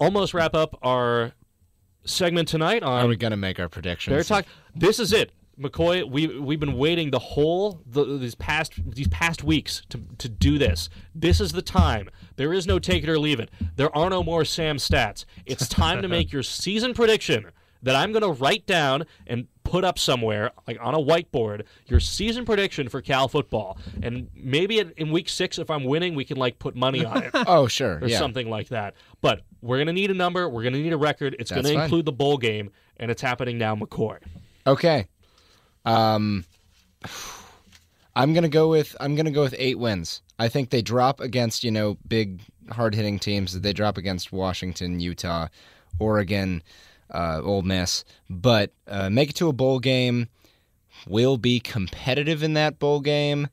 almost 0.00 0.32
wrap 0.34 0.54
up 0.54 0.78
our 0.82 1.32
segment 2.06 2.48
tonight 2.48 2.82
Are 2.82 3.02
on 3.02 3.08
we 3.08 3.16
gonna 3.16 3.36
make 3.36 3.60
our 3.60 3.68
predictions? 3.68 4.14
Bear 4.14 4.22
Talk. 4.22 4.46
This 4.74 4.98
is 4.98 5.12
it, 5.12 5.32
McCoy. 5.58 6.08
We 6.08 6.38
we've 6.38 6.60
been 6.60 6.76
waiting 6.76 7.10
the 7.10 7.18
whole 7.18 7.82
the, 7.86 8.04
these 8.18 8.34
past 8.34 8.72
these 8.94 9.08
past 9.08 9.44
weeks 9.44 9.82
to 9.90 10.00
to 10.18 10.28
do 10.28 10.58
this. 10.58 10.88
This 11.14 11.40
is 11.40 11.52
the 11.52 11.62
time. 11.62 12.08
There 12.36 12.52
is 12.52 12.66
no 12.66 12.78
take 12.78 13.02
it 13.02 13.08
or 13.08 13.18
leave 13.18 13.40
it. 13.40 13.50
There 13.76 13.94
are 13.96 14.10
no 14.10 14.22
more 14.22 14.44
Sam 14.44 14.76
stats. 14.76 15.24
It's 15.44 15.68
time 15.68 16.02
to 16.02 16.08
make 16.08 16.32
your 16.32 16.42
season 16.42 16.94
prediction 16.94 17.46
that 17.86 17.94
I'm 17.94 18.10
going 18.10 18.22
to 18.22 18.32
write 18.32 18.66
down 18.66 19.06
and 19.28 19.46
put 19.62 19.84
up 19.84 19.96
somewhere, 19.96 20.50
like 20.66 20.76
on 20.80 20.94
a 20.94 20.98
whiteboard, 20.98 21.62
your 21.86 22.00
season 22.00 22.44
prediction 22.44 22.88
for 22.88 23.00
Cal 23.00 23.28
football. 23.28 23.78
And 24.02 24.28
maybe 24.34 24.80
in, 24.80 24.92
in 24.96 25.12
week 25.12 25.28
six, 25.28 25.56
if 25.56 25.70
I'm 25.70 25.84
winning, 25.84 26.16
we 26.16 26.24
can 26.24 26.36
like 26.36 26.58
put 26.58 26.74
money 26.74 27.04
on 27.04 27.22
it 27.22 27.30
Oh 27.46 27.68
sure, 27.68 28.00
or 28.02 28.08
yeah. 28.08 28.18
something 28.18 28.50
like 28.50 28.68
that. 28.70 28.94
But 29.20 29.42
we're 29.62 29.76
going 29.76 29.86
to 29.86 29.92
need 29.92 30.10
a 30.10 30.14
number. 30.14 30.48
We're 30.48 30.62
going 30.62 30.72
to 30.72 30.82
need 30.82 30.92
a 30.92 30.96
record. 30.96 31.36
It's 31.38 31.52
going 31.52 31.64
to 31.64 31.80
include 31.80 32.06
the 32.06 32.12
bowl 32.12 32.38
game, 32.38 32.72
and 32.96 33.08
it's 33.08 33.22
happening 33.22 33.56
now, 33.56 33.76
McCoy. 33.76 34.18
Okay. 34.66 35.06
Um 35.84 36.44
I'm 38.16 38.32
gonna 38.32 38.48
go 38.48 38.68
with 38.70 38.96
I'm 38.98 39.14
gonna 39.14 39.30
go 39.30 39.42
with 39.42 39.54
eight 39.58 39.78
wins. 39.78 40.22
I 40.38 40.48
think 40.48 40.70
they 40.70 40.82
drop 40.82 41.20
against, 41.20 41.62
you 41.62 41.70
know, 41.70 41.98
big 42.08 42.40
hard 42.70 42.94
hitting 42.96 43.20
teams. 43.20 43.60
They 43.60 43.72
drop 43.72 43.96
against 43.96 44.32
Washington, 44.32 44.98
Utah, 44.98 45.48
Oregon, 46.00 46.62
uh, 47.10 47.40
Ole 47.42 47.62
Miss. 47.62 48.04
But 48.28 48.72
uh, 48.86 49.10
make 49.10 49.30
it 49.30 49.36
to 49.36 49.48
a 49.48 49.52
bowl 49.52 49.78
game. 49.78 50.28
Will 51.06 51.36
be 51.36 51.60
competitive 51.60 52.42
in 52.42 52.54
that 52.54 52.78
bowl 52.78 53.00
game. 53.00 53.48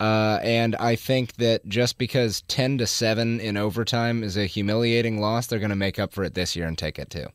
Uh, 0.00 0.40
and 0.42 0.74
I 0.76 0.96
think 0.96 1.34
that 1.36 1.66
just 1.68 1.98
because 1.98 2.42
ten 2.42 2.78
to 2.78 2.86
seven 2.86 3.40
in 3.40 3.56
overtime 3.56 4.22
is 4.22 4.36
a 4.36 4.44
humiliating 4.46 5.20
loss, 5.20 5.46
they're 5.46 5.60
gonna 5.60 5.76
make 5.76 5.98
up 5.98 6.12
for 6.12 6.24
it 6.24 6.34
this 6.34 6.56
year 6.56 6.66
and 6.66 6.76
take 6.76 6.98
it 6.98 7.10
too. 7.10 7.26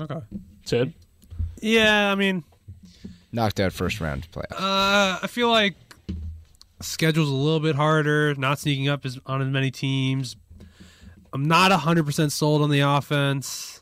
Okay. 0.00 0.20
Ted. 0.64 0.92
Yeah, 1.60 2.10
I 2.10 2.14
mean, 2.14 2.42
Knocked 3.32 3.60
out 3.60 3.72
first 3.72 4.00
round 4.00 4.30
playoff. 4.30 4.52
Uh, 4.52 5.18
I 5.22 5.26
feel 5.26 5.48
like 5.48 5.74
schedule's 6.80 7.30
a 7.30 7.34
little 7.34 7.60
bit 7.60 7.76
harder. 7.76 8.34
Not 8.34 8.58
sneaking 8.58 8.88
up 8.88 9.06
as, 9.06 9.18
on 9.24 9.40
as 9.40 9.48
many 9.48 9.70
teams. 9.70 10.36
I'm 11.32 11.44
not 11.46 11.70
100 11.70 12.04
percent 12.04 12.32
sold 12.32 12.60
on 12.60 12.70
the 12.70 12.80
offense, 12.80 13.81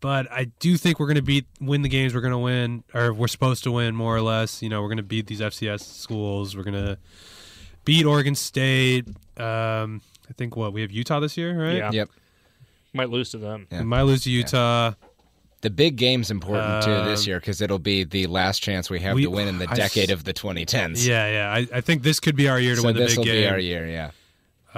but 0.00 0.30
I 0.32 0.44
do 0.60 0.76
think 0.76 0.98
we're 0.98 1.06
going 1.06 1.16
to 1.16 1.22
beat 1.22 1.46
win 1.60 1.82
the 1.82 1.88
games 1.88 2.14
we're 2.14 2.20
going 2.22 2.32
to 2.32 2.38
win, 2.38 2.84
or 2.94 3.12
we're 3.12 3.28
supposed 3.28 3.64
to 3.64 3.72
win 3.72 3.94
more 3.94 4.16
or 4.16 4.22
less. 4.22 4.62
You 4.62 4.68
know, 4.68 4.80
we're 4.80 4.88
going 4.88 4.96
to 4.98 5.02
beat 5.02 5.26
these 5.26 5.40
FCS 5.40 5.80
schools. 5.82 6.56
We're 6.56 6.62
going 6.64 6.82
to 6.84 6.98
beat 7.84 8.04
Oregon 8.06 8.34
State. 8.34 9.08
Um, 9.38 10.00
I 10.28 10.32
think 10.36 10.56
what 10.56 10.72
we 10.72 10.80
have 10.82 10.90
Utah 10.90 11.20
this 11.20 11.36
year, 11.36 11.60
right? 11.60 11.76
Yeah. 11.76 11.90
Yep. 11.92 12.08
Might 12.92 13.10
lose 13.10 13.30
to 13.30 13.38
them. 13.38 13.66
Yeah. 13.70 13.82
Might 13.82 14.02
lose 14.02 14.24
to 14.24 14.30
Utah. 14.30 14.92
The 15.62 15.70
big 15.70 15.96
game's 15.96 16.30
important 16.30 16.82
too 16.84 16.90
this 17.04 17.24
Um, 17.24 17.28
year 17.28 17.38
because 17.40 17.60
it'll 17.60 17.78
be 17.78 18.02
the 18.04 18.26
last 18.28 18.62
chance 18.62 18.88
we 18.88 18.98
have 19.00 19.14
we- 19.14 19.24
to 19.24 19.30
win 19.30 19.46
in 19.46 19.58
the 19.58 19.68
I 19.70 19.74
decade 19.74 20.10
s- 20.10 20.14
of 20.14 20.24
the 20.24 20.32
2010s. 20.32 21.06
Yeah, 21.06 21.30
yeah. 21.30 21.52
I, 21.52 21.78
I 21.78 21.80
think 21.82 22.02
this 22.02 22.18
could 22.18 22.34
be 22.34 22.48
our 22.48 22.58
year 22.58 22.74
to 22.76 22.80
so 22.80 22.86
win 22.86 22.96
the 22.96 23.02
this 23.02 23.12
big 23.12 23.18
will 23.18 23.24
game. 23.26 23.42
be 23.42 23.46
our 23.46 23.58
year. 23.58 23.86
Yeah. 23.86 24.10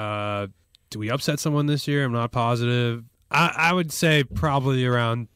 Uh, 0.03 0.49
do 0.91 0.99
we 0.99 1.09
upset 1.11 1.39
someone 1.39 1.67
this 1.67 1.87
year? 1.87 2.05
I'm 2.05 2.13
not 2.13 2.33
positive. 2.33 3.05
I, 3.33 3.55
I 3.57 3.73
would 3.73 3.93
say 3.93 4.25
probably 4.25 4.85
around 4.87 5.29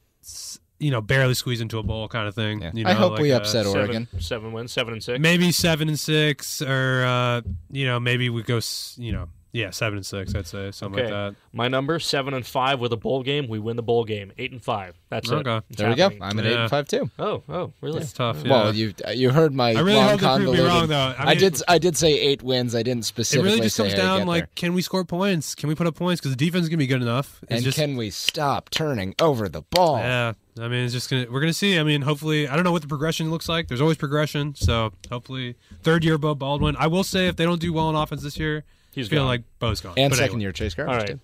you 0.78 0.90
know, 0.90 1.00
barely 1.00 1.34
squeeze 1.34 1.60
into 1.60 1.78
a 1.78 1.82
bowl 1.82 2.08
kind 2.08 2.28
of 2.28 2.34
thing. 2.34 2.60
Yeah. 2.60 2.70
You 2.74 2.84
know, 2.84 2.90
I 2.90 2.94
hope 2.94 3.12
like, 3.12 3.22
we 3.22 3.32
uh, 3.32 3.38
upset 3.38 3.64
seven, 3.64 3.80
Oregon. 3.80 4.08
seven 4.18 4.52
wins, 4.52 4.72
seven 4.72 4.92
and 4.92 5.02
six. 5.02 5.18
maybe 5.20 5.50
seven 5.52 5.88
and 5.88 5.98
six, 5.98 6.60
or 6.60 7.04
uh, 7.04 7.40
you 7.70 7.86
know, 7.86 7.98
maybe 7.98 8.28
we 8.28 8.42
go, 8.42 8.60
you 8.96 9.12
know, 9.12 9.28
yeah, 9.56 9.70
seven 9.70 9.96
and 9.96 10.04
six. 10.06 10.34
I'd 10.34 10.46
say 10.46 10.70
something 10.70 11.02
Okay. 11.02 11.12
like 11.12 11.34
that. 11.34 11.40
My 11.52 11.68
number 11.68 11.98
seven 11.98 12.34
and 12.34 12.46
five 12.46 12.78
with 12.78 12.92
a 12.92 12.96
bowl 12.96 13.22
game. 13.22 13.48
We 13.48 13.58
win 13.58 13.76
the 13.76 13.82
bowl 13.82 14.04
game. 14.04 14.32
Eight 14.36 14.52
and 14.52 14.62
five. 14.62 14.94
That's 15.08 15.30
it. 15.30 15.34
Okay. 15.46 15.64
It's 15.70 15.78
There 15.78 15.88
we 15.88 15.94
go. 15.94 16.10
I'm 16.20 16.38
at 16.38 16.46
eight 16.46 16.56
and 16.56 16.70
five 16.70 16.86
too. 16.88 17.10
Oh, 17.18 17.42
oh, 17.48 17.72
really? 17.80 18.02
It's 18.02 18.12
tough. 18.12 18.42
Yeah. 18.44 18.50
Well, 18.50 18.74
you 18.74 18.92
you 19.14 19.30
heard 19.30 19.54
my 19.54 19.70
I 19.70 19.80
really 19.80 19.94
long 19.94 20.18
hope 20.18 20.20
they 20.20 20.44
prove 20.44 20.56
me 20.56 20.60
wrong, 20.64 20.88
though. 20.88 21.14
I 21.18 21.24
mean- 21.30 21.38
did 21.38 21.62
I 21.66 21.78
did 21.78 21.96
say 21.96 22.12
eight 22.12 22.42
wins. 22.42 22.74
I 22.74 22.82
didn't 22.82 23.04
specifically. 23.04 23.48
it 23.50 23.52
specifically 23.52 23.56
really 23.56 23.66
just 23.66 23.76
say 23.76 23.82
comes 23.84 24.18
down 24.18 24.26
like, 24.26 24.40
there. 24.42 24.48
can 24.56 24.74
we 24.74 24.82
score 24.82 25.04
points? 25.04 25.54
Can 25.54 25.68
we 25.68 25.74
put 25.74 25.86
up 25.86 25.94
points? 25.94 26.20
Because 26.20 26.32
the 26.32 26.44
defense 26.44 26.64
is 26.64 26.68
gonna 26.68 26.78
be 26.78 26.86
good 26.86 27.02
enough. 27.02 27.40
It's 27.44 27.52
and 27.52 27.64
just, 27.64 27.78
can 27.78 27.96
we 27.96 28.10
stop 28.10 28.68
turning 28.70 29.14
over 29.20 29.48
the 29.48 29.62
ball? 29.62 29.98
Yeah, 29.98 30.34
I 30.60 30.68
mean, 30.68 30.84
it's 30.84 30.92
just 30.92 31.08
gonna. 31.10 31.26
We're 31.30 31.40
gonna 31.40 31.52
see. 31.52 31.78
I 31.78 31.82
mean, 31.82 32.02
hopefully, 32.02 32.48
I 32.48 32.54
don't 32.54 32.64
know 32.64 32.72
what 32.72 32.82
the 32.82 32.88
progression 32.88 33.30
looks 33.30 33.48
like. 33.48 33.68
There's 33.68 33.80
always 33.80 33.96
progression, 33.96 34.54
so 34.54 34.92
hopefully, 35.10 35.54
third 35.82 36.04
year 36.04 36.18
Beau 36.18 36.34
Baldwin. 36.34 36.76
I 36.78 36.86
will 36.88 37.04
say, 37.04 37.26
if 37.28 37.36
they 37.36 37.44
don't 37.44 37.60
do 37.60 37.72
well 37.72 37.86
on 37.86 37.94
offense 37.94 38.22
this 38.22 38.38
year, 38.38 38.64
He's 38.96 39.06
I 39.06 39.10
feel 39.10 39.18
gone. 39.20 39.26
like 39.28 39.42
Bo's 39.60 39.80
gone. 39.80 39.94
And 39.96 40.10
But 40.10 40.16
second 40.16 40.30
anyway. 40.36 40.42
year 40.42 40.52
Chase 40.52 40.74
Garbers. 40.74 40.88
All 40.88 40.96
right. 40.96 41.06
too. 41.06 41.20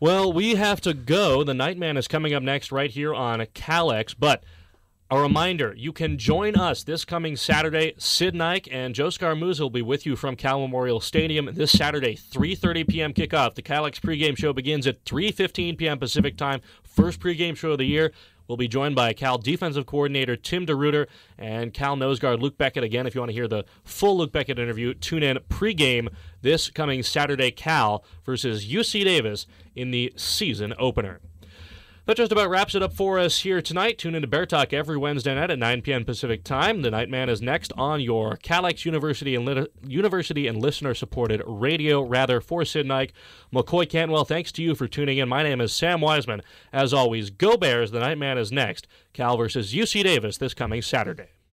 Well, 0.00 0.32
we 0.32 0.54
have 0.54 0.80
to 0.82 0.94
go. 0.94 1.44
The 1.44 1.52
Nightman 1.54 1.96
is 1.98 2.08
coming 2.08 2.32
up 2.32 2.42
next 2.42 2.72
right 2.72 2.90
here 2.90 3.12
on 3.14 3.40
KALX. 3.40 4.14
But 4.18 4.44
a 5.10 5.18
reminder, 5.20 5.74
you 5.76 5.92
can 5.92 6.18
join 6.18 6.54
us 6.54 6.84
this 6.84 7.04
coming 7.04 7.34
Saturday. 7.36 7.94
Sid 7.98 8.34
Nike 8.34 8.70
and 8.70 8.94
Joe 8.94 9.08
Scarmuzza 9.08 9.60
will 9.60 9.70
be 9.70 9.82
with 9.82 10.06
you 10.06 10.14
from 10.16 10.36
Cal 10.36 10.60
Memorial 10.60 11.00
Stadium 11.00 11.48
this 11.52 11.72
Saturday, 11.72 12.14
3.30 12.14 12.86
p.m. 12.88 13.12
kickoff. 13.14 13.54
The 13.54 13.62
KALX 13.62 14.00
pregame 14.00 14.36
show 14.38 14.52
begins 14.52 14.86
at 14.86 15.04
3.15 15.04 15.76
p.m. 15.78 15.98
Pacific 15.98 16.36
time. 16.36 16.60
First 16.84 17.20
pregame 17.20 17.56
show 17.56 17.72
of 17.72 17.78
the 17.78 17.86
year. 17.86 18.12
We'll 18.48 18.56
be 18.56 18.66
joined 18.66 18.96
by 18.96 19.12
Cal 19.12 19.36
defensive 19.36 19.84
coordinator 19.84 20.34
Tim 20.34 20.64
DeRuyter 20.64 21.06
and 21.36 21.74
Cal 21.74 21.96
nose 21.96 22.18
guard 22.18 22.40
Luc 22.40 22.56
Bequette. 22.56 22.82
Again, 22.82 23.06
if 23.06 23.14
you 23.14 23.20
want 23.20 23.28
to 23.28 23.34
hear 23.34 23.46
the 23.46 23.66
full 23.84 24.16
Luc 24.16 24.32
Bequette 24.32 24.58
interview, 24.58 24.94
tune 24.94 25.22
in 25.22 25.38
pregame 25.50 26.08
this 26.40 26.70
coming 26.70 27.02
Saturday. 27.02 27.50
Cal 27.50 28.02
versus 28.24 28.66
UC 28.66 29.04
Davis 29.04 29.46
in 29.76 29.90
the 29.90 30.12
season 30.16 30.72
opener. 30.78 31.20
That 32.08 32.16
just 32.16 32.32
about 32.32 32.48
wraps 32.48 32.74
it 32.74 32.82
up 32.82 32.94
for 32.94 33.18
us 33.18 33.40
here 33.40 33.60
tonight. 33.60 33.98
Tune 33.98 34.14
into 34.14 34.26
Bear 34.26 34.46
Talk 34.46 34.72
every 34.72 34.96
Wednesday 34.96 35.34
night 35.34 35.50
at 35.50 35.58
9 35.58 35.82
p.m. 35.82 36.06
Pacific 36.06 36.42
Time. 36.42 36.80
The 36.80 36.90
Nightman 36.90 37.28
is 37.28 37.42
next 37.42 37.70
on 37.76 38.00
your 38.00 38.38
KALX 38.38 38.86
University 38.86 39.34
and 39.34 39.68
University 39.86 40.46
and 40.46 40.58
listener 40.58 40.94
supported 40.94 41.42
radio. 41.44 42.00
Rather 42.00 42.40
for 42.40 42.64
Sid 42.64 42.86
Nike, 42.86 43.12
McCoy 43.52 43.86
Cantwell. 43.86 44.24
Thanks 44.24 44.50
to 44.52 44.62
you 44.62 44.74
for 44.74 44.88
tuning 44.88 45.18
in. 45.18 45.28
My 45.28 45.42
name 45.42 45.60
is 45.60 45.70
Sam 45.70 46.00
Wiseman. 46.00 46.40
As 46.72 46.94
always, 46.94 47.28
go 47.28 47.58
Bears. 47.58 47.90
The 47.90 48.00
Nightman 48.00 48.38
is 48.38 48.50
next. 48.50 48.86
Cal 49.12 49.36
versus 49.36 49.74
UC 49.74 50.02
Davis 50.04 50.38
this 50.38 50.54
coming 50.54 50.80
Saturday. 50.80 51.37